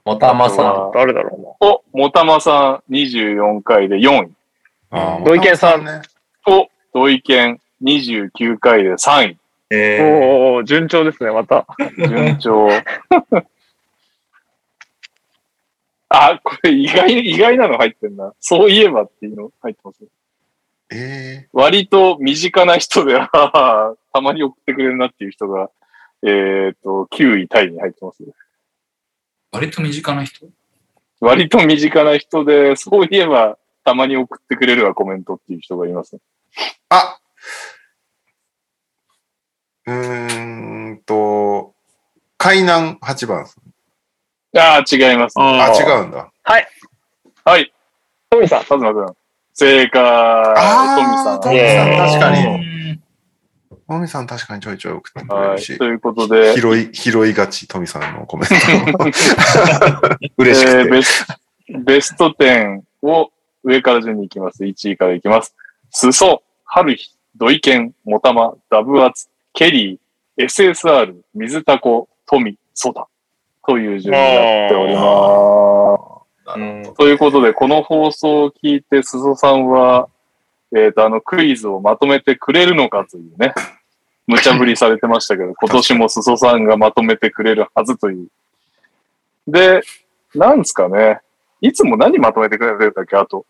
[0.04, 0.66] もたまさん。
[0.66, 0.92] あ。
[0.94, 4.32] 誰だろお、もたまさん24回で4位。
[5.24, 6.02] 土井健さんね。
[6.48, 9.38] お、土井健29回で3位。
[9.72, 11.66] えおお順調ですね、また。
[11.98, 12.68] 順調。
[16.10, 18.34] あ、これ意外、意外なの入ってんな。
[18.42, 20.04] そういえばっていうの入ってます。
[20.94, 23.30] え割と身近な人で、あ
[23.96, 25.70] ーたまに送ってくれるなっていう人が、
[26.24, 28.24] えっ、と、9位タイに入ってます。
[29.54, 30.50] 割と身近な人？
[31.22, 36.22] 割と身近な人で、そういえば、たまに送ってくれるわ、コメントっていう人がいますね。
[36.90, 37.20] あ
[39.88, 41.74] うーんと、
[42.38, 43.46] 海南8番。
[44.58, 45.44] ああ、違います、ね。
[45.44, 46.32] あ、違うんだ。
[46.44, 47.74] はい。
[48.30, 48.64] トミさん。
[48.66, 49.16] カズマくん。
[49.54, 50.02] 正解。
[50.02, 51.42] あートミさん。
[51.42, 52.92] トミさん確かに。
[52.92, 53.00] に。
[53.88, 55.58] トミさん確かにちょいちょい送ってくれはい。
[55.58, 58.48] るしと、いうことで、拾い、拾いがち、トミさんのコメン
[58.94, 59.06] ト。
[60.38, 60.78] 嬉しくて。
[60.78, 61.28] えーベス
[61.86, 63.32] ベスト10を
[63.64, 64.64] 上から順に行きます。
[64.64, 65.56] 1位から行きます。
[65.90, 73.08] すそ、はるひ、土井健、もたま、ダブアツ、ケリー、SSR、水タコ、トミ、ソダ。
[73.68, 75.98] という順になっておりま
[76.56, 76.60] す。
[76.60, 80.10] うんということで、この放送を聞いて、すそさんは、
[80.76, 83.54] えっ、と、あの、クイズをまとめてくれるのかというね、
[84.28, 88.28] 無茶ぶりされてましたけど、今年もすそさんがまとめてくれるはずという。
[89.48, 89.82] で、
[90.36, 91.20] なんですかね。
[91.62, 93.46] いつも何まとめてくれるんだっけあと。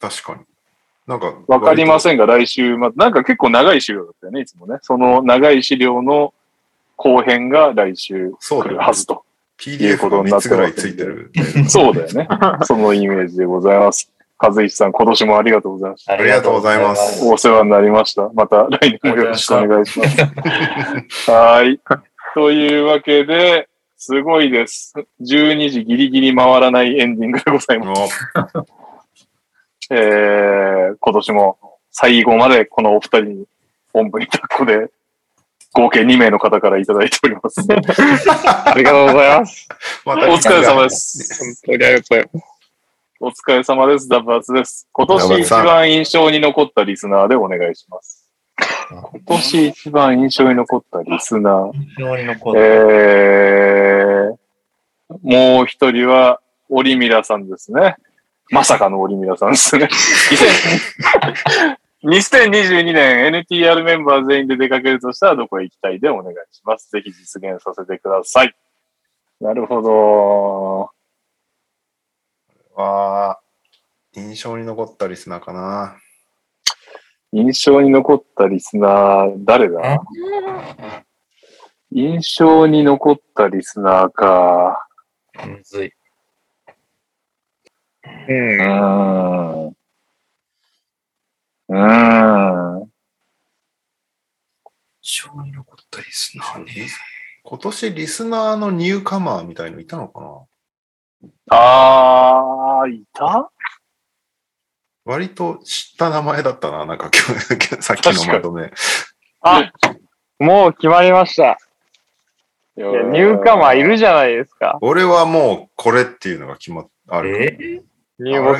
[0.00, 0.40] 確かに。
[1.06, 2.00] なんか、わかりまん。
[2.00, 4.78] せんが、来週、ま、なんか結構長い資料だったよね、いつもね。
[4.82, 6.34] その長い資料の
[6.96, 8.68] 後編が来週来。
[8.68, 9.24] るはずと。
[9.58, 11.30] PDF が3つぐらいついてる。
[11.68, 12.28] そうだよね。
[12.64, 14.12] そのイメージでございます。
[14.38, 16.12] 和石さん、今年もありがとうございました。
[16.12, 18.28] ありがとうございますお世話になりました。
[18.34, 20.20] また来年もよろしくお願いします。
[21.30, 21.80] はい。
[22.34, 24.92] というわけで、すごいです。
[25.22, 28.28] 12時ギリギリ回らないエンディングでございます。
[29.90, 31.58] おえー、今年も
[31.90, 33.46] 最後までこのお二人に
[33.92, 34.90] 本部に抱っこで
[35.72, 37.60] 合計2名の方からいただいております。
[37.68, 39.68] ありがとうございます。
[40.04, 40.90] ま たお疲れ様で。
[40.90, 41.62] す。
[41.64, 42.56] 本当にありがとうございます。
[43.18, 44.08] お疲れ様です。
[44.08, 44.88] ダブアツです。
[44.92, 48.30] 今年一番印象に残ったリスナーでお願いします。
[48.90, 51.72] 今年一番印象に残ったリスナー。
[51.72, 52.60] 非常に残る。
[52.62, 57.96] えー、もう一人は、オリミラさんですね。
[58.50, 59.88] まさかのオリミラさんですね。
[62.04, 66.90] 2000 2022年 NTR メンバー全員で出かけるとしたらどこへ行きたいでお願いします。
[66.90, 68.54] ぜひ実現させてください。
[69.40, 70.90] なるほど。
[72.74, 75.96] わー印象に残ったリスナーかな。
[77.32, 80.02] 印象に残ったリスナー、誰だ？
[81.92, 84.88] 印象に残ったリスナーか。
[85.46, 85.92] むずい。
[88.28, 88.34] うう。
[88.34, 89.76] んーん。
[91.68, 92.90] うーん。
[95.02, 96.88] 印象に残ったリスナーね。
[97.44, 101.56] 今年リスナーのニューカマーみたいのいたのかな？
[101.56, 103.50] あー、いた？
[105.04, 106.84] 割と知った名前だったな。
[106.86, 108.72] なんか今日、 さっきのまとめ。
[109.40, 109.72] あ、
[110.40, 111.58] もう決まりました。
[112.76, 114.78] いいやニューカマーいるじゃないですか。
[114.80, 117.44] 俺はもうこれっていうのが決まっある。
[117.44, 117.82] え入
[118.18, 118.50] 俺も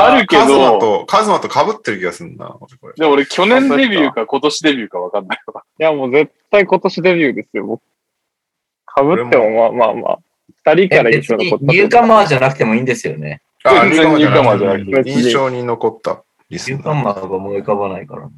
[0.00, 2.56] あるけどカズマと、カズマと被ってる気がするな。
[2.60, 5.62] 俺これで、俺去年デビューか今年デビューかわかんないわ。
[5.78, 7.82] いや、もう絶対今年デビューですよ、僕。
[8.86, 10.18] かぶってもまあまあまあ。
[10.66, 11.64] 二人から別に印象残った。
[11.72, 13.42] ニューカマーじゃなくてもいいんですよね。
[13.62, 17.04] あ全然ニューカマーじゃなくて印象に残ったリスニューカナー。
[17.04, 18.28] マーが思い浮かばないから。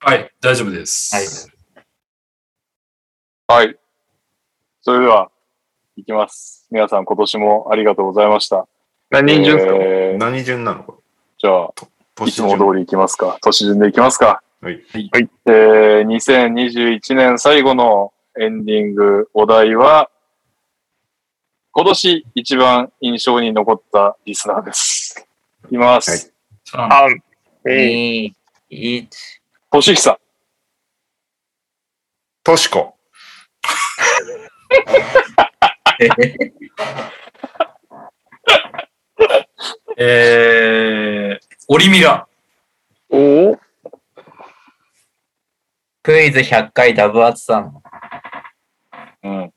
[0.00, 1.50] はい、大丈夫です。
[3.48, 3.64] はい。
[3.66, 3.76] はい。
[4.82, 5.30] それでは、
[5.96, 6.66] いきます。
[6.70, 8.66] 皆さん今年もありがとうございました。
[9.10, 10.84] 何人順ですか、えー何順なの？
[10.84, 11.02] こ
[11.38, 11.72] じゃあ、
[12.20, 13.38] れいつも通りいきますか？
[13.40, 14.42] 年順でいきますか？
[14.60, 14.82] はい。
[14.94, 20.10] えー、2021年最後のエンディングお題は、
[21.72, 25.26] 今年一番印象に残ったリスナーです。
[25.66, 26.10] いきます。
[26.10, 26.20] はい
[26.64, 27.22] さあ三、
[27.64, 28.34] 二、
[28.70, 29.08] 2、1。
[29.72, 30.18] としひさ。
[32.44, 32.94] としこ。
[39.96, 42.26] えー、オリミラ。
[43.10, 43.60] おお
[46.02, 47.82] クイズ100回ダブアツさん。
[49.22, 49.52] うん。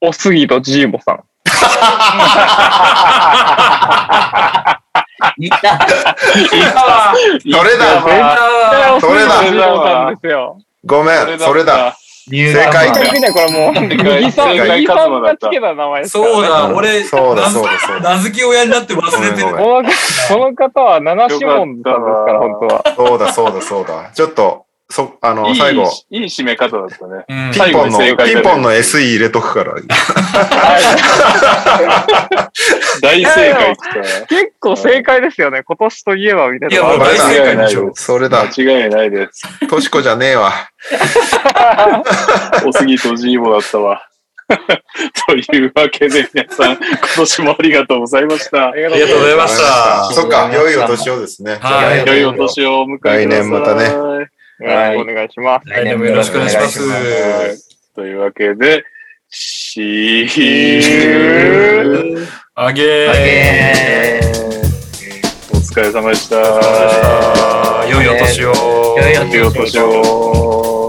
[0.00, 1.24] おすぎとジーボさん。
[5.36, 5.56] いた
[7.40, 10.58] それだだおすぎとそれだジーボさんですよ。
[10.84, 11.96] ごめん、それだ。。
[12.28, 12.90] 正解
[13.32, 18.16] これもう、右さん、右さんがつけた名前そうだ、俺、そうだ名付そうだそうだ。
[18.16, 19.56] 名付け親になって忘れてる。
[19.56, 19.82] こ
[20.38, 22.94] の方は七シモンさんですから、本当は。
[22.96, 24.10] そうだそうだそうだ。
[24.12, 27.24] ちょっと、そ、あの、いい、最後、いい締め方だったね。
[27.28, 29.74] うんピンポンの、ピンポンの SE 入れとくから。
[33.00, 33.76] 大正解。
[34.28, 35.62] 結構正解ですよね。
[35.62, 36.74] 今年といえばみたいな。
[36.74, 37.92] いやもう大正解でしょ。
[37.94, 38.42] それだ。
[38.42, 39.68] 間違いないです。
[39.68, 40.52] としこじゃねえわ。
[42.66, 44.04] おすぎとジーボだったわ。
[45.28, 46.80] というわけで皆さん、今
[47.16, 48.70] 年もありがとうございました。
[48.70, 50.10] ありがとうございました。
[50.12, 51.58] そっか、良いお年をですね。
[51.60, 53.26] はい良いお年をお迎えください。
[53.26, 55.68] 来年またねよろしくお願いします。
[55.68, 57.92] 来年もよろしくお願いします。
[57.94, 58.84] というわけで、
[59.28, 60.26] シー
[62.54, 63.10] あげー。
[63.10, 64.20] あげ
[65.54, 66.36] お疲れ様でした。
[67.88, 68.52] 良いお年を。
[68.98, 70.79] 良いお年を。